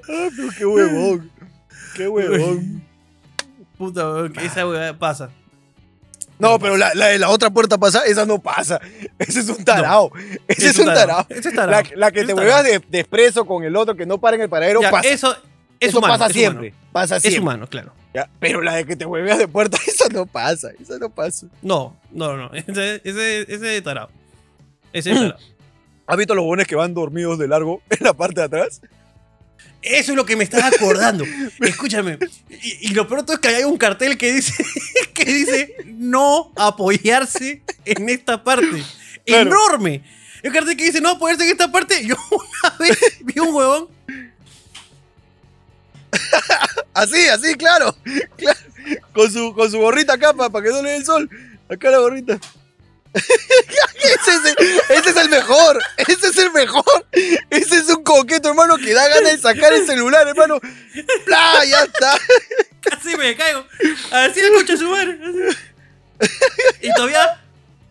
Ah, 0.08 0.28
pero 0.36 0.48
qué 0.56 0.66
huevón. 0.66 1.30
Qué 1.94 2.08
huevón. 2.08 2.82
Puta, 3.78 4.02
que 4.32 4.46
esa 4.46 4.66
weá 4.66 4.96
pasa. 4.98 5.30
No, 6.38 6.58
pero 6.58 6.76
la, 6.76 6.92
la 6.94 7.06
de 7.08 7.18
la 7.18 7.28
otra 7.28 7.50
puerta 7.50 7.78
pasa, 7.78 8.04
esa 8.04 8.26
no 8.26 8.38
pasa. 8.40 8.80
Ese 9.18 9.40
es 9.40 9.48
un 9.48 9.64
tarao. 9.64 10.10
Ese 10.48 10.68
es, 10.70 10.78
un 10.78 10.86
tarao. 10.86 11.24
Ese 11.28 11.50
es 11.50 11.54
tarao. 11.54 11.70
La, 11.70 11.84
la 11.96 12.10
que 12.10 12.24
te 12.24 12.32
es 12.32 12.38
huevas 12.38 12.64
de, 12.64 12.80
de 12.88 13.00
expreso 13.00 13.44
con 13.44 13.62
el 13.62 13.76
otro 13.76 13.94
que 13.94 14.06
no 14.06 14.18
para 14.18 14.36
en 14.36 14.42
el 14.42 14.48
paradero 14.48 14.80
Ya, 14.80 14.90
pasa. 14.90 15.08
Eso 15.08 15.32
es 15.32 15.38
Eso 15.90 15.98
humano. 15.98 16.14
pasa 16.14 16.26
es 16.26 16.32
siempre. 16.32 16.68
humano. 16.68 16.88
Pasa 16.92 17.16
Es 17.16 17.22
siempre. 17.22 17.40
humano, 17.40 17.66
claro. 17.68 17.92
Ya, 18.14 18.28
Pero 18.40 18.60
la 18.60 18.74
de 18.74 18.84
que 18.84 18.94
te 18.94 19.06
hueveas 19.06 19.38
de 19.38 19.48
puerta, 19.48 19.78
esa 19.86 20.08
no 20.08 20.26
pasa. 20.26 20.70
Esa 20.80 20.98
no 20.98 21.10
pasa. 21.10 21.46
No, 21.62 21.96
no, 22.10 22.36
no. 22.36 22.52
Ese, 22.52 23.00
ese, 23.04 23.42
ese 23.52 23.76
es 23.76 23.82
tarao. 23.82 24.10
Ese 24.92 25.12
es 25.12 25.18
tarao. 25.18 25.38
¿Has 26.06 26.16
visto 26.16 26.34
los 26.34 26.44
buenos 26.44 26.66
que 26.66 26.74
van 26.74 26.92
dormidos 26.94 27.38
de 27.38 27.48
largo 27.48 27.80
en 27.90 28.04
la 28.04 28.12
parte 28.12 28.40
de 28.40 28.46
atrás? 28.46 28.82
Eso 29.80 30.12
es 30.12 30.16
lo 30.16 30.24
que 30.24 30.36
me 30.36 30.44
estaba 30.44 30.68
acordando. 30.68 31.24
Escúchame. 31.60 32.18
Y, 32.50 32.90
y 32.90 32.94
lo 32.94 33.08
pronto 33.08 33.32
es 33.32 33.38
que 33.38 33.48
hay 33.48 33.64
un 33.64 33.78
cartel 33.78 34.16
que 34.16 34.32
dice 34.32 34.64
que 35.14 35.24
dice 35.24 35.76
no 35.86 36.52
apoyarse 36.56 37.62
en 37.84 38.08
esta 38.08 38.44
parte. 38.44 38.82
Claro. 39.24 39.50
Enorme. 39.50 40.04
El 40.42 40.52
cartel 40.52 40.76
que 40.76 40.84
dice 40.84 41.00
no 41.00 41.10
apoyarse 41.10 41.44
en 41.44 41.50
esta 41.50 41.70
parte. 41.72 42.04
Yo 42.06 42.16
una 42.30 42.76
vez 42.78 42.98
vi 43.24 43.40
un 43.40 43.54
huevón. 43.54 43.88
Así, 46.94 47.26
así, 47.28 47.54
claro. 47.54 47.96
Con, 49.12 49.32
su, 49.32 49.54
con 49.54 49.70
su 49.70 49.78
gorrita 49.78 50.14
acá 50.14 50.34
para 50.34 50.62
que 50.62 50.70
no 50.70 50.82
le 50.82 50.90
dé 50.90 50.96
el 50.96 51.04
sol. 51.04 51.28
Acá 51.68 51.90
la 51.90 51.98
gorrita. 51.98 52.38
ese, 53.14 55.10
es 55.10 55.16
el, 55.16 55.28
mejor. 55.28 55.78
Ese 55.96 56.26
es 56.28 56.36
el 56.38 56.50
mejor. 56.52 57.06
Ese 57.50 57.78
es 57.78 57.88
un 57.88 58.02
coqueto, 58.02 58.48
hermano, 58.48 58.76
que 58.78 58.94
da 58.94 59.08
ganas 59.08 59.32
de 59.32 59.38
sacar 59.38 59.72
el 59.72 59.86
celular, 59.86 60.26
hermano. 60.26 60.60
¡Pla! 61.24 61.64
Ya 61.64 61.82
está. 61.82 62.18
Casi 62.80 63.16
me 63.16 63.36
caigo. 63.36 63.66
Así 64.10 64.40
de 64.40 64.76
su 64.76 64.88
madre. 64.88 65.18
así. 65.22 66.28
Y 66.82 66.92
todavía. 66.94 67.38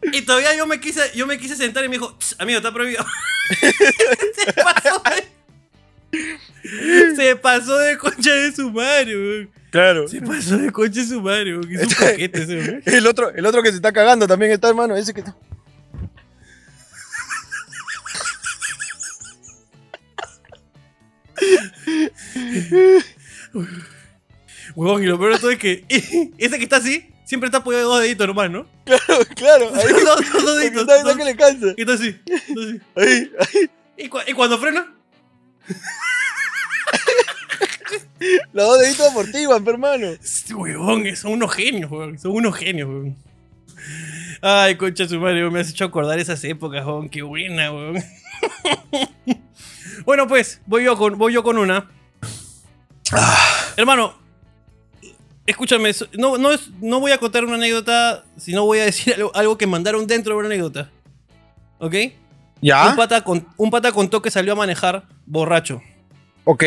Y 0.03 0.21
todavía 0.23 0.55
yo 0.55 0.65
me 0.65 0.79
quise, 0.79 1.11
yo 1.13 1.27
me 1.27 1.37
quise 1.37 1.55
sentar 1.55 1.83
y 1.85 1.87
me 1.87 1.97
dijo, 1.97 2.17
"Tss, 2.17 2.35
amigo, 2.39 2.57
está 2.57 2.73
prohibido. 2.73 3.05
Se 4.35 4.53
pasó. 4.53 5.03
Se 7.15 7.35
pasó 7.37 7.77
de 7.77 7.97
concha 7.97 8.33
de 8.33 8.51
su 8.51 8.69
madre, 8.71 9.15
weón. 9.15 9.49
Claro. 9.71 10.07
Se 10.07 10.21
pasó 10.21 10.57
de 10.57 10.71
concha 10.71 11.01
de 11.01 11.07
su 11.07 11.21
madre, 11.21 11.57
weón. 11.57 11.71
Es 11.71 11.87
un 11.87 11.93
coquete 12.07 12.41
ese, 12.43 12.57
weón. 12.57 12.83
El 12.85 13.07
otro, 13.07 13.29
el 13.29 13.45
otro 13.45 13.63
que 13.63 13.69
se 13.69 13.75
está 13.77 13.91
cagando 13.91 14.27
también 14.27 14.51
está, 14.51 14.69
hermano. 14.69 14.95
Ese 14.95 15.13
que 15.13 15.21
está. 15.21 15.35
Huevón, 24.75 25.03
y 25.03 25.07
lo 25.07 25.19
peor 25.19 25.33
de 25.33 25.39
todo 25.39 25.51
es 25.51 25.57
que 25.59 25.85
ese 26.37 26.57
que 26.57 26.63
está 26.63 26.77
así, 26.77 27.09
siempre 27.25 27.47
está 27.47 27.59
apoyado 27.59 27.83
de 27.83 27.89
dos 27.93 28.01
deditos 28.01 28.27
nomás, 28.27 28.49
¿no? 28.51 28.65
Claro, 29.35 29.71
ahí. 29.75 29.87
Dos, 30.05 30.43
dos 30.43 30.57
deditos. 30.57 30.87
está, 30.87 31.15
que 31.17 31.25
le 31.25 31.35
cansa. 31.35 31.67
y 31.77 31.81
está 31.81 31.93
así. 31.93 32.19
está 32.25 32.61
así. 32.61 32.81
Ahí, 32.95 33.31
ahí. 33.39 33.69
Y, 33.97 34.09
cu- 34.09 34.19
y 34.25 34.33
cuando 34.33 34.57
frena, 34.57 34.93
Los 38.53 38.67
dos 38.67 38.79
deditos 38.79 39.07
amortiguan, 39.09 39.67
hermano. 39.67 40.07
Este 40.07 40.53
huevón, 40.53 41.15
son 41.15 41.33
unos 41.33 41.53
genios, 41.53 41.89
huevón. 41.91 42.19
Son 42.19 42.31
unos 42.31 42.55
genios, 42.55 42.87
huevón. 42.87 43.17
Ay, 44.41 44.75
concha 44.75 45.07
su 45.07 45.19
madre, 45.19 45.49
me 45.49 45.59
has 45.59 45.69
hecho 45.69 45.85
acordar 45.85 46.19
esas 46.19 46.43
épocas, 46.43 46.85
huevón. 46.85 47.09
Qué 47.09 47.21
buena, 47.21 47.71
huevón. 47.71 48.03
bueno, 50.05 50.27
pues, 50.27 50.61
voy 50.65 50.83
yo 50.83 50.97
con, 50.97 51.17
voy 51.17 51.33
yo 51.33 51.43
con 51.43 51.57
una. 51.57 51.89
Hermano, 53.75 54.15
escúchame, 55.45 55.91
no, 56.13 56.37
no, 56.37 56.51
es, 56.51 56.69
no 56.79 56.99
voy 56.99 57.11
a 57.11 57.17
contar 57.17 57.43
una 57.43 57.55
anécdota, 57.55 58.23
sino 58.37 58.65
voy 58.65 58.79
a 58.79 58.85
decir 58.85 59.13
algo, 59.15 59.35
algo 59.35 59.57
que 59.57 59.67
mandaron 59.67 60.07
dentro 60.07 60.33
de 60.33 60.39
una 60.39 60.47
anécdota. 60.47 60.91
¿Ok? 61.79 61.95
¿Ya? 62.61 62.89
Un, 62.89 62.95
pata 62.95 63.23
con- 63.23 63.47
un 63.57 63.71
pata 63.71 63.91
contó 63.91 64.21
que 64.21 64.29
salió 64.31 64.53
a 64.53 64.55
manejar 64.55 65.07
borracho. 65.25 65.81
Ok. 66.43 66.63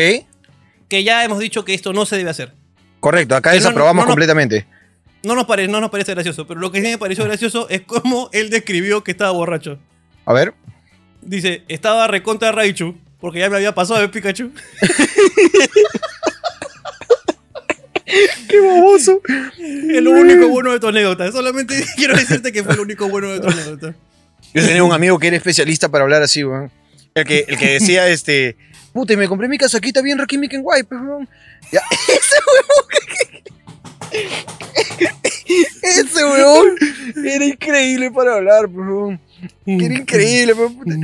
Que 0.89 1.03
ya 1.03 1.23
hemos 1.23 1.39
dicho 1.39 1.63
que 1.65 1.73
esto 1.73 1.93
no 1.93 2.05
se 2.05 2.17
debe 2.17 2.29
hacer. 2.29 2.53
Correcto, 2.99 3.35
acá 3.35 3.51
Que 3.51 3.57
desaprobamos 3.57 4.03
no, 4.03 4.07
no. 4.07 4.07
completamente. 4.11 4.67
No 5.23 5.35
nos, 5.35 5.45
pare- 5.45 5.67
no 5.67 5.81
nos 5.81 5.89
parece 5.89 6.13
gracioso, 6.13 6.45
pero 6.45 6.59
lo 6.59 6.71
que 6.71 6.81
sí 6.81 6.87
me 6.87 6.97
pareció 6.97 7.23
gracioso 7.25 7.67
es 7.69 7.81
cómo 7.81 8.29
él 8.33 8.49
describió 8.49 9.03
que 9.03 9.11
estaba 9.11 9.31
borracho. 9.31 9.79
A 10.25 10.33
ver. 10.33 10.53
Dice, 11.21 11.63
estaba 11.67 12.05
recontra 12.07 12.51
Raichu, 12.51 12.95
porque 13.19 13.39
ya 13.39 13.49
me 13.49 13.55
había 13.55 13.73
pasado 13.73 13.99
de 14.01 14.09
Pikachu. 14.09 14.51
¡Qué 18.47 18.59
baboso! 18.61 19.21
Es 19.57 20.01
lo 20.01 20.11
único 20.11 20.47
bueno 20.49 20.71
de 20.71 20.79
tu 20.79 20.87
anécdota. 20.87 21.31
Solamente 21.31 21.83
quiero 21.95 22.15
decirte 22.15 22.51
que 22.51 22.63
fue 22.63 22.75
lo 22.75 22.83
único 22.83 23.07
bueno 23.09 23.29
de 23.29 23.39
tu 23.39 23.47
anécdota. 23.47 23.95
Yo 24.55 24.65
tenía 24.65 24.85
un 24.85 24.93
amigo 24.93 25.19
que 25.19 25.27
era 25.27 25.35
especialista 25.35 25.89
para 25.89 26.05
hablar 26.05 26.23
así, 26.23 26.41
weón. 26.41 26.71
El 27.13 27.25
que, 27.25 27.43
el 27.45 27.57
que 27.57 27.73
decía, 27.73 28.07
este... 28.09 28.55
Puta, 28.93 29.11
y 29.11 29.17
me 29.17 29.27
compré 29.27 29.49
mi 29.49 29.57
casaquita 29.57 30.01
bien 30.01 30.17
Rakim 30.17 30.39
Miken 30.39 30.63
Guay, 30.63 30.83
pues, 30.83 31.01
weón. 31.01 31.27
Ya, 31.73 31.81
ese 32.07 32.35
weón... 32.47 34.25
ese 35.83 36.23
weón 36.23 36.75
era 37.25 37.45
increíble 37.45 38.11
para 38.11 38.35
hablar, 38.35 38.69
pues, 38.69 38.87
weón. 38.87 39.19
Era 39.65 39.93
increíble, 39.93 40.55
pues, 40.55 40.71
puta. 40.71 40.95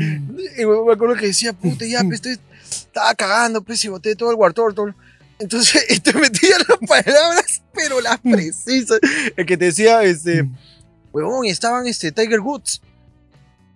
Y 0.57 0.63
weón, 0.63 0.87
me 0.87 0.93
acuerdo 0.93 1.15
que 1.15 1.27
decía, 1.27 1.51
puta, 1.51 1.85
ya, 1.85 2.03
pues, 2.03 2.15
estoy... 2.15 2.39
Estaba 2.69 3.13
cagando, 3.15 3.61
pues, 3.61 3.83
y 3.83 3.89
boté 3.89 4.15
todo 4.15 4.31
el 4.31 4.37
War 4.37 4.53
Turtle. 4.53 4.93
Entonces, 5.39 6.01
te 6.01 6.13
metía 6.13 6.55
las 6.69 6.77
palabras, 6.87 7.61
pero 7.73 7.99
las 7.99 8.17
precisas. 8.19 9.01
El 9.35 9.45
que 9.45 9.57
te 9.57 9.65
decía, 9.65 10.03
este... 10.03 10.47
Y 11.43 11.49
estaban, 11.49 11.85
este, 11.87 12.13
Tiger 12.13 12.39
Woods. 12.39 12.81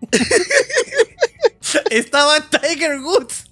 Estaba 1.90 2.40
Tiger 2.50 3.00
Woods. 3.00 3.46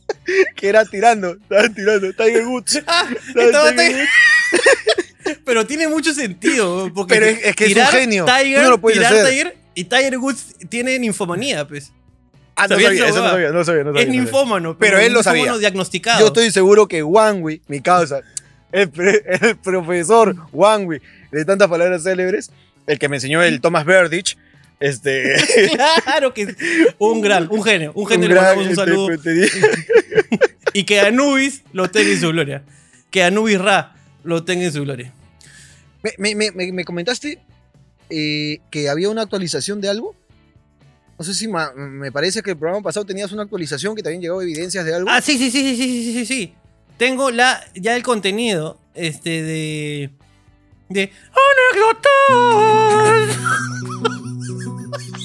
que 0.56 0.70
era 0.70 0.86
tirando, 0.86 1.32
estaban 1.34 1.74
tirando, 1.74 2.14
Tiger 2.14 2.46
Woods. 2.48 2.82
Ah, 2.88 3.08
Estaba 3.28 3.46
estaba 3.46 3.72
Tiger 3.76 4.08
Pero 5.46 5.66
tiene 5.66 5.88
mucho 5.88 6.14
sentido. 6.14 6.92
Porque 6.94 7.16
Pero 7.16 7.26
es- 7.28 7.40
es 7.44 7.56
que 7.56 7.66
es 7.66 7.76
un 7.78 7.86
genio. 7.88 8.26
Tiger, 8.26 8.64
no 8.64 8.70
lo 8.72 8.82
puedes 8.82 9.00
tirar 9.00 9.14
hacer. 9.14 9.26
Tiger 9.30 9.58
y 9.76 9.84
Tiger 9.86 10.18
Woods 10.18 10.56
tiene 10.70 11.00
ninfomanía, 11.00 11.68
pues. 11.68 11.92
Ah, 12.56 12.68
no 12.68 12.76
¿Sabías 12.76 12.90
sabía, 12.90 13.08
eso 13.08 13.24
no 13.24 13.30
sabía, 13.30 13.50
no 13.50 13.64
sabía, 13.66 13.84
no 13.84 13.90
sabía. 13.92 14.04
es 14.04 14.10
ninfómano. 14.10 14.78
Pero 14.78 15.00
él 15.00 15.12
lo 15.12 15.24
sabía. 15.24 15.58
diagnosticado. 15.58 16.20
Yo 16.20 16.28
estoy 16.28 16.52
seguro 16.52 16.88
que 16.88 17.02
Wangui, 17.02 17.62
mi 17.68 17.82
causa, 17.82 18.22
el, 18.72 18.90
pre- 18.92 19.24
el 19.42 19.58
profesor 19.58 20.36
Wangui, 20.52 21.00
de 21.32 21.46
tantas 21.46 21.68
palabras 21.68 22.04
célebres, 22.04 22.52
el 22.86 23.00
que 23.00 23.10
me 23.10 23.16
enseñó 23.18 23.42
el 23.42 23.60
Thomas 23.60 23.86
Berdich, 23.86 24.38
este... 24.88 25.36
Claro 26.06 26.34
que 26.34 26.56
un 27.00 27.22
gran, 27.22 27.48
un 27.52 27.64
genio. 27.64 27.92
Un 27.96 28.06
genio 28.08 28.28
un 28.28 28.34
le 28.34 28.40
gran, 28.40 28.58
mandamos 28.58 28.68
un 28.70 28.76
saludo. 28.76 29.08
Y 30.74 30.84
que 30.86 31.00
Anubis 31.02 31.62
lo 31.72 31.90
tenga 31.92 32.10
en 32.12 32.20
su 32.20 32.30
gloria. 32.30 32.64
Que 33.12 33.24
Anubis 33.24 33.60
Ra 33.60 33.96
lo 34.24 34.44
tenga 34.44 34.64
en 34.66 34.74
su 34.74 34.82
gloria. 34.82 35.14
Me, 36.02 36.12
me- 36.18 36.36
me- 36.36 36.52
me- 36.52 36.72
me 36.72 36.84
comentaste 36.84 37.40
eh, 38.10 38.60
que 38.72 38.90
había 38.90 39.10
una 39.10 39.22
actualización 39.22 39.82
de 39.82 39.90
algo. 39.90 40.16
No 41.20 41.24
sé 41.24 41.36
si 41.36 41.48
ma- 41.48 41.72
me 41.74 42.12
parece 42.12 42.42
que 42.42 42.50
el 42.52 42.58
programa 42.58 42.82
pasado 42.82 43.06
tenías 43.06 43.32
una 43.32 43.44
actualización 43.44 43.96
que 43.96 44.02
habían 44.04 44.20
llegado 44.22 44.42
evidencias 44.42 44.84
de 44.84 44.96
algo. 44.96 45.10
Ah, 45.12 45.22
sí, 45.22 45.38
sí, 45.38 45.52
sí, 45.52 45.62
sí, 45.62 45.76
sí, 45.76 46.04
sí, 46.04 46.14
sí, 46.14 46.26
sí. 46.26 46.54
Tengo 46.98 47.30
la, 47.30 47.64
ya 47.76 47.96
el 47.96 48.02
contenido 48.02 48.80
este, 48.96 49.44
de. 49.44 50.10
de. 50.90 51.12
anécdotas. 51.72 53.38
Thank 54.96 55.18
you. 55.18 55.23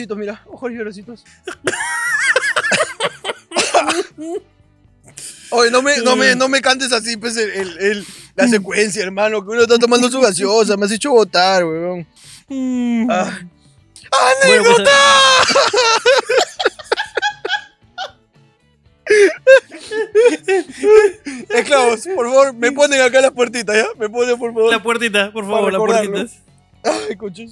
Llorositos, 0.00 0.18
mira, 0.18 0.42
ojos 0.46 0.70
llorositos. 0.72 1.24
Oye, 5.52 5.70
no 5.70 5.82
me, 5.82 5.96
no 5.98 6.14
me, 6.16 6.34
no 6.36 6.48
me 6.48 6.60
cantes 6.60 6.92
así, 6.92 7.16
pues, 7.16 7.36
el, 7.36 7.50
el- 7.50 7.78
el- 7.78 8.06
la 8.36 8.46
secuencia, 8.48 9.02
hermano, 9.02 9.44
que 9.44 9.50
uno 9.50 9.62
está 9.62 9.78
tomando 9.78 10.08
su 10.08 10.20
gaseosa, 10.20 10.76
me 10.76 10.86
has 10.86 10.92
hecho 10.92 11.10
votar, 11.10 11.64
weón. 11.64 12.06
Mm. 12.48 13.08
Ah. 13.10 13.38
Pues, 14.10 14.44
¡Anécdota! 14.44 14.90
Esclavos, 21.48 22.06
por 22.14 22.26
favor, 22.26 22.52
me 22.54 22.72
ponen 22.72 23.00
acá 23.00 23.20
las 23.20 23.32
puertitas, 23.32 23.76
¿ya? 23.76 23.86
Me 23.98 24.08
ponen, 24.08 24.38
por 24.38 24.52
favor. 24.52 24.70
la 24.70 24.82
puertita, 24.82 25.32
por 25.32 25.44
favor, 25.44 25.60
Para 25.60 25.72
la 25.72 25.78
recordarlo. 25.78 26.12
puertita. 26.12 26.40
Ay, 27.08 27.16
conchas. 27.16 27.50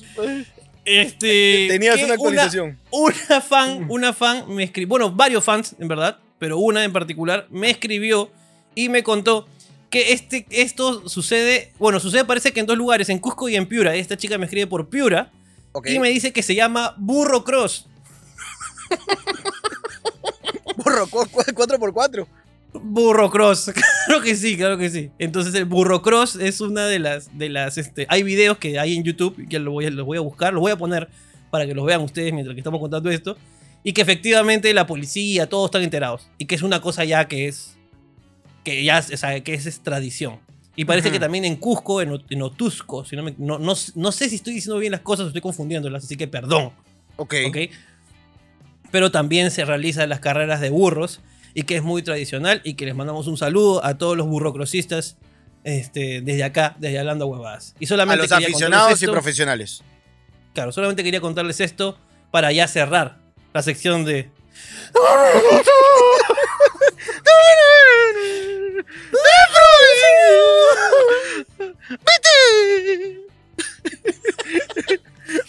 Este. 0.88 1.66
Tenías 1.68 2.02
una 2.02 2.14
actualización. 2.14 2.78
Una, 2.90 3.40
fan, 3.40 3.86
una 3.90 4.12
fan 4.12 4.44
me 4.48 4.64
escribió, 4.64 4.88
bueno, 4.88 5.12
varios 5.12 5.44
fans, 5.44 5.76
en 5.78 5.88
verdad, 5.88 6.18
pero 6.38 6.58
una 6.58 6.84
en 6.84 6.92
particular 6.92 7.46
me 7.50 7.70
escribió 7.70 8.30
y 8.74 8.88
me 8.88 9.02
contó 9.02 9.46
que 9.90 10.12
este, 10.12 10.46
esto 10.50 11.08
sucede, 11.08 11.72
bueno, 11.78 12.00
sucede 12.00 12.24
parece 12.24 12.52
que 12.52 12.60
en 12.60 12.66
dos 12.66 12.76
lugares, 12.76 13.08
en 13.08 13.18
Cusco 13.18 13.48
y 13.48 13.56
en 13.56 13.66
Piura. 13.66 13.94
Esta 13.94 14.16
chica 14.16 14.38
me 14.38 14.44
escribe 14.44 14.66
por 14.66 14.88
Piura 14.88 15.30
y 15.84 15.98
me 15.98 16.08
dice 16.10 16.32
que 16.32 16.42
se 16.42 16.54
llama 16.54 16.94
Burro 16.96 17.44
Cross. 17.44 17.86
Burro, 20.76 21.06
4x4. 21.06 22.26
Burro 22.72 23.30
Cross, 23.30 23.72
claro 24.06 24.22
que 24.22 24.36
sí, 24.36 24.56
claro 24.56 24.76
que 24.78 24.90
sí. 24.90 25.10
Entonces 25.18 25.54
el 25.54 25.64
Burro 25.64 26.02
Cross 26.02 26.36
es 26.36 26.60
una 26.60 26.86
de 26.86 26.98
las, 26.98 27.36
de 27.36 27.48
las, 27.48 27.78
este, 27.78 28.06
hay 28.08 28.22
videos 28.22 28.58
que 28.58 28.78
hay 28.78 28.96
en 28.96 29.04
YouTube 29.04 29.48
que 29.48 29.58
lo 29.58 29.72
voy, 29.72 29.88
los 29.90 30.04
voy 30.06 30.18
a 30.18 30.20
buscar, 30.20 30.52
los 30.52 30.60
voy 30.60 30.72
a 30.72 30.76
poner 30.76 31.08
para 31.50 31.66
que 31.66 31.74
los 31.74 31.84
vean 31.86 32.02
ustedes 32.02 32.32
mientras 32.32 32.54
que 32.54 32.60
estamos 32.60 32.80
contando 32.80 33.10
esto. 33.10 33.36
Y 33.84 33.92
que 33.92 34.02
efectivamente 34.02 34.74
la 34.74 34.86
policía, 34.86 35.48
todos 35.48 35.66
están 35.68 35.82
enterados. 35.82 36.28
Y 36.36 36.44
que 36.44 36.54
es 36.56 36.62
una 36.62 36.80
cosa 36.80 37.04
ya 37.04 37.26
que 37.26 37.48
es, 37.48 37.76
que 38.64 38.84
ya, 38.84 38.98
es- 38.98 39.10
o 39.12 39.16
sea, 39.16 39.40
que 39.42 39.54
es, 39.54 39.64
es 39.66 39.80
tradición. 39.80 40.40
Y 40.76 40.84
parece 40.84 41.10
que 41.10 41.18
también 41.18 41.44
en 41.44 41.56
Cusco, 41.56 42.02
en, 42.02 42.10
Ot- 42.10 42.24
en 42.28 42.42
Otusco, 42.42 43.04
si 43.04 43.16
no, 43.16 43.22
me- 43.22 43.34
no, 43.38 43.58
no, 43.58 43.74
no 43.94 44.12
sé 44.12 44.28
si 44.28 44.36
estoy 44.36 44.54
diciendo 44.54 44.78
bien 44.78 44.92
las 44.92 45.00
cosas 45.00 45.24
o 45.24 45.28
estoy 45.28 45.40
confundiéndolas, 45.42 46.04
así 46.04 46.16
que 46.16 46.28
perdón. 46.28 46.70
Ok. 47.16 47.34
¿ok? 47.48 47.56
Pero 48.90 49.10
también 49.10 49.50
se 49.50 49.64
realizan 49.64 50.08
las 50.08 50.20
carreras 50.20 50.60
de 50.60 50.70
burros 50.70 51.20
y 51.58 51.64
que 51.64 51.74
es 51.74 51.82
muy 51.82 52.04
tradicional 52.04 52.60
y 52.62 52.74
que 52.74 52.86
les 52.86 52.94
mandamos 52.94 53.26
un 53.26 53.36
saludo 53.36 53.84
a 53.84 53.98
todos 53.98 54.16
los 54.16 54.28
burrocrosistas 54.28 55.16
este, 55.64 56.20
desde 56.20 56.44
acá, 56.44 56.76
desde 56.78 57.00
Hablando 57.00 57.26
Huevadas. 57.26 57.74
Y 57.80 57.86
A 57.86 57.88
solamente 57.88 58.22
los 58.22 58.30
quería 58.30 58.46
aficionados 58.46 59.02
y 59.02 59.06
profesionales. 59.08 59.82
Claro, 60.54 60.70
solamente 60.70 61.02
quería 61.02 61.20
contarles 61.20 61.60
esto 61.60 61.98
para 62.30 62.52
ya 62.52 62.68
cerrar 62.68 63.18
la 63.52 63.62
sección 63.62 64.04
de... 64.04 64.30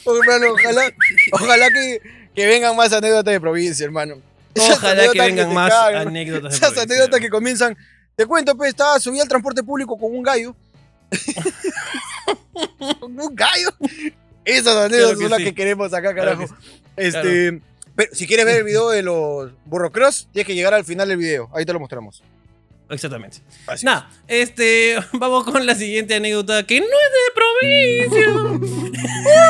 Oh, 0.05 0.17
hermano, 0.17 0.53
ojalá, 0.53 0.91
ojalá 1.31 1.69
que, 1.69 2.01
que 2.35 2.47
vengan 2.47 2.75
más 2.75 2.91
anécdotas 2.91 3.31
de 3.31 3.39
provincia, 3.39 3.85
hermano. 3.85 4.21
Ojalá 4.55 5.11
que 5.11 5.19
vengan 5.19 5.53
más 5.53 5.69
cagan, 5.69 6.07
anécdotas. 6.07 6.53
Esas 6.55 6.77
anécdotas 6.83 7.19
que 7.19 7.29
comienzan. 7.29 7.77
Te 8.15 8.25
cuento, 8.25 8.55
pues, 8.55 8.69
estaba, 8.69 8.99
subí 8.99 9.19
al 9.19 9.27
transporte 9.27 9.63
público 9.63 9.97
con 9.97 10.13
un 10.13 10.23
gallo. 10.23 10.55
con 12.99 13.19
un 13.19 13.35
gallo. 13.35 13.69
Esas 14.43 14.75
anécdotas 14.75 15.17
que 15.17 15.21
son 15.21 15.31
las 15.31 15.39
sí. 15.39 15.45
que 15.45 15.53
queremos 15.53 15.93
acá, 15.93 16.13
Claro 16.13 16.37
carajo. 16.37 16.47
sí. 16.47 16.53
Este. 16.97 17.61
Pero 17.95 18.15
si 18.15 18.27
quieres 18.27 18.45
ver 18.45 18.57
el 18.59 18.63
video 18.65 18.89
de 18.89 19.03
los 19.03 19.51
burrocross, 19.65 20.27
tienes 20.31 20.47
que 20.47 20.55
llegar 20.55 20.73
al 20.73 20.85
final 20.85 21.07
del 21.07 21.17
video. 21.17 21.49
Ahí 21.53 21.65
te 21.65 21.73
lo 21.73 21.79
mostramos. 21.79 22.23
Exactamente. 22.89 23.39
Así 23.67 23.85
Nada, 23.85 24.09
este, 24.27 24.95
vamos 25.13 25.43
con 25.43 25.65
la 25.65 25.75
siguiente 25.75 26.15
anécdota 26.15 26.65
que 26.65 26.79
no 26.79 26.85
es 26.85 26.91
de 27.15 28.09
provincia. 28.09 28.31
No, 28.31 28.57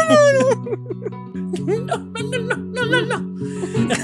no, 0.09 1.87
no, 1.87 2.55
no, 2.55 2.68
no, 2.85 3.01
no. 3.01 3.95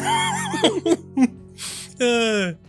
Ah. 2.01 2.53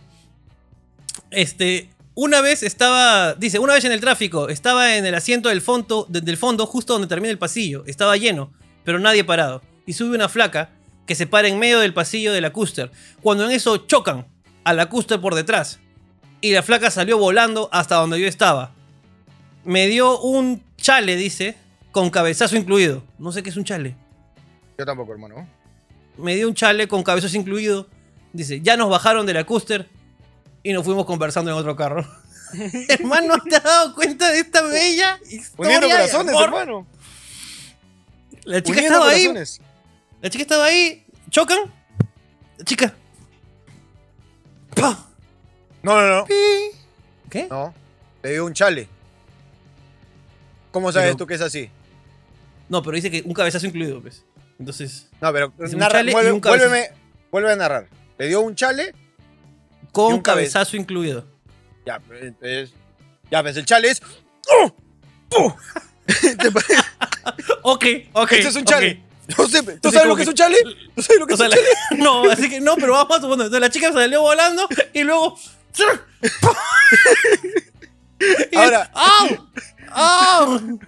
Este, 1.29 1.89
una 2.15 2.41
vez 2.41 2.63
estaba, 2.63 3.33
dice, 3.35 3.59
una 3.59 3.73
vez 3.73 3.83
en 3.85 3.91
el 3.91 3.99
tráfico, 3.99 4.49
estaba 4.49 4.95
en 4.95 5.05
el 5.05 5.13
asiento 5.13 5.49
del 5.49 5.61
fondo, 5.61 6.05
de- 6.09 6.21
del 6.21 6.37
fondo 6.37 6.65
justo 6.65 6.93
donde 6.93 7.07
termina 7.07 7.31
el 7.31 7.37
pasillo. 7.37 7.83
Estaba 7.85 8.15
lleno, 8.17 8.51
pero 8.83 8.97
nadie 8.99 9.23
parado. 9.23 9.61
Y 9.85 9.93
sube 9.93 10.15
una 10.15 10.29
flaca 10.29 10.69
que 11.05 11.15
se 11.15 11.27
para 11.27 11.47
en 11.47 11.59
medio 11.59 11.79
del 11.79 11.93
pasillo 11.93 12.31
de 12.33 12.41
la 12.41 12.51
Custer. 12.53 12.91
Cuando 13.21 13.45
en 13.45 13.51
eso 13.51 13.77
chocan 13.77 14.25
a 14.63 14.73
la 14.73 14.87
Custer 14.89 15.19
por 15.19 15.35
detrás 15.35 15.79
y 16.41 16.53
la 16.53 16.63
flaca 16.63 16.91
salió 16.91 17.17
volando 17.17 17.69
hasta 17.71 17.95
donde 17.95 18.19
yo 18.19 18.27
estaba. 18.27 18.71
Me 19.65 19.87
dio 19.87 20.19
un 20.21 20.63
chale, 20.77 21.15
dice, 21.17 21.57
con 21.91 22.09
cabezazo 22.09 22.55
incluido. 22.55 23.03
No 23.19 23.31
sé 23.33 23.43
qué 23.43 23.49
es 23.49 23.57
un 23.57 23.65
chale. 23.65 23.95
Yo 24.77 24.85
tampoco, 24.85 25.11
hermano. 25.11 25.47
Me 26.17 26.35
dio 26.35 26.47
un 26.47 26.53
chale 26.53 26.87
con 26.87 27.03
cabezazo 27.03 27.37
incluido. 27.37 27.87
Dice, 28.33 28.61
ya 28.61 28.77
nos 28.77 28.89
bajaron 28.89 29.25
de 29.25 29.33
la 29.33 29.45
y 30.63 30.73
nos 30.73 30.83
fuimos 30.83 31.05
conversando 31.05 31.51
en 31.51 31.57
otro 31.57 31.75
carro. 31.75 32.05
Hermano, 32.87 33.35
¿te 33.49 33.55
has 33.55 33.63
dado 33.63 33.95
cuenta 33.95 34.31
de 34.31 34.39
esta 34.39 34.61
bella 34.61 35.19
historia? 35.29 35.77
Uniendo 35.77 35.87
corazones, 35.89 36.35
hermano. 36.39 36.87
La 38.43 38.61
chica 38.63 38.79
Uniendo 38.79 38.97
estaba 38.97 39.11
ahí. 39.11 39.33
La 40.21 40.29
chica 40.29 40.41
estaba 40.41 40.65
ahí. 40.65 41.05
Chocan. 41.29 41.59
La 42.57 42.63
chica. 42.65 42.93
¡Pah! 44.75 44.97
No, 45.83 46.01
no, 46.01 46.07
no. 46.19 46.25
¿Qué? 47.29 47.47
No. 47.49 47.73
Le 48.23 48.31
dio 48.31 48.45
un 48.45 48.53
chale. 48.53 48.87
¿Cómo 50.71 50.91
sabes 50.91 51.07
Pero- 51.07 51.17
tú 51.17 51.27
que 51.27 51.33
es 51.35 51.41
así? 51.41 51.69
No, 52.69 52.81
pero 52.83 52.95
dice 52.95 53.09
que 53.09 53.21
un 53.25 53.33
cabezazo 53.33 53.65
incluido, 53.67 54.01
pues. 54.01 54.23
Entonces, 54.59 55.07
No, 55.21 55.31
pero 55.33 55.53
narra- 55.75 56.03
vuelve- 56.03 56.31
un 56.31 56.41
vuélveme, 56.41 56.89
vuelve 57.31 57.51
a 57.51 57.55
narrar. 57.55 57.87
Le 58.17 58.27
dio 58.27 58.41
un 58.41 58.55
chale. 58.55 58.93
con 59.91 60.13
cabe- 60.21 60.41
cabezazo 60.41 60.77
incluido. 60.77 61.25
Ya, 61.85 61.99
pues, 61.99 62.21
entonces. 62.23 62.71
Ya, 63.31 63.41
ves, 63.41 63.57
el 63.57 63.65
chale 63.65 63.89
es. 63.89 64.01
¡Oh! 64.49 64.73
¡Pum! 65.29 65.53
¿Te 66.05 66.51
parece? 66.51 66.75
Ok, 67.63 67.85
ok. 68.13 68.31
Eso 68.33 68.49
es 68.49 68.55
un 68.55 68.63
chale. 68.65 69.03
No 69.37 69.45
sé, 69.47 69.61
¿tú 69.61 69.71
Entonces, 69.71 69.93
sabes 69.93 70.07
lo 70.07 70.15
que 70.15 70.21
es 70.21 70.27
un 70.29 70.33
chale? 70.35 70.57
¿Tú 70.95 71.01
sabes 71.01 71.19
lo 71.19 71.27
que 71.27 71.33
es 71.33 71.39
un 71.39 71.49
la- 71.49 71.55
chale? 71.55 71.67
no, 71.97 72.31
así 72.31 72.49
que 72.49 72.61
no, 72.61 72.75
pero 72.77 72.93
vamos 72.93 73.17
a 73.17 73.21
suponer. 73.21 73.47
Entonces 73.47 73.59
la 73.61 73.69
chica 73.69 73.91
salió 73.91 74.21
volando 74.21 74.67
y 74.93 75.03
luego. 75.03 75.37
Y- 78.51 78.55
Ahora- 78.55 78.89
¡Au! 78.93 79.47
¡Au! 79.91 80.79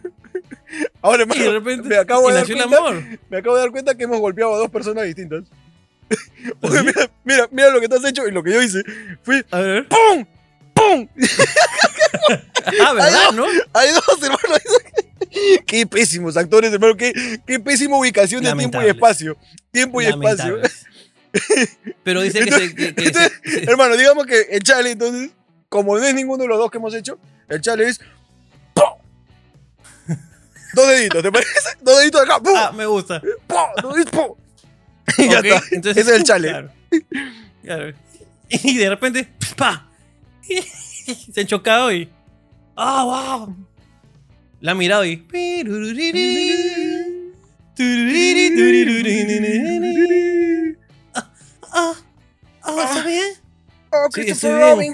Ahora, 1.02 1.24
Y 1.24 1.28
de 1.28 1.34
hermano, 1.34 1.52
repente. 1.60 1.90
me 1.90 1.98
acabo, 1.98 2.30
de 2.30 2.36
dar 2.36 2.46
cuenta, 2.46 2.64
amor. 2.78 3.04
me 3.30 3.38
acabo 3.38 3.56
de 3.56 3.62
dar 3.62 3.72
cuenta 3.72 3.96
que 3.96 4.04
hemos 4.04 4.20
golpeado 4.20 4.54
a 4.56 4.58
dos 4.58 4.70
personas 4.70 5.04
distintas. 5.06 5.44
Oye, 6.62 6.84
mira, 6.84 7.10
mira, 7.24 7.48
mira 7.52 7.70
lo 7.70 7.80
que 7.80 7.88
tú 7.88 7.96
has 7.96 8.06
hecho 8.06 8.28
y 8.28 8.32
lo 8.32 8.42
que 8.44 8.52
yo 8.54 8.62
hice. 8.62 8.82
Fui 9.24 9.44
A 9.52 9.60
ver. 9.60 9.88
¡pum! 9.88 10.26
¡pum! 10.74 11.08
Ah, 12.86 12.94
¿verdad, 12.94 13.32
no? 13.34 13.46
Hay 13.74 13.90
dos, 13.92 14.22
hermano. 14.22 14.56
Qué 15.66 15.88
pésimos 15.88 16.38
actores, 16.38 16.72
hermano. 16.72 16.96
Qué, 16.96 17.40
qué 17.46 17.60
pésima 17.60 17.98
ubicación 17.98 18.44
de 18.44 18.54
tiempo 18.54 18.82
y 18.82 18.88
espacio. 18.88 19.38
Tiempo 19.72 20.02
y 20.02 20.06
espacio. 20.06 20.60
Pero 22.04 22.22
dice 22.22 22.44
que 22.46 22.52
se. 22.52 22.76
que- 22.76 22.96
que 22.96 23.06
Entonces, 23.08 23.32
se- 23.44 23.52
se- 23.52 23.64
hermano, 23.72 23.96
digamos 23.98 24.26
que 24.26 24.42
el 24.52 24.62
chale, 24.64 24.92
entonces, 24.92 25.32
como 25.68 25.98
no 25.98 26.04
es 26.04 26.14
ninguno 26.14 26.44
de 26.44 26.50
los 26.50 26.58
dos 26.58 26.70
que 26.72 26.78
hemos 26.78 26.94
hecho, 26.94 27.18
el 27.48 27.62
chale 27.62 27.88
es. 27.88 28.02
Dos 30.74 30.88
deditos, 30.88 31.24
¿te 31.24 31.32
parece? 31.32 31.52
Dos 31.82 32.00
deditos 32.00 32.22
acá. 32.22 32.40
¡pum! 32.40 32.54
Ah, 32.56 32.72
me 32.72 32.86
gusta. 32.86 33.22
¡pum! 33.48 33.58
Dos 33.82 33.94
deditos, 33.96 34.14
¡pum! 34.14 34.36
Y 35.18 35.30
ya 35.30 35.40
está. 35.40 35.64
entonces- 35.72 35.98
Ese 36.06 36.12
es 36.12 36.18
el 36.18 36.24
chale. 36.24 36.50
Claro. 36.50 36.72
Claro. 37.64 37.94
Y 38.50 38.78
de 38.78 38.90
repente. 38.90 39.30
¡Pa! 39.56 39.88
Se 41.34 41.42
han 41.42 41.48
chocado 41.48 41.92
y. 41.92 42.10
¡Ah, 42.76 43.04
wow! 43.04 43.56
La 44.62 44.72
ha 44.72 44.76
mirado 44.76 45.06
y. 45.06 45.26
Ah, 51.14 51.32
ah, 51.72 51.94
ah, 52.64 52.84
¿está 52.84 53.04
bien? 53.06 53.34
Oh, 53.92 54.08
Sí, 54.14 54.22
Christopher 54.22 54.86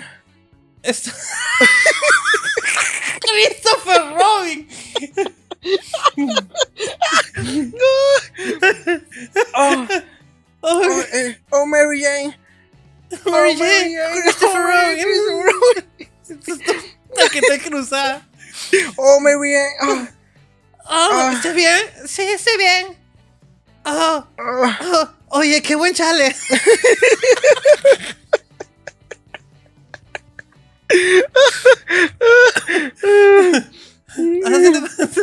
oh, 9.54 9.88
oh, 10.64 11.04
eh, 11.14 11.36
oh, 11.52 11.66
Mary 11.66 12.02
Jane. 12.02 12.34
Oh, 13.26 13.32
Mary 13.32 13.54
oh, 13.54 13.58
Jane. 13.58 13.98
Christopher 14.24 14.60
oh, 14.60 14.68
Robin. 14.68 14.98
La 17.16 17.30
que 17.30 17.40
está 17.40 17.58
cruzada. 17.60 18.28
Oh, 18.98 19.20
Mary 19.20 19.54
Jane. 19.54 19.76
Oh, 19.82 20.08
oh 20.86 20.90
ah. 20.90 21.34
¿está 21.36 21.54
bien? 21.54 21.82
Sí, 22.06 22.24
estoy 22.24 22.58
bien. 22.58 22.98
Oh, 23.86 24.26
ah. 24.40 24.80
oh, 24.82 25.10
oye, 25.40 25.62
qué 25.62 25.76
buen 25.76 25.94
chale. 25.94 26.36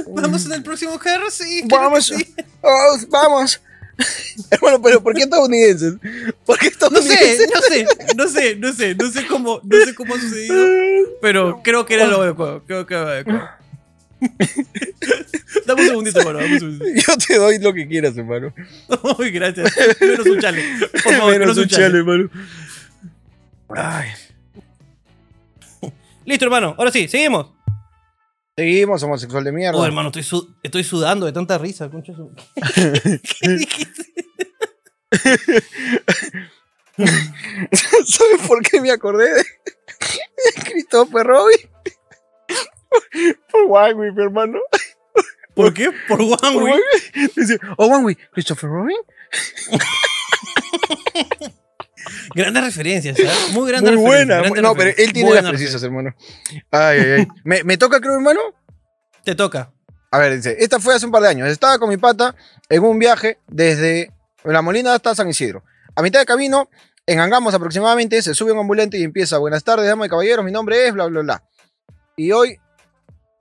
Vamos 0.09 0.47
en 0.47 0.53
el 0.53 0.63
próximo 0.63 0.99
carro, 0.99 1.31
sí. 1.31 1.65
claro 1.69 1.85
Vamos, 1.91 2.07
sí. 2.07 2.35
oh, 2.63 2.97
vamos. 3.09 3.61
Hermano, 4.51 4.81
pero 4.83 5.03
¿por 5.03 5.15
qué 5.15 5.23
estadounidenses? 5.23 5.95
¿Por 6.47 6.59
qué 6.59 6.71
No 6.91 7.03
sé, 7.03 7.47
no 7.53 7.61
sé, 7.61 7.87
no 8.17 8.29
sé, 8.29 8.57
no 8.57 8.73
sé, 8.73 8.95
no 8.95 9.11
sé 9.11 9.27
cómo, 9.27 9.61
no 9.63 9.85
sé 9.85 9.95
cómo 9.95 10.15
ha 10.15 10.21
sucedido, 10.21 10.57
pero 11.21 11.61
creo 11.63 11.85
que 11.85 11.95
era 11.95 12.07
lo 12.07 12.23
adecuado, 12.23 12.63
creo 12.67 12.87
que 12.87 12.95
era 12.95 13.05
lo 13.05 13.11
adecuado. 13.11 13.49
Dame 15.67 15.83
un 15.83 15.89
segundito, 15.89 16.21
hermano, 16.21 16.39
dame 16.39 16.55
un 16.55 16.61
segundito. 16.61 17.01
Yo 17.07 17.17
te 17.19 17.37
doy 17.37 17.59
lo 17.59 17.75
que 17.75 17.87
quieras, 17.89 18.17
hermano. 18.17 18.55
Uy, 19.19 19.31
gracias. 19.31 19.71
Menos 20.01 20.27
un 20.27 20.41
chale. 20.41 20.63
Por 20.81 21.01
favor, 21.15 21.33
Menos 21.33 21.39
menos 21.39 21.59
un 21.59 21.67
chale. 21.69 21.99
hermano. 21.99 22.31
Ay. 23.69 24.09
Listo, 26.25 26.45
hermano. 26.45 26.75
Ahora 26.79 26.93
sí, 26.93 27.09
seguimos. 27.09 27.49
Seguimos, 28.57 29.03
homosexual 29.03 29.45
de 29.45 29.53
mierda. 29.53 29.79
Oh, 29.79 29.87
hermano, 29.87 30.09
estoy, 30.09 30.23
su- 30.23 30.55
estoy 30.63 30.85
sudando 30.85 31.25
de 31.27 31.33
tanta 31.33 31.57
risa. 31.59 31.91
Concha 31.91 32.13
su- 32.15 32.35
¿Qué 33.41 33.49
dijiste? 33.49 34.05
¿Sabes 38.07 38.47
por 38.47 38.63
qué 38.63 38.81
me 38.81 38.91
acordé 38.91 39.25
de, 39.33 39.37
de 39.43 40.63
Christopher 40.71 41.27
Robin? 41.27 41.57
Por 43.51 43.65
Wangui, 43.69 44.11
mi 44.13 44.23
hermano. 44.23 44.59
¿Por 45.55 45.73
qué? 45.73 45.91
Por. 46.09 46.21
Wangui. 46.21 46.73
Dice, 47.37 47.59
oh, 47.79 47.87
Wangui, 47.87 48.17
Christopher 48.33 48.69
Robin. 48.71 48.97
Grandes 52.35 52.65
referencias, 52.65 53.17
¿sabes? 53.17 53.51
Muy 53.53 53.69
grandes 53.71 53.95
Muy 53.95 54.03
buena. 54.03 54.39
grandes 54.39 54.63
No, 54.63 54.75
pero 54.75 54.91
él 54.97 55.13
tiene 55.13 55.35
las 55.35 55.49
precisas, 55.49 55.83
hermano. 55.83 56.15
Ay, 56.71 56.99
ay, 56.99 57.11
ay. 57.19 57.29
¿Me, 57.45 57.65
me 57.65 57.77
toca, 57.77 58.01
creo, 58.01 58.15
hermano? 58.15 58.41
Te 59.25 59.35
toca. 59.35 59.73
A 60.11 60.19
ver, 60.19 60.37
dice, 60.37 60.57
esta 60.59 60.79
fue 60.79 60.95
hace 60.95 61.07
un 61.07 61.13
par 61.13 61.23
de 61.23 61.29
años. 61.29 61.49
Estaba 61.49 61.79
con 61.79 61.89
mi 61.89 61.97
pata 61.97 62.35
en 62.69 62.83
un 62.83 62.99
viaje 62.99 63.39
desde 63.49 64.13
La 64.45 64.61
Molina 64.63 64.95
hasta 64.95 65.15
San 65.15 65.29
Isidro. 65.29 65.65
A 65.95 66.03
mitad 66.03 66.21
de 66.21 66.27
camino, 66.27 66.69
en 67.07 67.21
Angamos 67.21 67.55
aproximadamente, 67.55 68.21
se 68.23 68.35
sube 68.35 68.53
un 68.53 68.59
ambulante 68.59 68.99
y 68.99 69.05
empieza, 69.05 69.39
buenas 69.39 69.65
tardes, 69.65 69.87
damas 69.87 70.07
y 70.07 70.11
caballeros, 70.11 70.45
mi 70.45 70.53
nombre 70.53 70.87
es, 70.87 70.93
bla, 70.93 71.07
bla, 71.07 71.21
bla. 71.21 71.43
Y 72.17 72.33
hoy, 72.33 72.59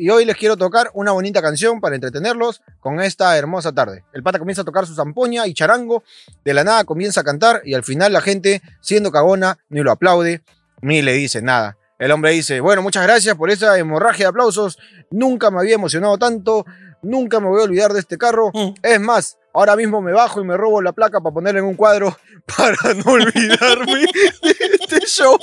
y 0.01 0.09
hoy 0.09 0.25
les 0.25 0.35
quiero 0.35 0.57
tocar 0.57 0.89
una 0.95 1.11
bonita 1.11 1.43
canción 1.43 1.79
para 1.79 1.93
entretenerlos 1.93 2.63
con 2.79 2.99
esta 3.01 3.37
hermosa 3.37 3.71
tarde. 3.71 4.03
El 4.13 4.23
pata 4.23 4.39
comienza 4.39 4.63
a 4.63 4.65
tocar 4.65 4.87
su 4.87 4.95
zampoña 4.95 5.45
y 5.45 5.53
charango, 5.53 6.03
de 6.43 6.55
la 6.55 6.63
nada 6.63 6.85
comienza 6.85 7.21
a 7.21 7.23
cantar 7.23 7.61
y 7.63 7.75
al 7.75 7.83
final 7.83 8.11
la 8.11 8.19
gente, 8.19 8.63
siendo 8.79 9.11
cagona, 9.11 9.59
ni 9.69 9.81
lo 9.81 9.91
aplaude, 9.91 10.41
ni 10.81 11.03
le 11.03 11.13
dice 11.13 11.43
nada. 11.43 11.77
El 11.99 12.11
hombre 12.13 12.31
dice, 12.31 12.61
bueno, 12.61 12.81
muchas 12.81 13.03
gracias 13.03 13.35
por 13.35 13.51
esa 13.51 13.77
hemorragia 13.77 14.25
de 14.25 14.29
aplausos, 14.29 14.79
nunca 15.11 15.51
me 15.51 15.59
había 15.59 15.75
emocionado 15.75 16.17
tanto, 16.17 16.65
nunca 17.03 17.39
me 17.39 17.49
voy 17.49 17.61
a 17.61 17.65
olvidar 17.65 17.93
de 17.93 17.99
este 17.99 18.17
carro. 18.17 18.49
Mm. 18.55 18.73
Es 18.81 18.99
más, 18.99 19.37
ahora 19.53 19.75
mismo 19.75 20.01
me 20.01 20.13
bajo 20.13 20.41
y 20.41 20.45
me 20.45 20.57
robo 20.57 20.81
la 20.81 20.93
placa 20.93 21.21
para 21.21 21.31
ponerla 21.31 21.59
en 21.59 21.67
un 21.67 21.75
cuadro 21.75 22.17
para 22.57 22.95
no 22.95 23.11
olvidarme 23.11 24.01
de 24.41 24.55
este 24.79 25.01
show. 25.05 25.37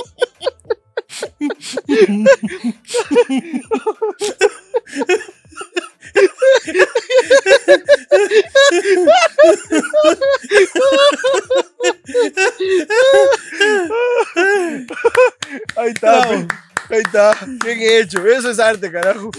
Ahí 15.77 15.89
está, 15.89 16.21
Bravo. 16.21 16.49
ahí 16.91 17.01
está. 17.05 17.39
Bien 17.65 17.79
hecho, 17.81 18.27
eso 18.27 18.51
es 18.51 18.59
arte, 18.59 18.91
carajo. 18.91 19.31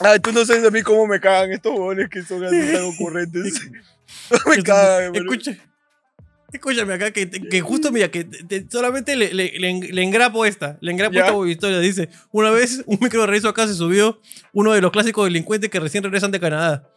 Ay, 0.00 0.18
tú 0.20 0.32
no 0.32 0.44
sabes 0.44 0.64
a 0.64 0.70
mí 0.70 0.82
cómo 0.82 1.06
me 1.06 1.20
cagan 1.20 1.52
estos 1.52 1.72
goles 1.72 2.08
que 2.08 2.22
son 2.22 2.44
así 2.44 2.72
tan 2.72 2.84
ocurrentes. 2.84 3.60
No 4.30 4.38
me 4.50 4.62
cagan. 4.62 5.14
Escucha, 5.14 5.56
escúchame 6.52 6.94
acá, 6.94 7.10
que, 7.10 7.28
que 7.30 7.60
justo, 7.60 7.90
mira, 7.90 8.10
que 8.10 8.24
te- 8.24 8.44
te- 8.44 8.66
solamente 8.70 9.16
le, 9.16 9.32
le, 9.34 9.52
le 9.58 9.68
en- 9.70 9.94
le 9.94 10.02
engrapo 10.02 10.44
esta, 10.44 10.78
le 10.80 10.92
engrapo 10.92 11.14
Ya. 11.14 11.26
esta 11.26 11.48
historia. 11.48 11.78
Dice, 11.80 12.08
una 12.30 12.50
vez 12.50 12.82
un 12.86 12.98
micro 13.00 13.26
de 13.26 13.48
acá 13.48 13.66
se 13.66 13.74
subió 13.74 14.20
uno 14.52 14.72
de 14.72 14.80
los 14.80 14.90
clásicos 14.92 15.24
delincuentes 15.24 15.70
que 15.70 15.80
recién 15.80 16.04
regresan 16.04 16.30
de 16.30 16.40
Canadá. 16.40 16.88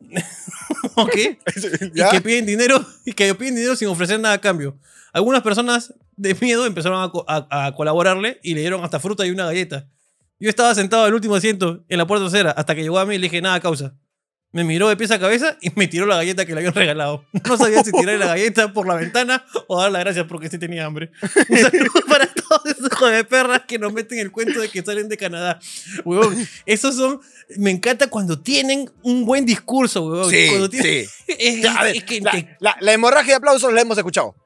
¿Ok? 0.96 1.14
Y 1.94 2.10
que 2.10 2.20
piden 2.20 2.46
dinero 2.46 2.84
y 3.04 3.12
que 3.12 3.34
piden 3.34 3.54
dinero 3.56 3.76
sin 3.76 3.88
ofrecer 3.88 4.20
nada 4.20 4.34
a 4.34 4.40
cambio. 4.40 4.78
Algunas 5.12 5.42
personas 5.42 5.94
de 6.16 6.34
miedo 6.40 6.66
empezaron 6.66 7.10
a, 7.26 7.34
a- 7.50 7.66
a 7.66 7.72
colaborarle 7.74 8.38
y 8.42 8.54
le 8.54 8.60
dieron 8.60 8.84
hasta 8.84 9.00
fruta 9.00 9.26
y 9.26 9.30
una 9.30 9.46
galleta. 9.46 9.88
Yo 10.40 10.48
estaba 10.48 10.74
sentado 10.74 11.04
en 11.04 11.08
el 11.08 11.14
último 11.14 11.34
asiento 11.36 11.84
en 11.88 11.98
la 11.98 12.06
puerta 12.06 12.26
trasera 12.28 12.50
hasta 12.50 12.74
que 12.74 12.82
llegó 12.82 12.98
a 12.98 13.06
mí 13.06 13.14
y 13.14 13.18
le 13.18 13.24
dije 13.28 13.40
nada 13.40 13.60
causa. 13.60 13.94
Me 14.54 14.62
miró 14.62 14.88
de 14.88 14.96
pies 14.96 15.10
a 15.10 15.18
cabeza 15.18 15.56
y 15.60 15.70
me 15.74 15.88
tiró 15.88 16.06
la 16.06 16.14
galleta 16.14 16.46
que 16.46 16.52
le 16.54 16.60
habían 16.60 16.74
regalado. 16.74 17.24
No 17.44 17.56
sabía 17.56 17.82
si 17.82 17.90
tirar 17.90 18.16
la 18.20 18.26
galleta 18.26 18.72
por 18.72 18.86
la 18.86 18.94
ventana 18.94 19.44
o 19.66 19.80
dar 19.82 19.90
las 19.90 20.04
gracias 20.04 20.26
porque 20.28 20.48
sí 20.48 20.58
tenía 20.58 20.84
hambre. 20.84 21.10
Un 21.48 21.58
saludo 21.58 21.90
para 22.08 22.26
todos 22.32 22.64
esos 22.66 22.86
hijos 22.92 23.10
de 23.10 23.24
perras 23.24 23.62
que 23.66 23.80
nos 23.80 23.92
meten 23.92 24.20
el 24.20 24.30
cuento 24.30 24.60
de 24.60 24.68
que 24.68 24.80
salen 24.82 25.08
de 25.08 25.16
Canadá. 25.16 25.58
Huevón, 26.04 26.36
esos 26.66 26.94
son... 26.94 27.20
Me 27.56 27.72
encanta 27.72 28.06
cuando 28.06 28.40
tienen 28.40 28.88
un 29.02 29.26
buen 29.26 29.44
discurso, 29.44 30.06
huevón. 30.06 30.30
Sí, 30.30 30.46
Cuando 30.48 30.70
tienen- 30.70 31.04
sí. 31.04 31.10
Es, 31.38 31.60
Ya, 31.60 31.74
a 31.74 31.82
ver, 31.82 31.96
es 31.96 32.04
que 32.04 32.20
la, 32.20 32.56
la- 32.60 32.76
la 32.80 32.92
hemorragia 32.92 33.32
de 33.32 33.36
aplausos 33.38 33.72
la 33.72 33.80
hemos 33.80 33.98
escuchado. 33.98 34.36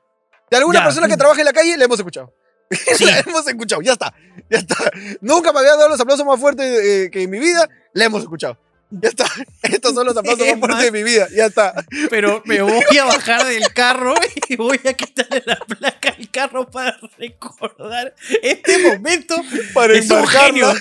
De 0.50 0.56
alguna 0.56 0.78
Ya. 0.78 0.84
persona 0.86 1.06
que 1.06 1.18
trabaja 1.18 1.40
en 1.42 1.44
la 1.44 1.52
calle, 1.52 1.76
la 1.76 1.84
hemos 1.84 1.98
escuchado. 1.98 2.32
la 3.00 3.18
hemos 3.20 3.46
escuchado, 3.46 3.82
ya 3.82 3.92
está. 3.92 4.14
Ya 4.48 4.58
está. 4.58 4.90
Nunca 5.20 5.52
me 5.52 5.58
había 5.58 5.72
dado 5.76 5.90
los 5.90 6.00
aplausos 6.00 6.24
más 6.24 6.40
fuertes 6.40 6.64
eh, 6.82 7.10
que 7.12 7.24
en 7.24 7.30
mi 7.30 7.38
vida, 7.38 7.68
la 7.92 8.04
hemos 8.06 8.22
escuchado. 8.22 8.58
Ya 8.90 9.10
está. 9.10 9.26
Estos 9.62 9.94
son 9.94 10.06
los 10.06 10.16
Es 10.16 10.22
más 10.24 10.58
fuertes 10.58 10.84
de 10.84 10.92
mi 10.92 11.02
vida, 11.02 11.28
ya 11.34 11.46
está. 11.46 11.74
pero 12.10 12.42
me 12.46 12.62
voy 12.62 12.96
a 12.98 13.04
bajar 13.04 13.46
del 13.46 13.72
carro 13.74 14.14
y 14.48 14.56
voy 14.56 14.80
a 14.88 14.94
quitarle 14.94 15.42
la 15.44 15.56
placa 15.56 16.14
al 16.16 16.30
carro 16.30 16.70
para 16.70 16.98
recordar 17.18 18.14
este 18.42 18.78
momento. 18.78 19.36
Para 19.74 19.94
es 19.94 20.10
un 20.10 20.26
genio. 20.26 20.72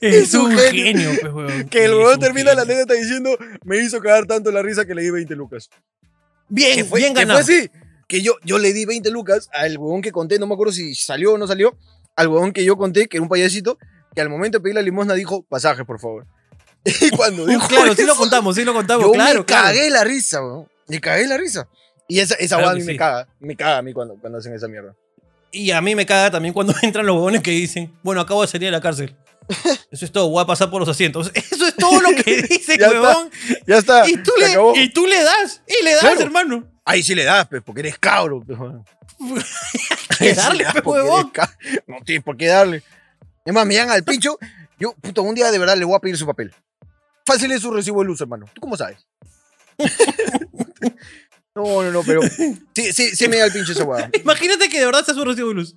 Es 0.00 0.34
un 0.34 0.56
genio. 0.56 1.10
pues. 1.32 1.64
Que 1.70 1.84
el 1.84 1.94
un 1.94 2.18
termina 2.18 2.54
la 2.54 2.62
anécdota 2.62 2.94
diciendo, 2.94 3.36
me 3.64 3.78
hizo 3.78 4.00
cagar 4.00 4.26
tanto 4.26 4.50
la 4.50 4.62
risa 4.62 4.84
que 4.84 4.94
le 4.94 5.02
di 5.02 5.10
20 5.10 5.34
lucas. 5.36 5.68
Bien, 6.48 6.76
que 6.76 6.84
fue, 6.84 7.00
bien 7.00 7.14
que 7.14 7.20
ganado. 7.20 7.42
fue 7.42 7.56
así. 7.56 7.70
Que 8.08 8.20
yo, 8.20 8.34
yo 8.44 8.58
le 8.58 8.72
di 8.72 8.84
20 8.84 9.10
lucas 9.10 9.48
al 9.52 9.78
huevón 9.78 10.02
que 10.02 10.12
conté, 10.12 10.38
no 10.38 10.46
me 10.46 10.54
acuerdo 10.54 10.72
si 10.72 10.94
salió 10.94 11.32
o 11.32 11.38
no 11.38 11.46
salió, 11.46 11.76
al 12.14 12.28
huevón 12.28 12.52
que 12.52 12.64
yo 12.64 12.76
conté, 12.76 13.08
que 13.08 13.16
era 13.16 13.22
un 13.22 13.28
payasito, 13.28 13.78
que 14.14 14.20
al 14.20 14.28
momento 14.28 14.58
de 14.58 14.62
pedir 14.62 14.74
la 14.74 14.82
limosna 14.82 15.14
dijo, 15.14 15.44
pasaje, 15.48 15.84
por 15.84 15.98
favor. 15.98 16.26
Y 17.00 17.10
cuando 17.10 17.46
dijo 17.46 17.66
claro, 17.68 17.94
sí 17.94 18.02
eso, 18.02 18.06
lo 18.12 18.16
contamos, 18.16 18.54
sí 18.56 18.64
lo 18.64 18.72
contamos, 18.74 19.06
yo 19.06 19.12
claro, 19.12 19.40
me 19.40 19.44
claro. 19.44 19.64
cagué 19.66 19.90
la 19.90 20.04
risa, 20.04 20.42
weón. 20.42 20.68
Me 20.88 21.00
cagué 21.00 21.26
la 21.26 21.36
risa. 21.36 21.68
Y 22.08 22.18
esa, 22.18 22.34
esa 22.34 22.56
Claro 22.56 22.70
a 22.72 22.74
mí 22.74 22.82
me 22.82 22.92
sí. 22.92 22.98
caga. 22.98 23.28
Me 23.40 23.56
caga 23.56 23.78
a 23.78 23.82
mí 23.82 23.92
cuando, 23.92 24.16
cuando 24.16 24.38
hacen 24.38 24.52
esa 24.54 24.68
mierda. 24.68 24.94
Y 25.52 25.70
a 25.70 25.80
mí 25.80 25.94
me 25.94 26.04
caga 26.06 26.30
también 26.30 26.52
cuando 26.52 26.74
entran 26.82 27.06
los 27.06 27.14
huevones 27.14 27.42
que 27.42 27.50
dicen, 27.52 27.92
bueno, 28.02 28.20
acabo 28.20 28.42
de 28.42 28.48
salir 28.48 28.66
de 28.68 28.72
la 28.72 28.80
cárcel. 28.80 29.14
Eso 29.90 30.04
es 30.04 30.12
todo, 30.12 30.28
voy 30.28 30.42
a 30.42 30.46
pasar 30.46 30.70
por 30.70 30.80
los 30.80 30.88
asientos. 30.88 31.30
Eso 31.34 31.66
es 31.66 31.74
todo 31.76 32.00
lo 32.00 32.08
que 32.16 32.42
dicen, 32.42 32.78
Ya 32.78 32.86
está. 32.86 33.00
huevón. 33.00 33.30
Ya 33.66 33.76
está. 33.78 34.08
Y 34.10 34.16
tú, 34.22 34.32
le, 34.38 34.46
acabó. 34.46 34.74
y 34.76 34.88
tú 34.90 35.06
le 35.06 35.22
das, 35.22 35.62
y 35.68 35.84
le 35.84 35.92
das, 35.92 36.00
Claro. 36.00 36.20
hermano. 36.20 36.68
Ahí 36.84 37.02
sí 37.02 37.14
le 37.14 37.24
das, 37.24 37.46
pues, 37.48 37.62
porque 37.64 37.80
eres 37.80 37.98
cabro. 37.98 38.42
pues. 38.44 38.58
Que 40.18 40.30
sí 40.30 40.36
darle, 40.36 40.58
le 40.58 40.64
das 40.64 40.74
pues, 40.82 40.84
huevón. 41.02 41.30
ca- 41.30 41.56
No 41.86 41.98
tienes 42.04 42.24
por 42.24 42.36
qué 42.36 42.46
darle. 42.48 42.82
Es 43.44 43.52
más, 43.54 43.64
me 43.66 43.74
llegan 43.74 43.90
al 43.90 44.04
pincho. 44.04 44.38
Yo, 44.78 44.94
puto, 45.00 45.22
un 45.22 45.34
día 45.34 45.50
de 45.50 45.58
verdad 45.58 45.76
le 45.76 45.84
voy 45.84 45.96
a 45.96 46.00
pedir 46.00 46.16
su 46.16 46.26
papel. 46.26 46.52
Fácil 47.24 47.52
es 47.52 47.62
su 47.62 47.70
recibo 47.70 48.00
de 48.00 48.06
luz, 48.06 48.20
hermano. 48.20 48.46
¿Tú 48.52 48.60
cómo 48.60 48.76
sabes? 48.76 49.06
no, 51.54 51.82
no, 51.82 51.90
no, 51.90 52.02
pero. 52.02 52.22
Sí, 52.22 52.92
sí, 52.92 53.14
sí 53.16 53.28
me 53.28 53.38
da 53.38 53.46
el 53.46 53.52
pinche 53.52 53.72
esa 53.72 53.84
huevada. 53.84 54.10
Imagínate 54.12 54.68
que 54.68 54.78
de 54.78 54.86
verdad 54.86 55.04
sea 55.04 55.14
su 55.14 55.24
recibo 55.24 55.48
de 55.48 55.54
luz. 55.54 55.76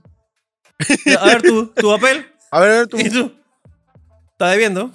Ya, 1.05 1.19
A 1.19 1.25
ver, 1.27 1.41
tu, 1.41 1.67
tu 1.67 1.89
papel. 1.89 2.25
A 2.51 2.59
ver, 2.59 2.71
a 2.71 2.73
ver, 2.79 2.87
tú. 2.87 2.97
¿Y 2.97 3.09
tú? 3.09 3.33
¿Estás 4.31 4.51
debiendo? 4.51 4.91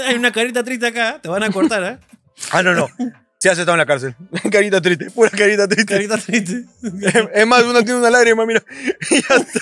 Hay 0.00 0.16
una 0.16 0.32
carita 0.32 0.64
triste 0.64 0.86
acá, 0.86 1.20
te 1.22 1.28
van 1.28 1.42
a 1.44 1.50
cortar, 1.50 1.84
¿eh? 1.84 1.98
Ah, 2.50 2.62
no, 2.62 2.74
no. 2.74 2.88
Se 3.38 3.50
hace 3.50 3.60
estado 3.60 3.74
en 3.74 3.78
la 3.78 3.86
cárcel. 3.86 4.16
Carita 4.50 4.80
triste, 4.80 5.10
pura 5.10 5.28
carita 5.30 5.68
triste. 5.68 5.92
Carita 5.94 6.16
triste. 6.16 6.64
Es 7.34 7.46
más, 7.46 7.62
una 7.62 7.84
tiene 7.84 8.00
una 8.00 8.10
lágrima, 8.10 8.46
mira. 8.46 8.64
Y 9.10 9.20
ya 9.20 9.34
está. 9.36 9.60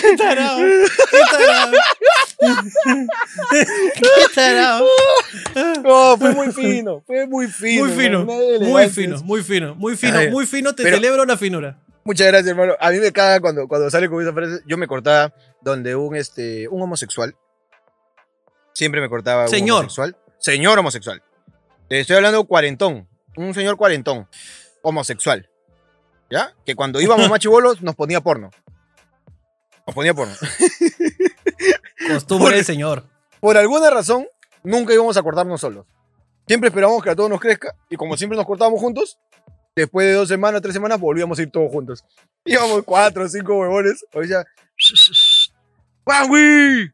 Qué 0.00 0.16
tarado. 0.16 0.58
Qué 1.10 1.20
tarado. 1.30 1.72
Qué 3.94 4.34
tarado. 4.34 4.86
No, 5.82 6.16
fue 6.16 6.32
muy 6.32 6.52
fino, 6.52 7.02
fue 7.06 7.26
muy 7.26 7.46
fino. 7.48 7.84
Muy 7.86 7.92
fino, 7.96 8.24
muy 8.24 8.88
fino, 8.88 9.22
muy 9.22 9.42
fino, 9.42 9.74
muy 9.74 9.96
fino, 9.96 10.30
muy 10.30 10.46
fino. 10.46 10.74
Te 10.74 10.82
pero- 10.82 10.96
celebro 10.96 11.24
la 11.24 11.36
finura. 11.36 11.78
Muchas 12.04 12.26
gracias, 12.28 12.48
hermano. 12.48 12.74
A 12.80 12.90
mí 12.90 12.98
me 13.00 13.12
caga 13.12 13.38
cuando, 13.38 13.68
cuando 13.68 13.90
sale 13.90 14.08
con 14.08 14.22
esa 14.22 14.32
frase. 14.32 14.62
Yo 14.66 14.78
me 14.78 14.86
cortaba 14.86 15.34
donde 15.60 15.94
un, 15.94 16.16
este, 16.16 16.66
un 16.68 16.80
homosexual. 16.80 17.36
Siempre 18.72 19.02
me 19.02 19.10
cortaba 19.10 19.42
un 19.44 19.48
Señor. 19.50 19.80
homosexual. 19.80 20.16
Señor 20.38 20.78
homosexual. 20.78 21.22
Te 21.88 22.00
estoy 22.00 22.16
hablando 22.16 22.44
cuarentón. 22.44 23.06
Un 23.36 23.52
señor 23.52 23.76
cuarentón. 23.76 24.26
Homosexual. 24.82 25.47
¿Ya? 26.30 26.54
Que 26.64 26.74
cuando 26.74 27.00
íbamos 27.00 27.28
más 27.30 27.40
chibolos 27.40 27.82
nos 27.82 27.94
ponía 27.94 28.20
porno. 28.20 28.50
Nos 29.86 29.94
ponía 29.94 30.14
porno. 30.14 30.34
Costumbre 32.08 32.56
del 32.56 32.64
señor. 32.64 33.04
Por 33.40 33.56
alguna 33.56 33.90
razón, 33.90 34.26
nunca 34.62 34.92
íbamos 34.92 35.16
a 35.16 35.22
cortarnos 35.22 35.60
solos. 35.60 35.86
Siempre 36.46 36.68
esperábamos 36.68 37.02
que 37.02 37.10
a 37.10 37.16
todos 37.16 37.30
nos 37.30 37.40
crezca. 37.40 37.74
Y 37.88 37.96
como 37.96 38.16
siempre 38.16 38.36
nos 38.36 38.46
cortábamos 38.46 38.80
juntos, 38.80 39.18
después 39.76 40.06
de 40.06 40.14
dos 40.14 40.28
semanes, 40.28 40.62
tres 40.62 40.74
semanas, 40.74 40.98
volvíamos 40.98 41.38
a 41.38 41.42
ir 41.42 41.50
todos 41.50 41.70
juntos. 41.70 42.04
Íbamos 42.44 42.82
cuatro 42.84 43.24
o 43.24 43.28
cinco 43.28 43.58
huevones. 43.58 44.04
O 44.12 44.24
sea, 44.24 44.44
¡Wangui! 46.06 46.90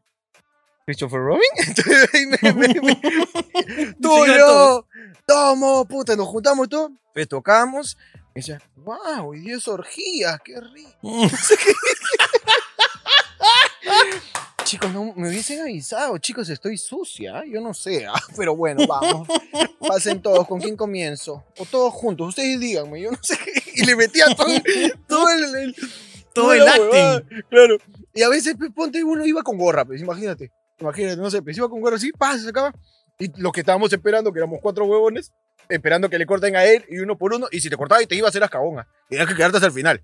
¿Christopher 0.85 1.19
Robin? 1.19 1.41
Entonces 1.67 2.09
ahí 2.13 2.25
me, 2.27 2.53
me, 2.53 2.67
me- 2.81 3.93
tú 4.01 4.25
yo, 4.27 4.87
tomo, 5.25 5.85
puta, 5.85 6.15
nos 6.15 6.27
juntamos 6.27 6.69
todos, 6.69 6.91
le 7.13 7.25
tocamos. 7.25 7.97
Y 8.35 8.39
decía, 8.39 8.61
wow, 8.77 9.33
y 9.33 9.51
es 9.51 9.67
orgía, 9.67 10.39
qué 10.43 10.59
rico. 10.59 10.99
Chicos, 14.63 14.91
no 14.91 15.13
me 15.15 15.29
hubiesen 15.29 15.61
avisado, 15.61 16.17
chicos, 16.17 16.49
estoy 16.49 16.75
sucia, 16.77 17.41
¿eh? 17.41 17.51
yo 17.53 17.61
no 17.61 17.71
sé, 17.75 18.07
ah, 18.07 18.19
pero 18.35 18.55
bueno, 18.55 18.85
vamos, 18.87 19.27
pasen 19.79 20.23
todos, 20.23 20.47
¿con 20.47 20.59
quién 20.59 20.75
comienzo? 20.75 21.45
O 21.59 21.65
todos 21.65 21.93
juntos, 21.93 22.29
ustedes 22.29 22.59
díganme, 22.59 22.99
yo 22.99 23.11
no 23.11 23.19
sé, 23.21 23.37
y 23.75 23.85
le 23.85 23.95
metía 23.95 24.25
todo, 24.35 24.47
todo 25.07 25.29
el, 25.29 25.55
el- 25.55 25.75
Todo 26.33 26.51
el 26.53 26.63
huevada, 26.63 27.17
acting. 27.17 27.41
claro, 27.47 27.77
y 28.15 28.23
a 28.23 28.29
veces, 28.29 28.55
pues, 28.57 28.71
ponte, 28.71 29.03
uno 29.03 29.23
iba 29.23 29.43
con 29.43 29.55
gorra, 29.59 29.85
pues, 29.85 30.01
imagínate, 30.01 30.51
imagínate, 30.79 31.17
no 31.17 31.29
sé, 31.29 31.41
pues 31.41 31.57
iba 31.57 31.69
con 31.69 31.81
gorra 31.81 31.95
así, 31.97 32.11
pasa, 32.11 32.39
se 32.39 32.49
acaba, 32.49 32.73
y 33.19 33.31
los 33.39 33.51
que 33.51 33.61
estábamos 33.61 33.91
esperando, 33.91 34.31
que 34.31 34.39
éramos 34.39 34.59
cuatro 34.61 34.85
huevones, 34.85 35.31
esperando 35.69 36.09
que 36.09 36.17
le 36.17 36.25
corten 36.25 36.55
a 36.55 36.63
él, 36.65 36.85
y 36.89 36.99
uno 36.99 37.17
por 37.17 37.33
uno, 37.33 37.47
y 37.51 37.61
si 37.61 37.69
te 37.69 37.77
cortaba 37.77 38.01
y 38.01 38.07
te 38.07 38.15
iba 38.15 38.27
a 38.27 38.29
hacer 38.29 38.41
las 38.41 38.49
cagona, 38.49 38.87
tenías 39.09 39.27
que 39.27 39.35
quedarte 39.35 39.57
hasta 39.57 39.67
el 39.67 39.73
final. 39.73 40.03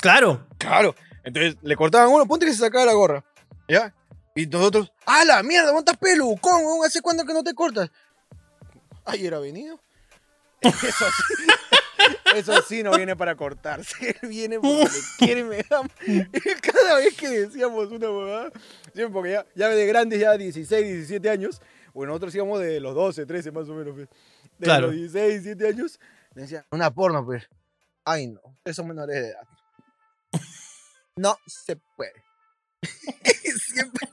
Claro. 0.00 0.46
Claro. 0.58 0.94
Entonces 1.24 1.56
le 1.62 1.76
cortaban 1.76 2.08
uno, 2.08 2.26
ponte 2.26 2.46
que 2.46 2.52
se 2.52 2.58
sacaba 2.58 2.84
la 2.84 2.92
gorra. 2.92 3.24
¿Ya? 3.68 3.94
Y 4.34 4.46
nosotros, 4.46 4.92
¡ah, 5.06 5.24
la 5.24 5.42
mierda! 5.42 5.72
¿Montas 5.72 5.96
pelo? 5.96 6.34
¿Cómo? 6.40 6.84
¿Hace 6.84 7.00
cuándo 7.00 7.24
que 7.24 7.34
no 7.34 7.42
te 7.42 7.54
cortas? 7.54 7.90
Ayer 9.04 9.34
ha 9.34 9.38
venido. 9.38 9.80
Eso 10.62 10.82
sí, 10.82 11.44
eso 12.36 12.60
sí 12.62 12.82
no 12.82 12.92
viene 12.96 13.16
para 13.16 13.34
cortarse. 13.36 14.16
Él 14.22 14.28
viene 14.28 14.58
porque 14.60 14.84
le 14.84 14.90
quiere 15.18 15.40
y 15.40 15.44
me. 15.44 15.58
Y 15.58 15.64
cada 16.62 16.96
vez 16.96 17.14
que 17.16 17.28
decíamos 17.28 17.90
una 17.90 18.10
huevada, 18.10 18.50
siempre 18.94 19.12
porque 19.12 19.30
ya, 19.32 19.46
ya 19.54 19.68
de 19.68 19.86
grandes, 19.86 20.20
ya 20.20 20.36
16, 20.36 20.84
17 20.86 21.30
años, 21.30 21.60
bueno, 21.94 22.10
nosotros 22.12 22.34
íbamos 22.34 22.60
de 22.60 22.80
los 22.80 22.94
12, 22.94 23.26
13 23.26 23.50
más 23.52 23.68
o 23.68 23.74
menos. 23.74 23.94
pues. 23.94 24.08
De 24.58 24.64
Claro. 24.64 24.86
los 24.88 24.96
16, 24.96 25.44
17 25.44 25.68
años, 25.68 25.98
me 26.34 26.42
decía, 26.42 26.64
una 26.70 26.90
porno, 26.92 27.24
pues. 27.24 27.48
Ay, 28.04 28.26
no, 28.28 28.40
ustedes 28.44 28.76
son 28.76 28.88
menores 28.88 29.14
de 29.16 29.28
edad. 29.28 29.46
No 31.16 31.36
se 31.46 31.76
puede. 31.96 32.24
Siempre. 33.58 34.08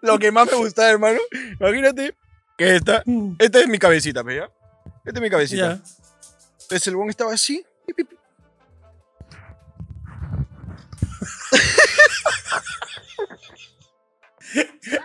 Lo 0.00 0.18
que 0.18 0.32
más 0.32 0.50
me 0.50 0.56
gustaba, 0.56 0.90
hermano, 0.90 1.18
imagínate 1.60 2.14
que 2.56 2.76
esta, 2.76 3.02
esta 3.38 3.60
es 3.60 3.68
mi 3.68 3.78
cabecita, 3.78 4.22
¿ve 4.22 4.36
¿ya? 4.36 4.50
Esta 5.04 5.18
es 5.18 5.20
mi 5.20 5.30
cabecita. 5.30 5.74
Ya. 5.76 5.82
Entonces 6.70 6.86
el 6.86 6.94
buen 6.94 7.10
estaba 7.10 7.34
así. 7.34 7.66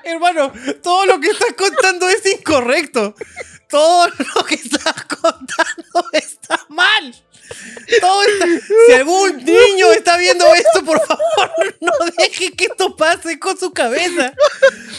Hermano, 0.04 0.52
todo 0.82 1.06
lo 1.06 1.20
que 1.20 1.30
estás 1.30 1.54
contando 1.58 2.08
es 2.10 2.26
incorrecto. 2.26 3.16
Todo 3.70 4.08
lo 4.08 4.46
que 4.46 4.56
estás 4.56 5.06
contando 5.06 6.10
está 6.14 6.66
mal. 6.70 7.14
Todo 8.02 8.24
está- 8.24 8.48
Si 8.88 8.94
algún 8.94 9.38
niño 9.44 9.92
está 9.92 10.18
viendo 10.18 10.46
esto, 10.56 10.84
por 10.84 11.00
favor, 11.06 11.76
no 11.82 11.92
deje 12.18 12.52
que 12.54 12.66
esto 12.66 12.96
pase 12.96 13.38
con 13.40 13.58
su 13.58 13.72
cabeza. 13.74 14.34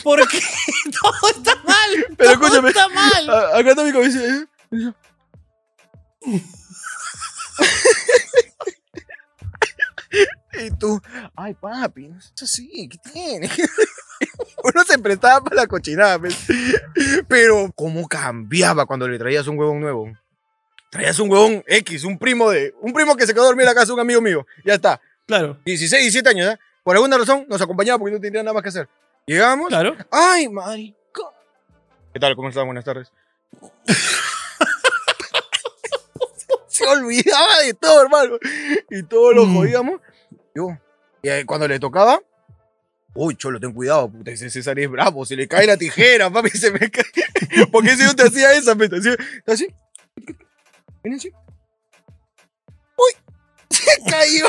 Porque 0.05 0.41
todo 1.01 1.31
está 1.31 1.57
mal. 1.65 2.07
Pero 2.17 2.33
todo 2.33 2.45
escúchame. 2.47 2.69
está 2.69 2.89
mal. 2.89 3.31
Acá 3.55 3.71
está 3.71 3.83
mi 3.85 3.93
cabecita. 3.93 4.47
Y 10.59 10.71
tú, 10.71 11.01
ay 11.35 11.55
papi, 11.55 12.09
no 12.09 12.19
es 12.19 12.33
así, 12.43 12.89
¿qué 12.89 12.99
tiene? 13.13 13.51
Uno 14.65 14.85
se 14.85 14.99
prestaba 14.99 15.43
para 15.45 15.57
la 15.57 15.67
cochinada, 15.67 16.17
¿ves? 16.17 16.35
pero 17.29 17.71
cómo 17.75 18.09
cambiaba 18.09 18.87
cuando 18.87 19.07
le 19.07 19.19
traías 19.19 19.47
un 19.47 19.59
huevón 19.59 19.81
nuevo. 19.81 20.11
Traías 20.91 21.19
un 21.19 21.31
huevón 21.31 21.63
X, 21.67 22.05
un 22.05 22.19
primo 22.19 22.51
de, 22.51 22.75
un 22.81 22.93
primo 22.93 23.17
que 23.17 23.27
se 23.27 23.35
quedó 23.35 23.43
a 23.43 23.47
dormir 23.47 23.65
en 23.65 23.69
la 23.69 23.75
casa, 23.75 23.89
de 23.89 23.93
un 23.93 24.01
amigo 24.01 24.21
mío, 24.23 24.47
ya 24.65 24.75
está. 24.75 25.01
Claro, 25.27 25.59
16, 25.67 26.03
17 26.03 26.31
años, 26.31 26.55
¿eh? 26.55 26.59
Por 26.83 26.97
alguna 26.97 27.19
razón 27.19 27.45
nos 27.49 27.61
acompañaba 27.61 27.99
porque 27.99 28.15
no 28.15 28.21
tenía 28.21 28.43
nada 28.43 28.55
más 28.55 28.63
que 28.63 28.71
hacer. 28.71 28.89
Llegamos, 29.27 29.69
claro. 29.69 29.97
¡Ay, 30.11 30.49
maricón! 30.49 31.33
¿Qué 32.15 32.21
tal? 32.21 32.35
¿Cómo 32.35 32.49
estás? 32.49 32.65
Buenas 32.65 32.85
tardes. 32.85 33.13
Se 36.77 36.87
olvidaba 36.87 37.61
de 37.65 37.75
todo, 37.75 38.03
hermano. 38.03 38.39
Y 38.91 39.03
todos 39.05 39.35
lo 39.35 39.47
Mm. 39.47 39.55
jodíamos. 39.57 40.01
Yo. 40.55 40.69
Y 41.23 41.45
cuando 41.45 41.67
le 41.69 41.79
tocaba. 41.81 42.21
Uy, 43.15 43.35
cholo, 43.35 43.59
ten 43.59 43.73
cuidado, 43.73 44.11
puta, 44.11 44.31
ese 44.31 44.51
César 44.51 44.79
es 44.79 44.91
bravo, 44.91 45.25
se 45.25 45.37
le 45.37 45.49
cae 45.49 45.67
la 45.67 45.79
tijera, 45.79 46.29
papi, 46.33 46.51
se 46.51 46.71
me 46.71 46.91
cae. 46.91 47.05
Porque 47.73 47.93
ese 47.93 48.05
yo 48.05 48.15
te 48.15 48.25
hacía 48.25 48.53
esa, 48.53 48.73
hacía 48.73 49.17
así. 49.47 49.67
Ven 51.03 51.15
así. 51.15 51.33
Uy, 52.99 53.13
se 53.71 54.03
cayó. 54.11 54.47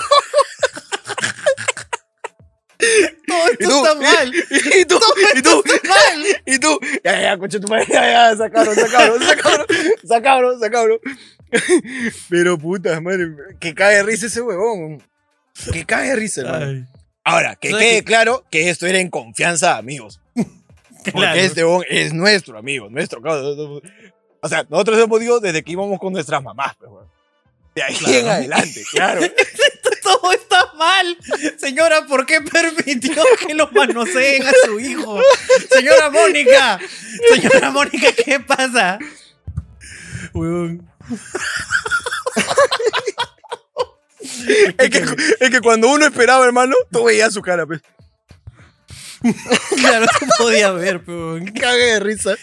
Todo 3.27 3.47
esto 3.59 3.85
está 3.85 3.95
mal. 3.95 4.33
Y 4.35 4.85
tú, 4.85 4.99
y 5.35 5.41
tú. 5.41 5.63
Y 6.45 6.59
tú, 6.59 6.79
ya, 7.03 7.21
ya, 7.21 7.37
coche 7.37 7.59
tu 7.59 7.67
madre, 7.67 7.85
ya, 7.89 8.07
ya, 8.31 8.37
sacaron, 8.37 8.75
sacaron, 8.75 9.23
sacaron, 9.23 9.65
sacaron, 10.07 10.59
sacaron. 10.59 10.99
Pero 12.29 12.57
puta 12.57 12.99
madre, 13.01 13.27
que 13.59 13.73
cae 13.73 13.95
de 13.97 14.03
risa 14.03 14.27
ese 14.27 14.41
huevón. 14.41 15.01
Que 15.71 15.85
cae 15.85 16.09
de 16.09 16.15
risa, 16.15 16.41
hermano. 16.41 16.87
Ahora, 17.23 17.55
que 17.55 17.71
¿Sabes 17.71 17.85
quede 17.85 18.03
claro 18.03 18.45
que 18.51 18.69
esto 18.69 18.85
era 18.85 18.99
en 18.99 19.09
confianza 19.09 19.77
amigos. 19.77 20.21
Porque 21.11 21.45
este 21.45 21.63
huevón 21.63 21.83
es 21.89 22.13
nuestro 22.13 22.57
amigo, 22.57 22.89
nuestro. 22.89 23.21
cabrón. 23.21 23.81
O 24.41 24.47
sea, 24.49 24.65
nosotros 24.69 24.99
hemos 24.99 25.19
dicho 25.19 25.39
desde 25.39 25.63
que 25.63 25.71
íbamos 25.71 25.99
con 25.99 26.13
nuestras 26.13 26.43
mamás, 26.43 26.75
pues, 26.77 26.91
huevón. 26.91 27.07
De 27.75 27.83
ahí 27.83 27.95
Claro. 27.95 28.17
en 28.17 28.27
adelante, 28.27 28.83
claro. 28.91 29.21
Todo 30.07 30.31
está 30.31 30.73
mal. 30.77 31.17
Señora, 31.57 32.05
¿por 32.05 32.25
qué 32.25 32.39
permitió 32.41 33.23
que 33.45 33.53
lo 33.53 33.69
manoseen 33.71 34.43
a 34.47 34.51
su 34.65 34.79
hijo? 34.79 35.19
Señora 35.69 36.09
Mónica. 36.09 36.79
Señora 37.33 37.71
Mónica, 37.71 38.11
¿qué 38.13 38.39
pasa? 38.39 38.99
Weón. 40.33 40.89
Es 44.77 44.89
que, 44.89 45.05
es 45.39 45.49
que 45.49 45.61
cuando 45.61 45.89
uno 45.89 46.05
esperaba, 46.05 46.45
hermano, 46.45 46.75
tú 46.91 47.03
veías 47.03 47.33
su 47.33 47.41
cara, 47.41 47.65
pues. 47.65 47.81
Claro, 49.77 50.05
tú 50.19 50.25
podías 50.37 50.73
ver, 50.75 51.01
weón. 51.05 51.47
Cague 51.47 51.83
de 51.83 51.99
risa. 51.99 52.35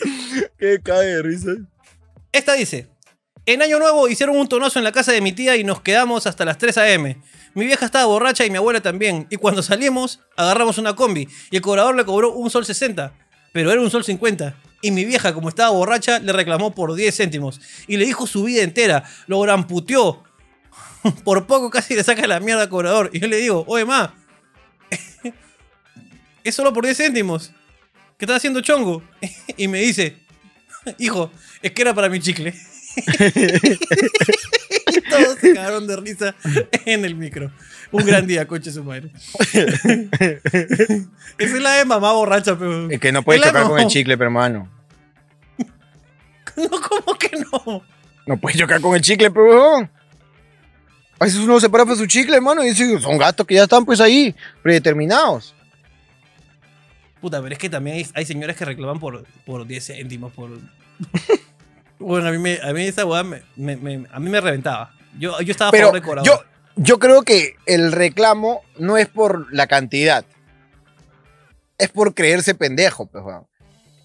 Que 0.58 0.80
cague 0.82 1.06
de 1.06 1.22
risa. 1.22 1.50
Esta 2.32 2.52
dice: 2.54 2.88
En 3.46 3.62
Año 3.62 3.78
Nuevo 3.78 4.08
hicieron 4.08 4.36
un 4.36 4.48
tonazo 4.48 4.78
en 4.78 4.84
la 4.84 4.92
casa 4.92 5.12
de 5.12 5.20
mi 5.22 5.32
tía 5.32 5.56
y 5.56 5.64
nos 5.64 5.80
quedamos 5.80 6.26
hasta 6.26 6.44
las 6.44 6.58
3 6.58 6.78
a.m. 6.78 7.16
Mi 7.54 7.66
vieja 7.66 7.86
estaba 7.86 8.06
borracha 8.06 8.44
y 8.44 8.50
mi 8.50 8.56
abuela 8.56 8.80
también. 8.80 9.26
Y 9.30 9.36
cuando 9.36 9.62
salimos, 9.62 10.20
agarramos 10.36 10.78
una 10.78 10.96
combi 10.96 11.28
y 11.50 11.56
el 11.56 11.62
cobrador 11.62 11.94
le 11.94 12.04
cobró 12.04 12.32
un 12.32 12.50
sol 12.50 12.64
60, 12.66 13.12
pero 13.52 13.70
era 13.70 13.80
un 13.80 13.90
sol 13.90 14.04
50. 14.04 14.56
Y 14.82 14.90
mi 14.90 15.04
vieja, 15.04 15.32
como 15.32 15.48
estaba 15.48 15.70
borracha, 15.70 16.18
le 16.18 16.32
reclamó 16.32 16.74
por 16.74 16.94
10 16.94 17.16
céntimos 17.16 17.60
y 17.86 17.96
le 17.96 18.04
dijo 18.04 18.26
su 18.26 18.44
vida 18.44 18.62
entera. 18.62 19.04
Lo 19.26 19.40
gramputeó. 19.40 20.22
Por 21.24 21.46
poco 21.46 21.70
casi 21.70 21.94
le 21.94 22.02
saca 22.02 22.26
la 22.26 22.40
mierda 22.40 22.62
al 22.62 22.68
cobrador. 22.68 23.10
Y 23.12 23.20
yo 23.20 23.28
le 23.28 23.36
digo, 23.36 23.64
oye, 23.68 23.84
ma, 23.84 24.14
es 26.44 26.54
solo 26.54 26.72
por 26.72 26.84
10 26.84 26.96
céntimos. 26.96 27.52
¿Qué 28.18 28.24
estás 28.24 28.38
haciendo 28.38 28.60
chongo? 28.60 29.02
Y 29.56 29.68
me 29.68 29.80
dice, 29.80 30.18
hijo, 30.98 31.30
es 31.62 31.72
que 31.72 31.82
era 31.82 31.94
para 31.94 32.08
mi 32.08 32.20
chicle. 32.20 32.54
Se 35.48 35.54
cagaron 35.54 35.86
de 35.86 35.96
risa 35.96 36.34
en 36.86 37.04
el 37.04 37.14
micro. 37.14 37.50
Un 37.92 38.04
gran 38.04 38.26
día, 38.26 38.46
coche 38.46 38.72
su 38.72 38.82
madre. 38.84 39.10
Esa 39.52 41.08
es 41.38 41.52
la 41.62 41.72
de 41.74 41.84
mamá 41.84 42.12
borracha, 42.12 42.58
pero. 42.58 42.90
Es 42.90 43.00
que 43.00 43.12
no 43.12 43.22
puedes 43.22 43.42
chocar 43.42 43.64
con 43.64 43.78
el 43.80 43.86
chicle, 43.86 44.16
pero 44.16 44.28
hermano. 44.28 44.68
No, 46.56 46.68
¿cómo 46.68 47.18
que 47.18 47.30
no? 47.36 47.82
No 48.26 48.36
puedes 48.36 48.58
chocar 48.58 48.80
con 48.80 48.94
el 48.94 49.00
chicle, 49.02 49.30
pero. 49.30 49.78
A 51.18 51.24
veces 51.24 51.40
uno 51.40 51.58
se 51.58 51.68
para 51.68 51.84
para 51.84 51.96
su 51.96 52.06
chicle, 52.06 52.36
hermano, 52.36 52.62
y 52.64 52.68
dice, 52.68 53.00
son 53.00 53.18
gatos 53.18 53.46
que 53.46 53.54
ya 53.54 53.64
están 53.64 53.84
pues 53.84 54.00
ahí, 54.00 54.34
predeterminados. 54.62 55.54
Puta, 57.20 57.40
pero 57.42 57.52
es 57.54 57.58
que 57.58 57.70
también 57.70 57.96
hay, 57.96 58.06
hay 58.14 58.24
señores 58.24 58.56
que 58.56 58.64
reclaman 58.64 59.00
por, 59.00 59.24
por 59.46 59.66
10 59.66 59.86
céntimos, 59.86 60.32
por... 60.32 60.50
bueno, 61.98 62.28
a 62.28 62.32
mí, 62.32 62.38
me, 62.38 62.58
a 62.62 62.72
mí 62.72 62.82
esa 62.82 63.04
weá 63.06 63.22
me, 63.24 63.42
me- 63.56 63.76
me- 63.76 64.06
a 64.10 64.20
mí 64.20 64.28
me 64.30 64.40
reventaba. 64.40 64.92
Yo, 65.18 65.40
yo 65.40 65.50
estaba 65.52 65.68
a 65.68 65.72
Pero 65.72 65.86
favor 65.88 66.00
de 66.00 66.06
cobrador. 66.06 66.26
yo, 66.26 66.42
yo 66.76 66.98
creo 66.98 67.22
que 67.22 67.56
el 67.66 67.92
reclamo 67.92 68.62
no 68.78 68.96
es 68.96 69.08
por 69.08 69.52
la 69.54 69.66
cantidad. 69.66 70.24
Es 71.78 71.88
por 71.88 72.14
creerse 72.14 72.54
pendejo, 72.54 73.06
pues. 73.06 73.24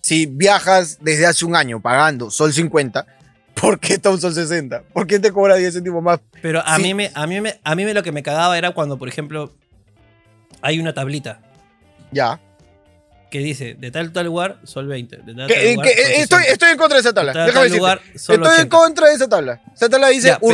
Si 0.02 0.26
viajas 0.26 0.98
desde 1.02 1.26
hace 1.28 1.46
un 1.46 1.56
año 1.56 1.82
pagando 1.82 2.32
sol 2.32 2.52
50, 2.54 3.06
¿por 3.54 3.80
qué 3.80 3.94
está 3.94 4.10
un 4.10 4.20
sol 4.20 4.34
60? 4.34 4.84
¿Por 4.94 5.06
qué 5.08 5.20
te 5.20 5.32
cobra 5.32 5.56
10 5.56 5.74
céntimos 5.76 6.02
más? 6.02 6.20
Pero 6.42 6.62
a 6.66 6.78
Sí. 6.78 6.82
mí 6.84 6.94
me, 6.94 7.12
a 7.14 7.28
mí 7.28 7.42
me, 7.42 7.60
a 7.64 7.76
mí 7.76 7.86
me 7.86 7.94
lo 7.94 8.02
que 8.02 8.12
me 8.12 8.24
cagaba 8.24 8.58
era 8.58 8.72
cuando, 8.72 8.98
por 8.98 9.08
ejemplo, 9.08 9.54
hay 10.62 10.80
una 10.80 10.94
tablita 10.94 11.42
Ya. 12.12 12.40
que 13.30 13.40
dice 13.40 13.76
de 13.76 13.92
tal 13.92 14.12
tal 14.12 14.26
lugar 14.26 14.58
sol 14.64 14.88
20, 14.88 15.18
de 15.18 15.36
tal, 15.36 15.48
Que- 15.48 15.54
tal 15.54 15.64
que- 15.64 15.74
lugar, 15.76 15.88
sol 15.88 15.96
estoy, 16.22 16.40
60, 16.40 16.52
estoy 16.54 16.70
en 16.72 16.78
contra 16.78 16.96
de 16.96 17.02
esa 17.02 17.14
tabla. 17.14 17.32
de 17.32 17.38
tal, 17.38 17.46
Déjame 17.48 17.70
tal 17.70 17.78
lugar 17.78 18.00
sol 18.00 18.14
Estoy 18.16 18.36
en 18.36 18.44
80. 18.44 18.70
contra 18.78 19.08
de 19.10 19.14
esa 19.14 19.28
tabla. 19.30 19.62
Esa 19.76 19.90
tabla 19.90 20.08
dice 20.08 20.28
Ya, 20.30 20.40
pero- 20.40 20.48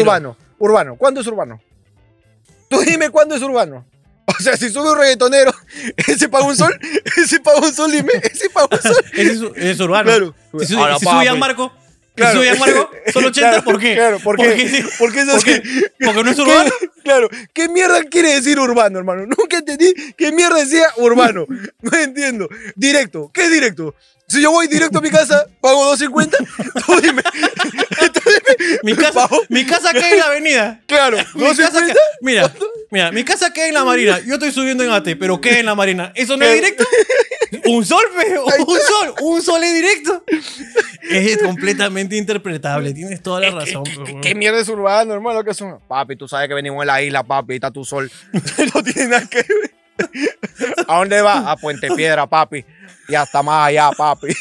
urbano. 0.59 0.95
¿Cuándo 0.95 1.21
es 1.21 1.27
urbano? 1.27 1.61
Tú 2.69 2.79
dime 2.81 3.09
cuándo 3.09 3.35
es 3.35 3.41
urbano. 3.41 3.85
O 4.27 4.41
sea, 4.41 4.57
si 4.57 4.69
sube 4.71 4.91
un 4.91 4.97
reggaetonero, 4.97 5.53
ese 6.07 6.27
paga 6.27 6.45
un 6.45 6.55
sol, 6.57 6.77
ese 7.17 7.39
paga 7.39 7.59
un 7.59 7.71
sol, 7.71 7.91
dime, 7.91 8.11
ese 8.23 8.49
paga 8.49 8.67
un 8.71 8.81
sol. 8.81 9.05
Ese 9.13 9.31
es, 9.31 9.41
es 9.55 9.79
urbano. 9.79 10.03
Claro. 10.03 10.35
Si, 10.59 10.65
sube, 10.65 10.81
Ahora, 10.81 10.97
si 10.99 11.05
sube 11.05 11.11
Claro. 12.15 12.33
sube 12.33 12.45
Gianmarco, 12.45 12.91
son 13.13 13.25
80, 13.25 13.49
Claro, 13.49 13.63
¿por 13.63 13.79
qué? 13.79 13.93
Claro, 13.93 14.19
¿por 14.19 14.35
Porque 14.37 14.55
qué? 14.55 14.67
sí. 14.69 14.85
Porque 14.97 15.19
es 15.19 15.25
¿Por 15.27 15.35
así. 15.35 15.45
qué? 15.45 15.61
Porque 16.05 16.23
no 16.23 16.29
es 16.31 16.35
¿Qué- 16.37 16.41
urbano. 16.41 16.71
Claro, 17.03 17.29
¿qué 17.53 17.69
mierda 17.69 18.03
quiere 18.05 18.33
decir 18.33 18.59
urbano, 18.59 18.97
hermano? 18.97 19.25
Nunca 19.27 19.57
entendí 19.57 19.93
qué 20.17 20.31
mierda 20.31 20.57
decía 20.57 20.87
urbano. 20.97 21.45
No 21.81 21.97
entiendo. 21.97 22.49
Directo, 22.75 23.29
¿qué 23.31 23.43
es 23.43 23.51
directo? 23.51 23.93
Si 24.27 24.41
yo 24.41 24.51
voy 24.51 24.67
directo 24.67 24.97
a 24.97 25.01
mi 25.01 25.11
casa, 25.11 25.45
pago 25.61 25.95
2.50, 25.95 26.83
tú 26.85 26.99
dime. 27.01 27.21
Tú 27.21 28.21
dime, 28.25 28.79
Mi 28.83 28.95
casa, 28.95 29.29
mi 29.49 29.65
casa 29.65 29.93
queda 29.93 30.09
en 30.09 30.19
la 30.19 30.25
avenida. 30.25 30.81
Claro, 30.87 31.17
Mi 31.35 31.43
casa 31.55 31.79
2.50. 31.79 31.85
queda- 31.85 31.95
mira, 32.21 32.53
mira, 32.89 33.11
mi 33.11 33.23
casa 33.23 33.53
queda 33.53 33.67
en 33.67 33.75
la 33.75 33.83
marina. 33.83 34.19
Yo 34.25 34.33
estoy 34.35 34.51
subiendo 34.51 34.83
en 34.83 34.89
AT, 34.89 35.15
pero 35.19 35.39
queda 35.39 35.59
en 35.59 35.67
la 35.67 35.75
marina. 35.75 36.11
¿Eso 36.15 36.37
no 36.37 36.45
es 36.45 36.53
directo? 36.55 36.83
Un 37.65 37.85
sol, 37.85 38.03
pe, 38.17 38.39
un 38.65 38.79
sol, 38.79 39.15
un 39.21 39.41
sol 39.43 39.63
es 39.63 39.73
directo. 39.73 40.23
Es 41.09 41.37
completamente 41.43 42.15
interpretable, 42.17 42.93
tienes 42.93 43.21
toda 43.21 43.41
la 43.41 43.51
razón. 43.51 43.83
¿Qué, 44.23 44.33
mierda 44.33 44.59
es 44.59 44.67
urbano, 44.69 45.13
hermano? 45.13 45.43
¿Qué 45.43 45.53
son? 45.53 45.79
Papi, 45.87 46.15
tú 46.15 46.27
sabes 46.27 46.47
que 46.47 46.55
venimos 46.55 46.81
en 46.81 46.87
la 46.87 47.01
isla, 47.01 47.21
papi, 47.23 47.53
ahí 47.53 47.57
está 47.57 47.69
tu 47.69 47.85
sol. 47.85 48.11
no 48.73 48.83
tiene 48.83 49.09
nada 49.09 49.27
que 49.29 49.37
ver. 49.37 49.75
¿A 50.87 50.97
dónde 50.97 51.21
va? 51.21 51.51
A 51.51 51.55
Puente 51.57 51.89
Piedra, 51.95 52.27
papi. 52.27 52.65
Y 53.07 53.15
hasta 53.15 53.43
más 53.43 53.67
allá, 53.69 53.91
papi. 53.91 54.27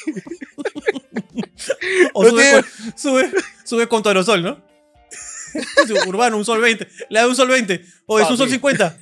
O 2.12 2.29
sube, 2.29 2.53
con, 2.53 2.65
sube, 2.97 3.33
sube 3.65 3.89
con 3.89 4.03
tu 4.03 4.09
aerosol, 4.09 4.43
¿no? 4.43 4.61
Urbano, 6.07 6.37
un 6.37 6.45
sol 6.45 6.61
20. 6.61 6.87
Le 7.09 7.19
da 7.19 7.27
un 7.27 7.37
sol 7.37 7.49
20. 7.49 7.85
O 8.07 8.19
es 8.19 8.29
un 8.29 8.37
sol 8.37 8.49
Papi. 8.49 8.55
50. 8.55 8.99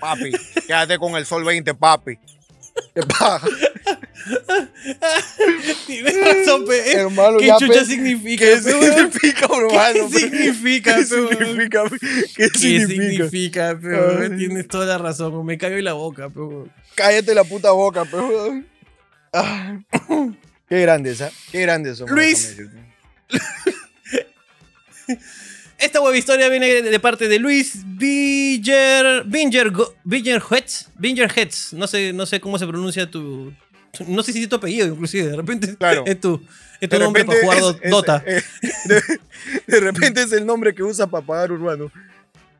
Papi, 0.00 0.32
quédate 0.66 0.98
con 0.98 1.16
el 1.16 1.24
sol 1.24 1.44
20, 1.44 1.74
papi. 1.74 2.18
¿Qué 2.94 3.02
paja? 3.08 3.40
Tienes 5.86 6.20
razón, 6.20 6.66
pe. 6.66 6.76
Eh, 6.76 6.94
Hermano, 7.00 7.38
¿Qué 7.38 7.50
chucha 7.58 7.80
pe, 7.80 7.84
significa? 7.84 8.44
¿Qué 8.44 8.56
pe, 8.56 8.72
significa 8.72 9.46
urbano? 9.46 10.08
¿Qué 10.10 10.18
significa, 10.18 10.94
¿Qué 10.94 11.00
pe, 11.00 11.06
significa? 11.06 11.82
¿Qué 12.36 12.48
¿Qué 12.50 12.86
significa? 12.86 13.78
pe. 13.78 14.30
Tienes 14.36 14.68
toda 14.68 14.86
la 14.86 14.98
razón. 14.98 15.44
Me 15.44 15.58
cago 15.58 15.76
en 15.76 15.84
la 15.84 15.92
boca, 15.92 16.30
pe. 16.30 16.40
Cállate 16.94 17.34
la 17.34 17.44
puta 17.44 17.70
boca. 17.72 18.04
Ah. 19.32 19.78
Qué 20.68 20.80
grandes, 20.80 21.20
¿ah? 21.20 21.30
Qué 21.52 21.60
grandes 21.60 21.98
son. 21.98 22.08
Luis. 22.10 22.56
Esta 25.78 26.00
web 26.00 26.14
historia 26.14 26.48
viene 26.48 26.82
de, 26.82 27.00
parte 27.00 27.28
de 27.28 27.38
Luis 27.38 27.82
Binger. 27.84 29.24
Binger. 29.24 29.72
Binger 30.04 30.42
Hetz. 30.50 31.72
No 31.72 31.86
sé, 31.86 32.12
no 32.12 32.24
sé 32.26 32.40
cómo 32.40 32.58
se 32.58 32.66
pronuncia 32.66 33.10
tu. 33.10 33.52
No 34.06 34.22
sé 34.22 34.32
si 34.32 34.42
es 34.42 34.48
tu 34.48 34.56
apellido, 34.56 34.86
inclusive. 34.88 35.28
De 35.30 35.36
repente 35.36 35.76
Claro. 35.76 36.04
es 36.06 36.20
tu, 36.20 36.40
es 36.80 36.88
tu 36.88 36.98
nombre 36.98 37.24
para 37.24 37.40
jugar 37.40 37.58
es- 37.82 37.90
Dota. 37.90 38.22
eh, 38.26 38.42
de, 38.86 39.02
de 39.66 39.80
repente 39.80 40.22
es 40.22 40.32
el 40.32 40.44
nombre 40.46 40.74
que 40.74 40.82
usa 40.82 41.06
para 41.06 41.24
pagar 41.24 41.52
urbano. 41.52 41.90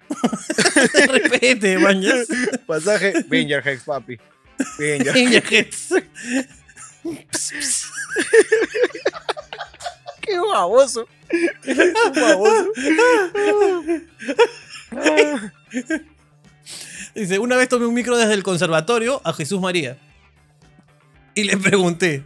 De 0.94 1.06
repente, 1.06 1.78
mañas. 1.78 2.26
Pasaje 2.66 3.14
Binger 3.26 3.66
Hex, 3.66 3.84
papi. 3.84 4.18
Binger 4.78 5.42
Hetz. 5.50 5.88
Qué 10.20 10.38
baboso. 10.38 11.08
Qué 11.62 11.92
baboso. 12.14 12.66
Dice, 17.14 17.38
una 17.38 17.56
vez 17.56 17.68
tomé 17.68 17.86
un 17.86 17.94
micro 17.94 18.16
desde 18.16 18.34
el 18.34 18.42
conservatorio 18.42 19.20
a 19.24 19.32
Jesús 19.32 19.60
María. 19.60 19.96
Y 21.36 21.44
le 21.44 21.56
pregunté. 21.56 22.22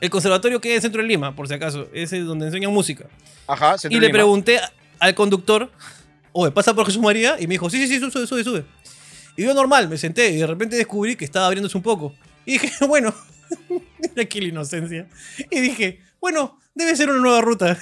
El 0.00 0.10
conservatorio 0.10 0.60
en 0.62 0.72
el 0.72 0.82
centro 0.82 1.00
de 1.00 1.08
Lima, 1.08 1.34
por 1.34 1.48
si 1.48 1.54
acaso. 1.54 1.88
Ese 1.92 2.18
es 2.18 2.26
donde 2.26 2.46
enseñan 2.46 2.70
música. 2.72 3.06
Ajá, 3.46 3.78
Centro 3.78 3.96
Y 3.96 4.00
le 4.00 4.08
Lima. 4.08 4.18
pregunté 4.18 4.60
al 4.98 5.14
conductor, 5.14 5.70
oye, 6.32 6.52
¿pasa 6.52 6.74
por 6.74 6.84
Jesús 6.86 7.00
María? 7.00 7.36
Y 7.38 7.46
me 7.46 7.54
dijo, 7.54 7.70
sí, 7.70 7.86
sí, 7.86 7.98
sí, 7.98 8.10
sube, 8.10 8.26
sube, 8.26 8.44
sube. 8.44 8.64
Y 9.36 9.44
yo 9.44 9.54
normal, 9.54 9.88
me 9.88 9.96
senté 9.98 10.30
y 10.30 10.36
de 10.36 10.46
repente 10.46 10.76
descubrí 10.76 11.16
que 11.16 11.24
estaba 11.24 11.46
abriéndose 11.46 11.76
un 11.76 11.82
poco. 11.82 12.14
Y 12.44 12.52
dije, 12.52 12.72
bueno, 12.86 13.14
aquí 14.20 14.40
la 14.40 14.48
inocencia. 14.48 15.08
Y 15.50 15.60
dije, 15.60 16.00
bueno, 16.20 16.58
debe 16.74 16.94
ser 16.94 17.10
una 17.10 17.20
nueva 17.20 17.40
ruta. 17.40 17.78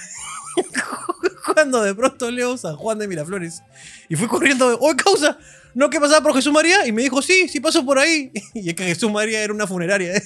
Cuando 1.53 1.83
de 1.83 1.93
pronto 1.93 2.29
leo 2.31 2.57
San 2.57 2.75
Juan 2.75 2.97
de 2.99 3.07
Miraflores. 3.07 3.61
Y 4.09 4.15
fui 4.15 4.27
corriendo, 4.27 4.77
oye, 4.79 4.95
causa, 4.97 5.37
¿no 5.75 5.89
que 5.89 5.99
pasaba 5.99 6.21
por 6.21 6.33
Jesús 6.35 6.51
María? 6.51 6.85
Y 6.87 6.91
me 6.91 7.03
dijo, 7.03 7.21
sí, 7.21 7.47
sí 7.47 7.59
paso 7.59 7.85
por 7.85 7.99
ahí. 7.99 8.31
Y 8.55 8.69
es 8.69 8.75
que 8.75 8.83
Jesús 8.85 9.11
María 9.11 9.41
era 9.41 9.53
una 9.53 9.67
funeraria. 9.67 10.13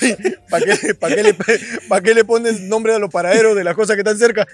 Pe. 0.00 0.38
¿Para 0.50 0.64
qué, 0.64 0.94
pa' 0.94 1.08
qué 1.08 1.22
le, 1.22 1.34
pa' 1.88 2.00
qué 2.00 2.14
le 2.14 2.24
pones 2.24 2.60
nombre 2.60 2.94
a 2.94 2.98
los 2.98 3.10
paraderos 3.10 3.54
de 3.56 3.64
las 3.64 3.74
cosas 3.74 3.96
que 3.96 4.00
están 4.00 4.18
cerca? 4.18 4.46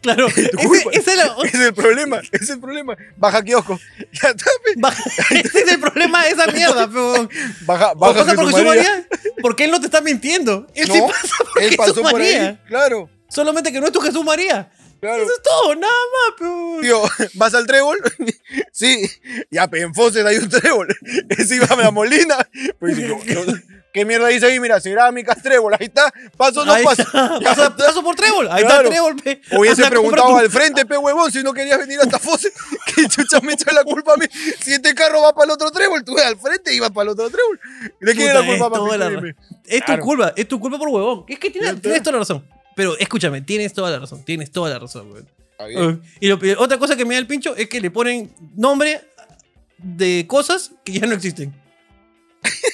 Claro, 0.00 0.28
ese, 0.28 0.50
es 0.92 1.54
el 1.60 1.74
problema, 1.74 2.20
ese 2.30 2.44
es 2.44 2.50
el 2.50 2.60
problema. 2.60 2.96
Baja 3.16 3.42
kiosco. 3.42 3.78
Ya 4.22 4.28
está, 4.28 4.44
pe. 4.64 4.74
Baja- 4.76 5.02
Ese 5.30 5.58
es 5.60 5.72
el 5.72 5.80
problema 5.80 6.24
de 6.24 6.30
esa 6.30 6.46
mierda, 6.48 6.86
pero. 6.86 7.28
Baja, 7.62 7.92
¿O 7.92 7.96
baja 7.96 8.14
pasa 8.24 8.34
por 8.34 8.44
Jesús 8.46 8.60
Jesús 8.60 8.64
María. 8.66 8.82
María? 8.82 9.06
Porque 9.40 9.64
él 9.64 9.70
no 9.72 9.80
te 9.80 9.86
está 9.86 10.00
mintiendo. 10.00 10.66
Él 10.74 10.86
No, 10.88 10.94
sí 10.94 11.00
por 11.30 11.62
él 11.62 11.70
Jesús 11.70 11.76
pasó 11.76 12.02
por 12.02 12.12
María. 12.12 12.48
ahí. 12.48 12.58
Claro, 12.66 13.10
Solamente 13.28 13.72
que 13.72 13.80
no 13.80 13.86
es 13.86 13.92
tu 13.92 14.00
Jesús 14.00 14.22
María. 14.24 14.70
Claro. 15.02 15.22
Eso 15.22 15.32
es 15.36 15.42
todo, 15.42 15.74
nada 15.74 15.92
más, 15.92 16.34
pero. 16.38 16.78
Tío, 16.80 17.02
¿vas 17.34 17.52
al 17.54 17.66
trébol? 17.66 17.98
sí. 18.72 19.06
Ya, 19.50 19.68
pe, 19.68 19.82
en 19.82 19.94
Fawcett 19.94 20.24
hay 20.26 20.38
un 20.38 20.48
trébol. 20.48 20.88
Ese 21.28 21.56
iba 21.56 21.66
a 21.66 21.76
la 21.76 21.90
molina. 21.90 22.36
Pues 22.78 22.96
yo- 22.96 23.18
¿qué 23.92 24.06
mierda 24.06 24.28
dice 24.28 24.46
ahí? 24.46 24.58
Mira, 24.58 24.80
cerámicas, 24.80 25.42
trébol. 25.42 25.74
Ahí 25.74 25.86
está. 25.86 26.10
Paso 26.36 26.64
no 26.64 26.72
Ahí 26.72 26.82
paso. 26.84 27.04
Paso, 27.76 28.02
por 28.02 28.14
Trébol. 28.16 28.48
Ahí 28.50 28.64
Claro. 28.64 28.88
está 28.88 28.90
Trébol, 28.90 29.16
pe. 29.16 29.42
Hubiese 29.56 29.84
preguntado 29.90 30.36
al 30.38 30.50
frente, 30.50 30.86
pe 30.86 30.96
huevón, 30.96 31.30
si 31.30 31.42
no 31.42 31.52
querías 31.52 31.78
venir 31.78 31.98
hasta 32.00 32.18
Fawcett. 32.18 32.54
¿Qué 32.94 33.06
chucha 33.08 33.40
me 33.42 33.52
echa 33.52 33.70
la 33.72 33.84
culpa 33.84 34.14
a 34.14 34.16
mí? 34.16 34.24
Si 34.60 34.72
este 34.72 34.94
carro 34.94 35.20
va 35.22 35.34
para 35.34 35.44
el 35.46 35.50
otro 35.50 35.70
trébol, 35.70 36.02
tú 36.04 36.16
al 36.18 36.38
frente 36.38 36.72
y 36.72 36.80
vas 36.80 36.90
para 36.90 37.02
el 37.02 37.08
otro 37.10 37.28
trébol. 37.28 37.60
¿De 38.00 38.14
quién 38.14 38.28
es 38.28 38.34
la 38.34 38.46
culpa, 38.46 38.66
es 38.66 38.70
papi? 38.70 38.98
la. 38.98 39.34
Es 39.66 39.80
tu 39.80 39.86
Claro. 39.86 40.02
culpa, 40.02 40.32
es 40.36 40.48
tu 40.48 40.58
culpa 40.60 40.78
por 40.78 40.88
huevón. 40.88 41.24
Es 41.28 41.38
que 41.38 41.48
está. 41.48 41.74
tienes 41.74 42.02
toda 42.02 42.12
la 42.12 42.18
razón. 42.20 42.46
Pero 42.76 42.96
escúchame, 42.98 43.40
tienes 43.42 43.72
toda 43.72 43.90
la 43.90 43.98
razón. 43.98 44.24
Tienes 44.24 44.50
toda 44.50 44.70
la 44.70 44.78
razón, 44.78 45.10
weón. 45.12 45.28
Uh, 45.60 46.00
Y 46.20 46.26
lo- 46.28 46.38
otra 46.58 46.78
cosa 46.78 46.96
que 46.96 47.04
me 47.04 47.14
da 47.14 47.20
el 47.20 47.26
pincho 47.26 47.54
es 47.56 47.68
que 47.68 47.80
le 47.80 47.90
ponen 47.90 48.34
nombre 48.56 49.00
de 49.78 50.24
cosas 50.28 50.72
que 50.84 50.92
ya 50.92 51.06
no 51.06 51.14
existen. 51.14 51.54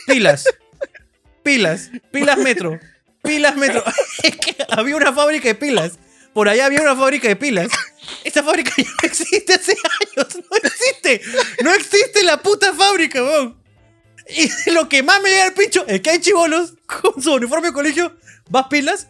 Pilas. 0.06 0.44
Pilas. 1.42 1.90
Pilas 2.10 2.38
Metro. 2.38 2.78
Pilas 3.22 3.56
Metro. 3.56 3.82
Es 4.22 4.36
que 4.36 4.56
había 4.70 4.96
una 4.96 5.12
fábrica 5.12 5.48
de 5.48 5.54
pilas. 5.54 5.98
Por 6.32 6.48
allá 6.48 6.66
había 6.66 6.80
una 6.82 6.96
fábrica 6.96 7.28
de 7.28 7.36
pilas. 7.36 7.68
Esa 8.24 8.42
fábrica 8.42 8.72
ya 8.76 8.84
no 8.84 9.06
existe 9.08 9.54
hace 9.54 9.72
años. 9.72 10.38
No 10.50 10.56
existe. 10.62 11.20
No 11.62 11.74
existe 11.74 12.22
la 12.22 12.40
puta 12.42 12.72
fábrica, 12.74 13.22
weón. 13.22 13.56
Y 14.30 14.70
lo 14.72 14.88
que 14.88 15.02
más 15.02 15.22
me 15.22 15.30
llega 15.30 15.44
al 15.44 15.54
pincho 15.54 15.86
es 15.86 16.00
que 16.00 16.10
hay 16.10 16.20
chivolos 16.20 16.74
con 16.86 17.22
su 17.22 17.32
uniforme 17.32 17.68
de 17.68 17.72
colegio, 17.72 18.14
vas 18.50 18.66
pilas, 18.68 19.08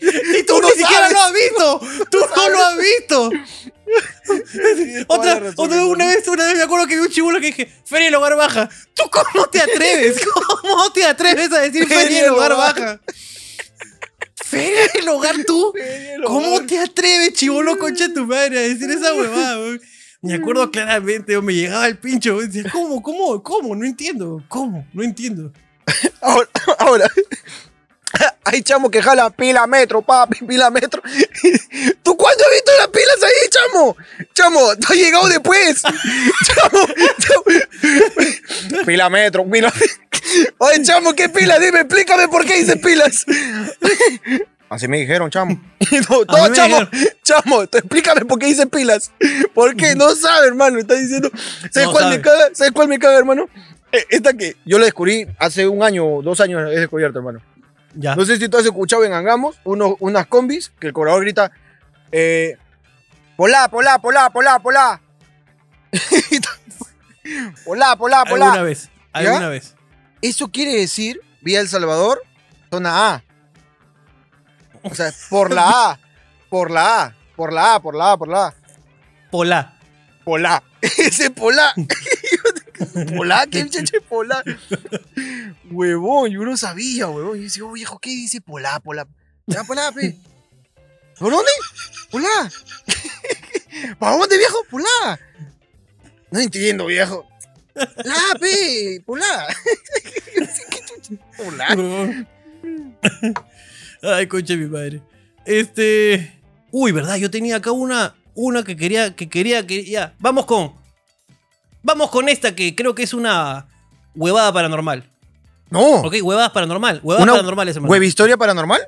y 0.00 0.42
tú, 0.44 0.54
Tú 0.54 0.60
no 0.62 0.68
ni 0.68 0.74
siquiera 0.74 1.10
lo 1.10 1.20
has 1.20 1.32
visto. 1.32 1.80
Tú 2.10 2.18
no 2.36 2.48
lo 2.48 2.64
has 2.64 2.76
visto. 2.78 3.30
Otra, 5.08 5.52
otra- 5.56 5.84
una 5.86 6.06
vez, 6.06 6.26
una 6.26 6.46
vez 6.46 6.56
me 6.56 6.62
acuerdo 6.62 6.86
que 6.86 6.94
vi 6.96 7.02
un 7.02 7.08
chibulo 7.10 7.38
que 7.38 7.46
dije, 7.46 7.70
Feria 7.84 8.06
del 8.06 8.14
Hogar 8.14 8.34
Baja. 8.36 8.68
¿Tú 8.94 9.04
cómo 9.10 9.46
te 9.48 9.60
atreves? 9.60 10.20
¿Cómo 10.62 10.90
te 10.92 11.04
atreves 11.04 11.52
a 11.52 11.60
decir 11.60 11.86
Feria 11.86 12.22
del 12.22 12.30
Hogar 12.32 12.52
Baja? 12.56 13.00
¿Feria 14.36 14.88
del 14.94 15.08
Hogar 15.08 15.36
tú? 15.46 15.72
¿Cómo 16.26 16.64
te 16.66 16.78
atreves, 16.78 17.34
chivolo 17.34 17.76
concha 17.78 18.08
de 18.08 18.14
tu 18.14 18.26
madre, 18.26 18.58
a 18.58 18.62
decir 18.62 18.90
esa 18.90 19.12
huevada? 19.14 19.58
Me 20.22 20.34
acuerdo 20.34 20.70
claramente, 20.70 21.38
me 21.42 21.52
llegaba 21.54 21.86
el 21.86 21.98
pincho. 21.98 22.38
Decía, 22.40 22.64
¿cómo, 22.72 23.02
cómo, 23.02 23.42
cómo? 23.42 23.76
No 23.76 23.84
entiendo. 23.84 24.42
¿Cómo? 24.48 24.86
No 24.94 25.02
entiendo. 25.02 25.52
Ahora, 26.22 26.48
ahora. 26.78 27.06
Hay 28.46 28.62
chamo 28.62 28.90
que 28.90 29.00
jala 29.02 29.30
pila 29.30 29.66
metro, 29.66 30.02
papi, 30.02 30.44
pila 30.44 30.70
metro. 30.70 31.02
¿Tú 32.02 32.16
cuándo 32.16 32.44
has 32.44 32.50
visto 32.52 32.72
las 32.78 32.88
pilas 32.88 33.22
ahí, 33.22 33.48
chamo? 33.50 33.96
Chamo, 34.34 34.76
tú 34.76 34.86
has 34.92 34.98
llegado 34.98 35.28
después. 35.28 35.82
Chamo, 36.44 36.86
chamo. 37.18 38.84
Pila 38.86 39.08
metro, 39.10 39.48
pila. 39.50 39.72
Oye, 40.58 40.82
chamo, 40.82 41.14
¿qué 41.14 41.28
pila? 41.28 41.58
Dime, 41.58 41.80
explícame 41.80 42.28
por 42.28 42.44
qué 42.44 42.56
dices 42.58 42.76
pilas. 42.78 43.24
Así 44.68 44.88
me 44.88 44.98
dijeron, 44.98 45.30
chamo. 45.30 45.60
No, 46.10 46.24
chamo, 46.24 46.48
dijeron. 46.48 46.90
chamo, 47.22 47.66
tú 47.68 47.78
explícame 47.78 48.24
por 48.24 48.38
qué 48.38 48.46
dices 48.46 48.66
pilas. 48.66 49.10
¿Por 49.54 49.76
qué? 49.76 49.94
No 49.94 50.14
sabe, 50.16 50.48
hermano. 50.48 50.78
Está 50.80 50.94
diciendo. 50.94 51.30
¿Sabes 51.70 51.86
No 51.86 51.92
cuál 51.92 52.04
sabe. 52.04 52.16
me 52.16 52.22
caga? 52.22 52.48
¿Sabes 52.52 52.72
cuál 52.72 52.88
me 52.88 52.98
caga, 52.98 53.18
hermano? 53.18 53.48
Eh, 53.92 54.04
Esta 54.10 54.32
que 54.34 54.56
yo 54.64 54.78
la 54.78 54.86
descubrí 54.86 55.26
hace 55.38 55.68
un 55.68 55.82
año, 55.82 56.22
dos 56.22 56.40
años 56.40 56.62
he 56.72 56.80
descubierto, 56.80 57.18
hermano. 57.20 57.40
Ya. 57.94 58.16
No 58.16 58.24
sé 58.24 58.38
si 58.38 58.48
tú 58.48 58.58
has 58.58 58.64
escuchado 58.64 59.04
en 59.04 59.12
Angamos 59.12 59.60
unos, 59.64 59.94
unas 60.00 60.26
combis 60.26 60.70
que 60.80 60.88
el 60.88 60.92
cobrador 60.92 61.22
grita, 61.22 61.52
eh, 62.12 62.56
polá, 63.36 63.68
polá, 63.68 63.98
polá, 63.98 64.30
polá, 64.30 64.58
polá. 64.58 65.00
polá, 67.64 67.96
polá, 67.96 68.20
Alguna 68.22 68.50
polá. 68.50 68.62
vez. 68.62 68.90
Alguna 69.12 69.48
vez. 69.48 69.74
Eso 70.22 70.48
quiere 70.50 70.72
decir, 70.74 71.20
vía 71.42 71.60
El 71.60 71.68
Salvador, 71.68 72.22
zona 72.70 73.14
A. 73.14 73.22
O 74.82 74.94
sea, 74.94 75.12
por 75.30 75.52
la 75.52 75.90
A, 75.92 76.00
por 76.50 76.70
la 76.70 77.04
A, 77.04 77.16
por 77.36 77.52
la 77.52 77.74
A, 77.74 77.80
por 77.80 77.94
la 77.94 78.12
A, 78.12 78.16
por 78.18 78.28
la 78.28 78.46
A. 78.48 78.54
Polá. 79.30 79.78
Polá. 80.24 80.62
Ese 80.80 81.30
polá. 81.30 81.74
polá, 83.16 83.46
¿qué 83.50 83.68
cheche 83.68 84.00
polá? 84.00 84.42
Huevón, 85.70 86.30
yo 86.30 86.42
no 86.42 86.56
sabía, 86.56 87.08
huevón. 87.08 87.38
Yo 87.38 87.42
decía, 87.44 87.64
oh, 87.64 87.72
viejo, 87.72 87.98
¿qué 87.98 88.10
dice 88.10 88.40
polá, 88.40 88.80
polá? 88.80 89.06
Ya, 89.46 89.64
polá. 89.64 89.92
¿Por 89.92 91.32
dónde? 91.32 91.50
Polá. 92.10 92.50
¿Para 93.98 94.16
dónde, 94.16 94.38
viejo? 94.38 94.58
Polá. 94.70 95.20
No 96.30 96.40
entiendo, 96.40 96.86
viejo. 96.86 97.26
La, 97.74 98.38
pe, 98.40 99.02
polá. 99.04 99.46
Polá. 101.36 102.26
Ay, 104.02 104.26
concha 104.26 104.54
mi 104.54 104.66
madre. 104.66 105.02
Este. 105.44 106.40
Uy, 106.70 106.92
verdad, 106.92 107.16
yo 107.16 107.30
tenía 107.30 107.56
acá 107.56 107.72
una. 107.72 108.14
Una 108.34 108.64
que 108.64 108.76
quería. 108.76 109.14
Que 109.14 109.28
quería 109.28 109.66
que. 109.66 110.10
Vamos 110.18 110.46
con. 110.46 110.74
Vamos 111.84 112.10
con 112.10 112.30
esta 112.30 112.56
que 112.56 112.74
creo 112.74 112.94
que 112.94 113.02
es 113.02 113.12
una 113.12 113.66
huevada 114.14 114.52
paranormal. 114.52 115.08
No. 115.68 116.00
¿Ok? 116.00 116.16
Huevadas 116.22 116.50
paranormal. 116.50 117.00
Huevadas 117.02 117.28
paranormales, 117.28 117.76
hermano. 117.76 117.90
¿Huevistoria 117.92 118.36
paranormal? 118.38 118.80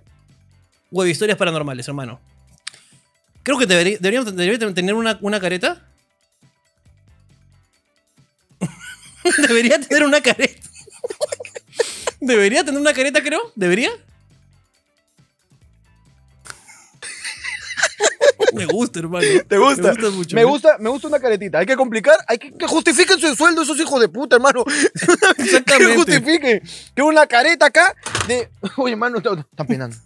Huevo 0.91 1.11
historias 1.11 1.37
paranormales, 1.37 1.87
hermano. 1.89 2.19
Creo 3.43 3.59
que 3.59 3.67
debería, 3.67 3.99
deberíamos, 4.01 4.35
debería 4.35 4.73
tener 4.73 4.95
una, 4.95 5.19
una 5.21 5.39
careta. 5.41 5.85
debería 9.47 9.79
tener 9.79 10.05
una 10.05 10.23
careta. 10.23 10.69
debería 12.21 12.65
tener 12.65 12.81
una 12.81 12.95
careta, 12.95 13.23
creo. 13.23 13.53
¿Debería? 13.57 13.91
Me 18.57 18.67
gusta, 18.67 18.99
hermano. 19.01 19.27
¿Te 19.49 19.59
gusta? 19.59 19.83
Me 19.83 19.89
gusta 19.91 20.11
mucho. 20.11 20.35
Me 20.37 20.43
¿eh? 20.43 20.45
gusta, 20.45 20.77
me 20.79 20.89
gusta 20.91 21.09
una 21.09 21.21
caretita. 21.21 21.59
Hay 21.59 21.67
que 21.67 21.77
complicar, 21.77 22.17
hay 22.27 22.39
que, 22.39 22.53
que 22.53 22.67
justifiquen 22.67 23.19
su 23.21 23.35
sueldo 23.35 23.63
esos 23.63 23.79
hijos 23.79 24.01
de 24.01 24.09
puta, 24.09 24.37
hermano. 24.37 24.65
que 25.37 25.43
Exactamente. 25.43 25.97
justifiquen. 25.97 26.63
Que 26.95 27.03
una 27.03 27.27
careta 27.27 27.67
acá 27.67 27.95
de. 28.27 28.49
Oye, 28.77 28.93
hermano, 28.93 29.19
está- 29.19 29.35
están 29.51 29.67
penando. 29.67 29.97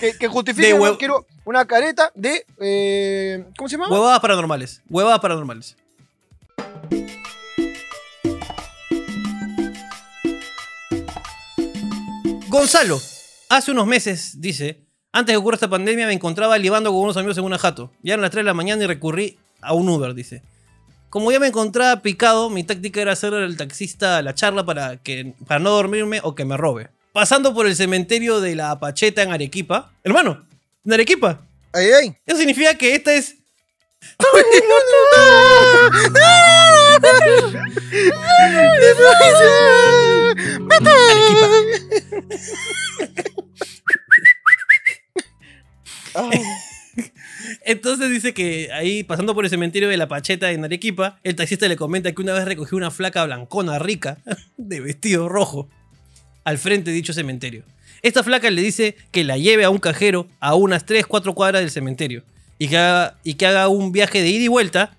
que, 0.00 0.12
que 0.18 0.28
justifiquen. 0.28 0.80
De 0.80 0.96
Quiero 0.98 1.26
una 1.44 1.64
careta 1.66 2.10
de. 2.14 2.44
eh, 2.60 3.44
¿Cómo 3.56 3.68
se 3.68 3.76
llama? 3.76 3.88
Huevadas 3.90 4.20
paranormales. 4.20 4.82
Huevadas 4.88 5.20
paranormales. 5.20 5.76
Gonzalo, 12.48 13.00
hace 13.48 13.70
unos 13.70 13.86
meses, 13.86 14.40
dice, 14.40 14.80
antes 15.12 15.28
de 15.28 15.34
que 15.34 15.38
ocurra 15.38 15.54
esta 15.54 15.70
pandemia 15.70 16.06
me 16.06 16.12
encontraba 16.12 16.58
libando 16.58 16.90
con 16.90 17.00
unos 17.00 17.16
amigos 17.16 17.38
en 17.38 17.44
una 17.44 17.58
jato. 17.58 17.92
Ya 18.02 18.14
eran 18.14 18.22
las 18.22 18.32
3 18.32 18.40
de 18.40 18.46
la 18.46 18.54
mañana 18.54 18.84
y 18.84 18.86
recurrí 18.86 19.38
a 19.60 19.72
un 19.72 19.88
Uber, 19.88 20.14
dice. 20.14 20.42
Como 21.08 21.30
ya 21.30 21.38
me 21.38 21.46
encontraba 21.46 22.02
picado, 22.02 22.50
mi 22.50 22.64
táctica 22.64 23.00
era 23.00 23.12
hacerle 23.12 23.44
al 23.44 23.56
taxista 23.56 24.20
la 24.22 24.34
charla 24.34 24.66
para, 24.66 24.96
que, 24.96 25.34
para 25.46 25.60
no 25.60 25.70
dormirme 25.70 26.20
o 26.24 26.34
que 26.34 26.44
me 26.44 26.56
robe. 26.56 26.88
Pasando 27.12 27.54
por 27.54 27.68
el 27.68 27.76
cementerio 27.76 28.40
de 28.40 28.56
la 28.56 28.80
Pacheta 28.80 29.22
en 29.22 29.32
Arequipa. 29.32 29.92
Hermano, 30.02 30.44
en 30.84 30.92
Arequipa. 30.92 31.46
Ay, 31.72 31.86
ay. 31.92 32.16
Eso 32.26 32.38
significa 32.38 32.74
que 32.74 32.96
esta 32.96 33.14
es 33.14 33.36
Entonces 47.64 48.10
dice 48.10 48.34
que 48.34 48.70
ahí, 48.72 49.04
pasando 49.04 49.34
por 49.34 49.44
el 49.44 49.50
cementerio 49.50 49.88
de 49.88 49.96
la 49.96 50.08
Pacheta 50.08 50.52
en 50.52 50.64
Arequipa, 50.64 51.18
el 51.22 51.34
taxista 51.34 51.66
le 51.66 51.76
comenta 51.76 52.12
que 52.12 52.22
una 52.22 52.34
vez 52.34 52.44
recogió 52.44 52.76
una 52.76 52.90
flaca 52.90 53.24
blancona 53.24 53.78
rica, 53.78 54.18
de 54.56 54.80
vestido 54.80 55.28
rojo, 55.28 55.68
al 56.44 56.58
frente 56.58 56.90
de 56.90 56.96
dicho 56.96 57.12
cementerio. 57.12 57.64
Esta 58.02 58.22
flaca 58.22 58.50
le 58.50 58.60
dice 58.60 58.96
que 59.10 59.24
la 59.24 59.38
lleve 59.38 59.64
a 59.64 59.70
un 59.70 59.78
cajero 59.78 60.28
a 60.40 60.54
unas 60.54 60.84
3, 60.84 61.06
4 61.06 61.34
cuadras 61.34 61.62
del 61.62 61.70
cementerio 61.70 62.22
y 62.58 62.68
que 62.68 62.76
haga, 62.76 63.18
y 63.24 63.34
que 63.34 63.46
haga 63.46 63.68
un 63.68 63.92
viaje 63.92 64.20
de 64.20 64.28
ida 64.28 64.44
y 64.44 64.48
vuelta. 64.48 64.96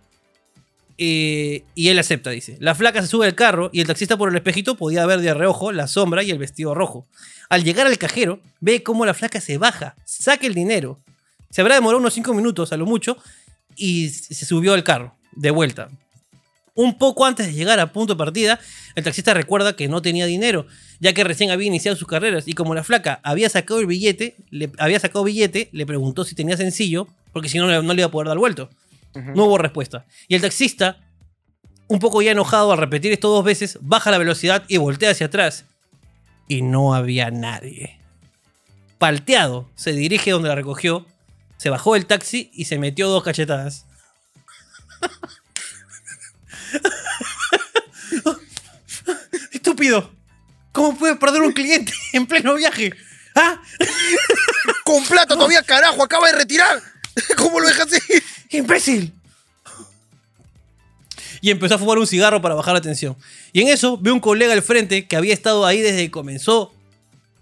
Eh, 0.98 1.64
y 1.76 1.90
él 1.90 2.00
acepta, 2.00 2.30
dice. 2.30 2.58
La 2.60 2.76
flaca 2.76 3.02
se 3.02 3.08
sube 3.08 3.26
al 3.26 3.36
carro 3.36 3.70
y 3.74 3.82
el 3.82 3.88
taxista 3.88 4.18
por 4.18 4.30
el 4.30 4.36
espejito 4.36 4.76
podía 4.76 5.06
ver 5.06 5.20
de 5.22 5.34
reojo 5.34 5.72
la 5.72 5.88
sombra 5.88 6.24
y 6.24 6.32
el 6.32 6.38
vestido 6.38 6.74
rojo. 6.74 7.08
Al 7.50 7.64
llegar 7.64 7.88
al 7.88 7.98
cajero, 7.98 8.40
ve 8.62 8.84
cómo 8.84 9.06
la 9.06 9.14
flaca 9.14 9.42
se 9.42 9.58
baja, 9.58 9.96
saca 10.06 10.48
el 10.48 10.54
dinero. 10.54 11.00
Se 11.50 11.62
habrá 11.62 11.76
demorado 11.76 12.00
unos 12.00 12.14
5 12.14 12.34
minutos 12.34 12.72
a 12.72 12.78
lo 12.78 12.86
mucho 12.86 13.18
y 13.76 14.10
se 14.10 14.46
subió 14.46 14.74
al 14.74 14.84
carro, 14.84 15.16
de 15.34 15.52
vuelta. 15.52 15.90
Un 16.74 16.98
poco 16.98 17.26
antes 17.26 17.48
de 17.48 17.54
llegar 17.54 17.80
a 17.80 17.94
punto 17.94 18.14
de 18.14 18.18
partida, 18.18 18.60
el 18.96 19.04
taxista 19.04 19.34
recuerda 19.34 19.78
que 19.78 19.88
no 19.88 20.02
tenía 20.02 20.26
dinero, 20.26 20.68
ya 21.00 21.14
que 21.14 21.24
recién 21.24 21.52
había 21.52 21.68
iniciado 21.68 21.96
sus 21.96 22.08
carreras 22.08 22.48
y 22.48 22.54
como 22.54 22.76
la 22.76 22.84
flaca 22.84 23.22
había 23.24 23.50
sacado 23.50 23.80
el 23.80 23.86
billete, 23.86 24.36
le, 24.50 24.70
había 24.78 25.00
sacado 25.00 25.24
billete, 25.24 25.70
le 25.72 25.86
preguntó 25.86 26.26
si 26.26 26.36
tenía 26.36 26.58
sencillo, 26.58 27.08
porque 27.32 27.48
si 27.48 27.58
no, 27.60 27.82
no 27.82 27.94
le 27.94 28.02
iba 28.02 28.08
a 28.08 28.12
poder 28.12 28.28
dar 28.28 28.38
vuelto. 28.38 28.70
No 29.16 29.46
hubo 29.46 29.58
respuesta. 29.58 30.06
Y 30.28 30.36
el 30.36 30.42
taxista, 30.42 31.00
un 31.88 32.00
poco 32.00 32.22
ya 32.22 32.32
enojado 32.32 32.72
al 32.72 32.78
repetir 32.78 33.14
esto 33.14 33.30
dos 33.30 33.44
veces, 33.44 33.78
baja 33.82 34.12
la 34.12 34.18
velocidad 34.18 34.64
y 34.68 34.78
voltea 34.78 35.12
hacia 35.12 35.28
atrás. 35.28 35.66
Y 36.48 36.62
no 36.62 36.94
había 36.94 37.32
nadie. 37.32 38.00
Palteado, 38.98 39.70
se 39.76 39.94
dirige 39.94 40.32
donde 40.32 40.50
la 40.50 40.56
recogió, 40.56 41.06
se 41.58 41.70
bajó 41.70 41.94
del 41.94 42.06
taxi 42.06 42.52
y 42.54 42.66
se 42.66 42.78
metió 42.78 43.08
dos 43.08 43.24
cachetadas. 43.24 43.86
Estúpido. 49.52 50.12
¿Cómo 50.72 50.98
puedes 50.98 51.18
perder 51.18 51.42
un 51.42 51.54
cliente 51.54 51.94
en 52.12 52.28
pleno 52.28 52.56
viaje? 52.56 52.94
¿Ah? 53.34 53.62
Con 54.84 55.04
plata 55.06 55.36
todavía, 55.36 55.64
carajo, 55.64 56.04
acaba 56.04 56.28
de 56.28 56.38
retirar. 56.38 56.82
¿Cómo 57.38 57.60
lo 57.60 57.68
dejas? 57.68 57.88
¡Imbécil! 58.58 59.12
Y 61.42 61.52
empezó 61.52 61.76
a 61.76 61.78
fumar 61.78 61.98
un 61.98 62.08
cigarro 62.08 62.42
para 62.42 62.56
bajar 62.56 62.74
la 62.74 62.82
tensión. 62.82 63.16
Y 63.54 63.62
en 63.62 63.68
eso 63.68 63.98
ve 63.98 64.12
un 64.12 64.20
colega 64.20 64.54
al 64.54 64.62
frente 64.64 65.06
que 65.06 65.16
había 65.16 65.34
estado 65.34 65.66
ahí 65.66 65.82
desde 65.82 65.98
que 66.06 66.12
comenzó. 66.12 66.72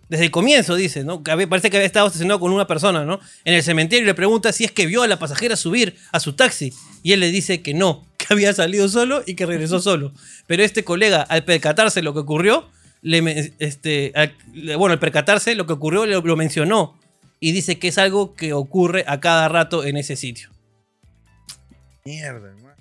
Desde 0.09 0.25
el 0.25 0.31
comienzo, 0.31 0.75
dice, 0.75 1.03
¿no? 1.03 1.23
Que 1.23 1.31
había- 1.31 1.47
parece 1.47 1.69
que 1.69 1.77
había 1.77 1.87
estado 1.87 2.07
estacionado 2.07 2.39
con 2.39 2.51
una 2.51 2.67
persona, 2.67 3.05
¿no? 3.05 3.19
En 3.45 3.53
el 3.53 3.63
cementerio 3.63 4.03
y 4.03 4.07
le 4.07 4.13
pregunta 4.13 4.51
si 4.51 4.63
es 4.65 4.71
que 4.71 4.85
vio 4.85 5.01
a 5.01 5.07
la 5.07 5.17
pasajera 5.17 5.55
subir 5.55 5.95
a 6.11 6.19
su 6.19 6.33
taxi. 6.33 6.73
Y 7.01 7.13
él 7.13 7.21
le 7.21 7.31
dice 7.31 7.61
que 7.61 7.73
no, 7.73 8.05
que 8.17 8.27
había 8.29 8.53
salido 8.53 8.89
solo 8.89 9.23
y 9.25 9.35
que 9.35 9.45
regresó 9.45 9.79
solo. 9.81 10.11
Pero 10.47 10.63
este 10.63 10.83
colega, 10.83 11.21
al 11.21 11.45
percatarse 11.45 12.01
lo 12.01 12.13
que 12.13 12.19
ocurrió, 12.19 12.67
le, 13.01 13.53
este, 13.59 14.13
bueno, 14.77 14.93
al 14.93 14.99
percatarse 14.99 15.55
lo 15.55 15.65
que 15.65 15.73
ocurrió 15.73 16.05
lo, 16.05 16.21
lo 16.21 16.35
mencionó 16.35 16.97
y 17.39 17.51
dice 17.51 17.79
que 17.79 17.87
es 17.89 17.97
algo 17.97 18.33
que 18.35 18.53
ocurre 18.53 19.03
a 19.07 19.19
cada 19.19 19.47
rato 19.49 19.83
en 19.83 19.97
ese 19.97 20.15
sitio. 20.15 20.49
Mierda, 22.05 22.49
hermano. 22.49 22.75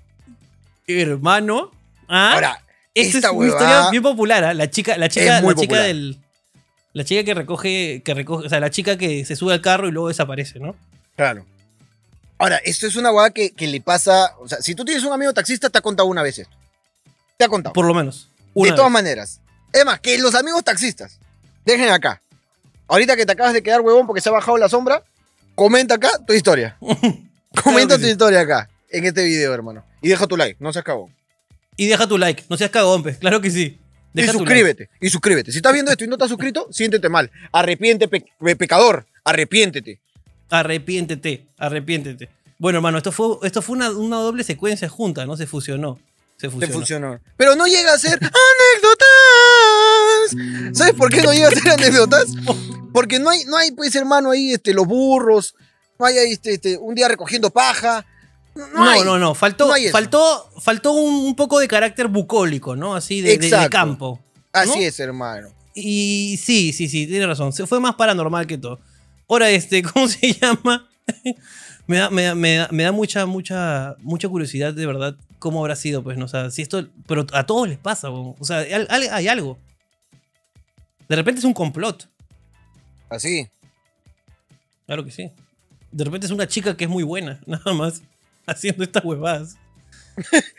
Hermano, 0.86 1.70
¿ah? 2.08 2.32
Ahora, 2.34 2.64
Esta 2.94 3.18
esta 3.18 3.28
es 3.28 3.34
una 3.34 3.46
historia 3.46 3.90
bien 3.90 4.02
popular, 4.02 4.44
¿ah? 4.44 4.54
La 4.54 4.68
chica, 4.68 4.96
la 4.96 5.08
chica, 5.08 5.40
la 5.40 5.54
chica 5.54 5.80
del. 5.80 6.18
La 6.92 7.04
chica 7.04 7.24
que 7.24 7.32
recoge, 7.32 8.02
que 8.04 8.12
recoge, 8.12 8.46
o 8.46 8.48
sea, 8.50 8.60
la 8.60 8.70
chica 8.70 8.98
que 8.98 9.24
se 9.24 9.34
sube 9.34 9.54
al 9.54 9.62
carro 9.62 9.88
y 9.88 9.92
luego 9.92 10.08
desaparece, 10.08 10.58
¿no? 10.58 10.76
Claro. 11.16 11.46
Ahora, 12.36 12.56
esto 12.64 12.86
es 12.86 12.96
una 12.96 13.12
hueá 13.12 13.30
que, 13.30 13.52
que 13.52 13.66
le 13.66 13.80
pasa. 13.80 14.34
O 14.40 14.48
sea, 14.48 14.60
si 14.60 14.74
tú 14.74 14.84
tienes 14.84 15.04
un 15.04 15.12
amigo 15.12 15.32
taxista, 15.32 15.70
te 15.70 15.78
ha 15.78 15.80
contado 15.80 16.08
una 16.08 16.22
vez 16.22 16.40
esto. 16.40 16.54
Te 17.38 17.44
ha 17.44 17.48
contado. 17.48 17.72
Por 17.72 17.86
lo 17.86 17.94
menos. 17.94 18.28
de 18.54 18.72
todas 18.72 18.90
maneras. 18.90 19.40
Es 19.72 19.84
más, 19.86 20.00
que 20.00 20.18
los 20.18 20.34
amigos 20.34 20.64
taxistas, 20.64 21.18
dejen 21.64 21.88
acá. 21.88 22.20
Ahorita 22.88 23.16
que 23.16 23.24
te 23.24 23.32
acabas 23.32 23.54
de 23.54 23.62
quedar 23.62 23.80
huevón 23.80 24.06
porque 24.06 24.20
se 24.20 24.28
ha 24.28 24.32
bajado 24.32 24.58
la 24.58 24.68
sombra, 24.68 25.02
comenta 25.54 25.94
acá 25.94 26.10
tu 26.26 26.34
historia. 26.34 26.76
comenta 27.64 27.96
tu 27.96 28.04
sí. 28.04 28.10
historia 28.10 28.40
acá, 28.40 28.68
en 28.92 29.04
este 29.06 29.24
video, 29.24 29.52
hermano. 29.54 29.84
Y 30.00 30.08
deja 30.08 30.26
tu 30.26 30.36
like, 30.36 30.56
no 30.60 30.72
seas 30.72 30.84
cagón. 30.84 31.14
Y 31.76 31.86
deja 31.86 32.06
tu 32.06 32.18
like, 32.18 32.44
no 32.48 32.56
seas 32.56 32.70
cagón, 32.70 33.02
pe. 33.02 33.16
claro 33.16 33.40
que 33.40 33.50
sí. 33.50 33.78
Y 34.14 34.20
Deja 34.20 34.32
like. 34.32 34.38
suscríbete, 34.38 34.90
y 35.00 35.08
suscríbete. 35.08 35.50
Si 35.52 35.58
estás 35.58 35.72
viendo 35.72 35.90
esto 35.90 36.04
y 36.04 36.08
no 36.08 36.14
estás 36.16 36.28
suscrito, 36.28 36.68
siéntete 36.70 37.08
mal. 37.08 37.30
Arrepiente, 37.52 38.08
pe- 38.08 38.24
pe- 38.42 38.56
pecador. 38.56 39.06
Arrepiéntete. 39.24 40.00
Arrepiéntete, 40.50 41.46
arrepiéntete. 41.56 42.28
Bueno, 42.58 42.78
hermano, 42.78 42.98
esto 42.98 43.10
fue, 43.10 43.38
esto 43.44 43.62
fue 43.62 43.76
una, 43.76 43.90
una 43.90 44.16
doble 44.18 44.44
secuencia 44.44 44.88
junta, 44.88 45.24
¿no? 45.24 45.36
Se 45.36 45.46
fusionó. 45.46 45.98
Se 46.36 46.50
fusionó. 46.50 46.72
funcionó. 46.74 47.20
Pero 47.36 47.56
no 47.56 47.66
llega 47.66 47.94
a 47.94 47.98
ser 47.98 48.18
anécdotas. 49.12 50.76
¿Sabes 50.78 50.94
por 50.94 51.10
qué 51.10 51.22
no 51.22 51.32
llega 51.32 51.48
a 51.48 51.52
ser 51.52 51.70
anécdotas? 51.70 52.26
Porque 52.92 53.18
no 53.18 53.30
hay, 53.30 53.44
no 53.46 53.56
hay, 53.56 53.70
pues, 53.72 53.94
hermano, 53.94 54.30
ahí 54.30 54.52
este, 54.52 54.74
los 54.74 54.86
burros. 54.86 55.54
No 55.98 56.06
hay 56.06 56.18
ahí, 56.18 56.32
este, 56.32 56.54
este, 56.54 56.76
un 56.78 56.94
día 56.94 57.08
recogiendo 57.08 57.50
paja. 57.50 58.04
No, 58.54 58.66
No, 58.68 59.04
no, 59.04 59.18
no, 59.18 59.34
faltó, 59.34 59.66
No 59.68 59.74
faltó, 59.90 60.50
faltó 60.60 60.92
un, 60.92 61.34
poco 61.34 61.58
de 61.58 61.68
carácter 61.68 62.08
bucólico, 62.08 62.76
¿no? 62.76 62.94
Así 62.94 63.20
de, 63.22 63.30
de- 63.30 63.38
de 63.38 63.46
Exacto. 63.46 63.70
campo. 63.70 64.20
Así 64.52 64.84
es, 64.84 65.00
hermano. 65.00 65.48
Y 65.74 66.38
sí, 66.42 66.72
sí, 66.74 66.88
sí, 66.88 67.06
tiene 67.06 67.26
razón. 67.26 67.52
Se 67.54 67.66
fue 67.66 67.80
más 67.80 67.94
paranormal 67.94 68.46
que 68.46 68.58
todo. 68.58 68.78
Ahora, 69.28 69.48
este, 69.50 69.82
¿cómo 69.94 70.06
se 70.08 70.34
llama? 70.34 70.86
me, 71.86 71.96
da, 71.96 72.10
me, 72.10 72.22
da, 72.24 72.34
me, 72.34 72.54
da, 72.56 72.68
me 72.70 72.82
da 72.82 72.92
mucha, 72.92 73.24
mucha, 73.24 73.96
mucha 74.00 74.28
curiosidad, 74.28 74.74
de 74.74 74.84
verdad, 74.86 75.16
cómo 75.38 75.60
habrá 75.60 75.74
sido, 75.74 76.02
pues, 76.02 76.18
¿no? 76.18 76.26
O 76.26 76.28
sea, 76.28 76.50
si 76.50 76.60
esto. 76.60 76.86
Pero 77.06 77.26
a 77.32 77.46
todos 77.46 77.66
les 77.68 77.78
pasa. 77.78 78.10
O 78.10 78.36
sea, 78.42 78.58
hay, 78.58 78.86
hay- 78.88 79.08
hay 79.10 79.28
algo. 79.28 79.58
De 81.08 81.16
repente 81.16 81.38
es 81.38 81.44
un 81.46 81.54
complot. 81.54 82.08
Así. 83.08 83.48
Claro 84.86 85.04
que 85.04 85.10
sí. 85.10 85.30
De 85.90 86.04
repente 86.04 86.26
es 86.26 86.32
una 86.32 86.46
chica 86.46 86.76
que 86.76 86.84
es 86.84 86.90
muy 86.90 87.02
buena, 87.02 87.40
nada 87.46 87.72
más, 87.72 88.02
haciendo 88.46 88.84
estas 88.84 89.04
huevadas. 89.04 89.56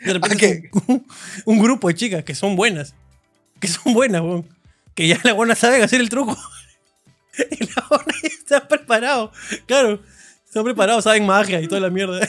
De 0.04 0.12
repente 0.14 0.70
un, 0.88 1.06
un 1.44 1.58
grupo 1.62 1.88
de 1.88 1.94
chicas 1.94 2.24
que 2.24 2.34
son 2.34 2.56
buenas. 2.56 2.94
Que 3.60 3.68
son 3.68 3.94
buenas, 3.94 4.20
weón. 4.22 4.48
Que 4.94 5.08
ya 5.08 5.18
la 5.24 5.32
buena 5.32 5.54
saben 5.54 5.82
hacer 5.82 6.00
el 6.00 6.08
truco. 6.08 6.36
Y 7.50 7.64
la 7.66 7.84
buena 7.90 8.14
está 8.22 8.68
preparado. 8.68 9.32
Claro. 9.66 10.00
Están 10.46 10.62
preparados, 10.62 11.02
saben 11.02 11.26
magia 11.26 11.60
y 11.60 11.66
toda 11.66 11.80
la 11.80 11.90
mierda. 11.90 12.20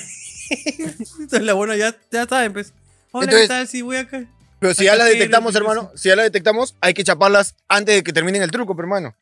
Entonces 1.19 1.43
la 1.43 1.53
buena 1.53 1.75
ya, 1.75 1.95
ya 2.11 2.25
saben, 2.27 2.53
pues. 2.53 2.73
Hola, 3.11 3.25
Entonces- 3.25 3.41
¿qué 3.47 3.47
tal? 3.53 3.67
Sí, 3.67 3.81
voy 3.83 3.97
acá. 3.97 4.25
Pero 4.57 4.73
si 4.73 4.85
ya 4.85 4.95
quiero, 4.95 5.09
detectamos, 5.11 5.53
hermano, 5.55 5.91
si 5.95 6.09
ya 6.09 6.15
las 6.15 6.25
detectamos, 6.25 6.75
hay 6.81 6.95
que 6.95 7.03
chaparlas 7.03 7.53
antes 7.67 7.93
de 7.95 8.03
que 8.03 8.13
terminen 8.13 8.41
el 8.41 8.49
truco, 8.49 8.75
pero, 8.75 8.87
hermano. 8.87 9.15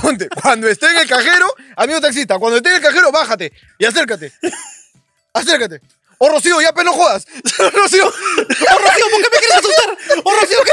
Ponte, 0.00 0.28
cuando 0.28 0.68
esté 0.68 0.86
en 0.86 0.98
el 0.98 1.08
cajero, 1.08 1.52
amigo 1.76 2.00
taxista, 2.00 2.38
cuando 2.38 2.58
esté 2.58 2.68
en 2.70 2.76
el 2.76 2.82
cajero, 2.82 3.10
bájate 3.10 3.52
y 3.78 3.84
acércate. 3.84 4.32
Acércate. 5.32 5.80
Oh, 6.18 6.28
Rocío, 6.28 6.60
ya, 6.60 6.72
pero 6.72 6.84
no 6.84 6.92
jodas. 6.92 7.26
Rocío. 7.72 8.06
¡Oh, 8.06 8.78
Rocío, 8.78 9.04
¿por 9.10 9.22
qué 9.22 9.28
me 9.32 9.38
quieres 9.38 9.56
asustar? 9.56 9.96
¡Oh, 10.22 10.34
Rocío, 10.34 10.58
qué! 10.64 10.72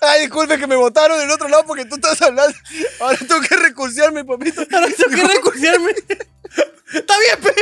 Ay, 0.00 0.22
disculpe 0.22 0.58
que 0.58 0.66
me 0.66 0.76
botaron 0.76 1.18
del 1.18 1.30
otro 1.30 1.48
lado 1.48 1.64
porque 1.66 1.84
tú 1.84 1.96
estás 1.96 2.20
hablando. 2.22 2.56
Ahora 3.00 3.18
tengo 3.18 3.40
que 3.42 3.56
recursearme, 3.56 4.24
papito. 4.24 4.62
Ahora 4.72 4.88
tengo 4.88 5.10
que 5.10 5.34
recursearme. 5.34 5.94
Está 6.94 7.18
bien, 7.18 7.40
pe. 7.40 7.54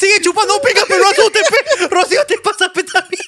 Sigue 0.00 0.20
chupando 0.22 0.60
pica, 0.62 0.84
pero 0.88 1.04
no 1.04 1.30
pe. 1.30 1.88
Rocío, 1.88 2.26
te 2.26 2.38
pasa, 2.38 2.72
pe, 2.72 2.82
también. 2.82 3.22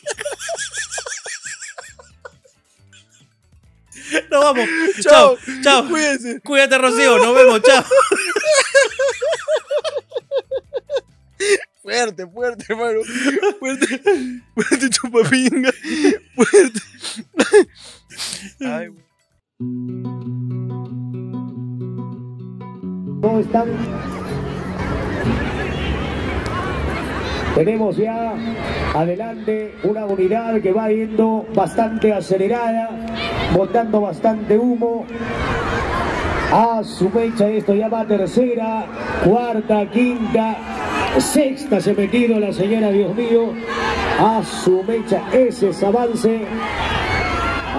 Nos 4.30 4.44
vamos. 4.44 4.68
Chao. 5.00 5.36
Chao. 5.62 5.88
Cuídense. 5.88 6.40
Cuídate, 6.40 6.78
Rocío. 6.78 7.18
Nos 7.18 7.34
vemos. 7.34 7.62
Chao. 7.62 7.84
Fuerte, 11.82 12.26
fuerte, 12.26 12.64
hermano. 12.68 13.00
Fuerte. 13.58 14.02
Fuerte, 14.54 14.90
chupapinga. 14.90 15.72
Fuerte. 16.34 16.80
Ay, 18.60 18.88
¿Cómo 23.20 23.40
están? 23.40 24.17
Tenemos 27.54 27.96
ya 27.96 28.34
adelante 28.94 29.74
una 29.82 30.06
unidad 30.06 30.60
que 30.60 30.72
va 30.72 30.88
yendo 30.88 31.46
bastante 31.54 32.12
acelerada, 32.12 32.90
botando 33.54 34.00
bastante 34.00 34.56
humo. 34.56 35.04
A 36.52 36.82
su 36.82 37.10
mecha 37.10 37.48
esto 37.48 37.74
ya 37.74 37.88
va 37.88 38.06
tercera, 38.06 38.86
cuarta, 39.24 39.90
quinta, 39.90 40.56
sexta 41.18 41.80
se 41.80 41.90
ha 41.90 41.94
metido 41.94 42.38
la 42.38 42.52
señora, 42.52 42.90
Dios 42.90 43.14
mío. 43.14 43.52
A 44.18 44.42
su 44.42 44.82
mecha 44.84 45.22
ese 45.32 45.70
es 45.70 45.82
avance. 45.82 46.40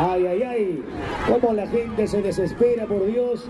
Ay, 0.02 0.26
ay, 0.28 0.44
ay, 0.44 0.84
cómo 1.28 1.54
la 1.54 1.68
gente 1.68 2.08
se 2.08 2.22
desespera, 2.22 2.86
por 2.86 3.06
Dios. 3.06 3.46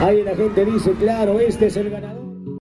Ahí 0.00 0.22
la 0.22 0.34
gente 0.34 0.64
dice, 0.64 0.92
claro, 0.92 1.38
este 1.40 1.66
es 1.66 1.76
el 1.76 1.90
ganador. 1.90 2.27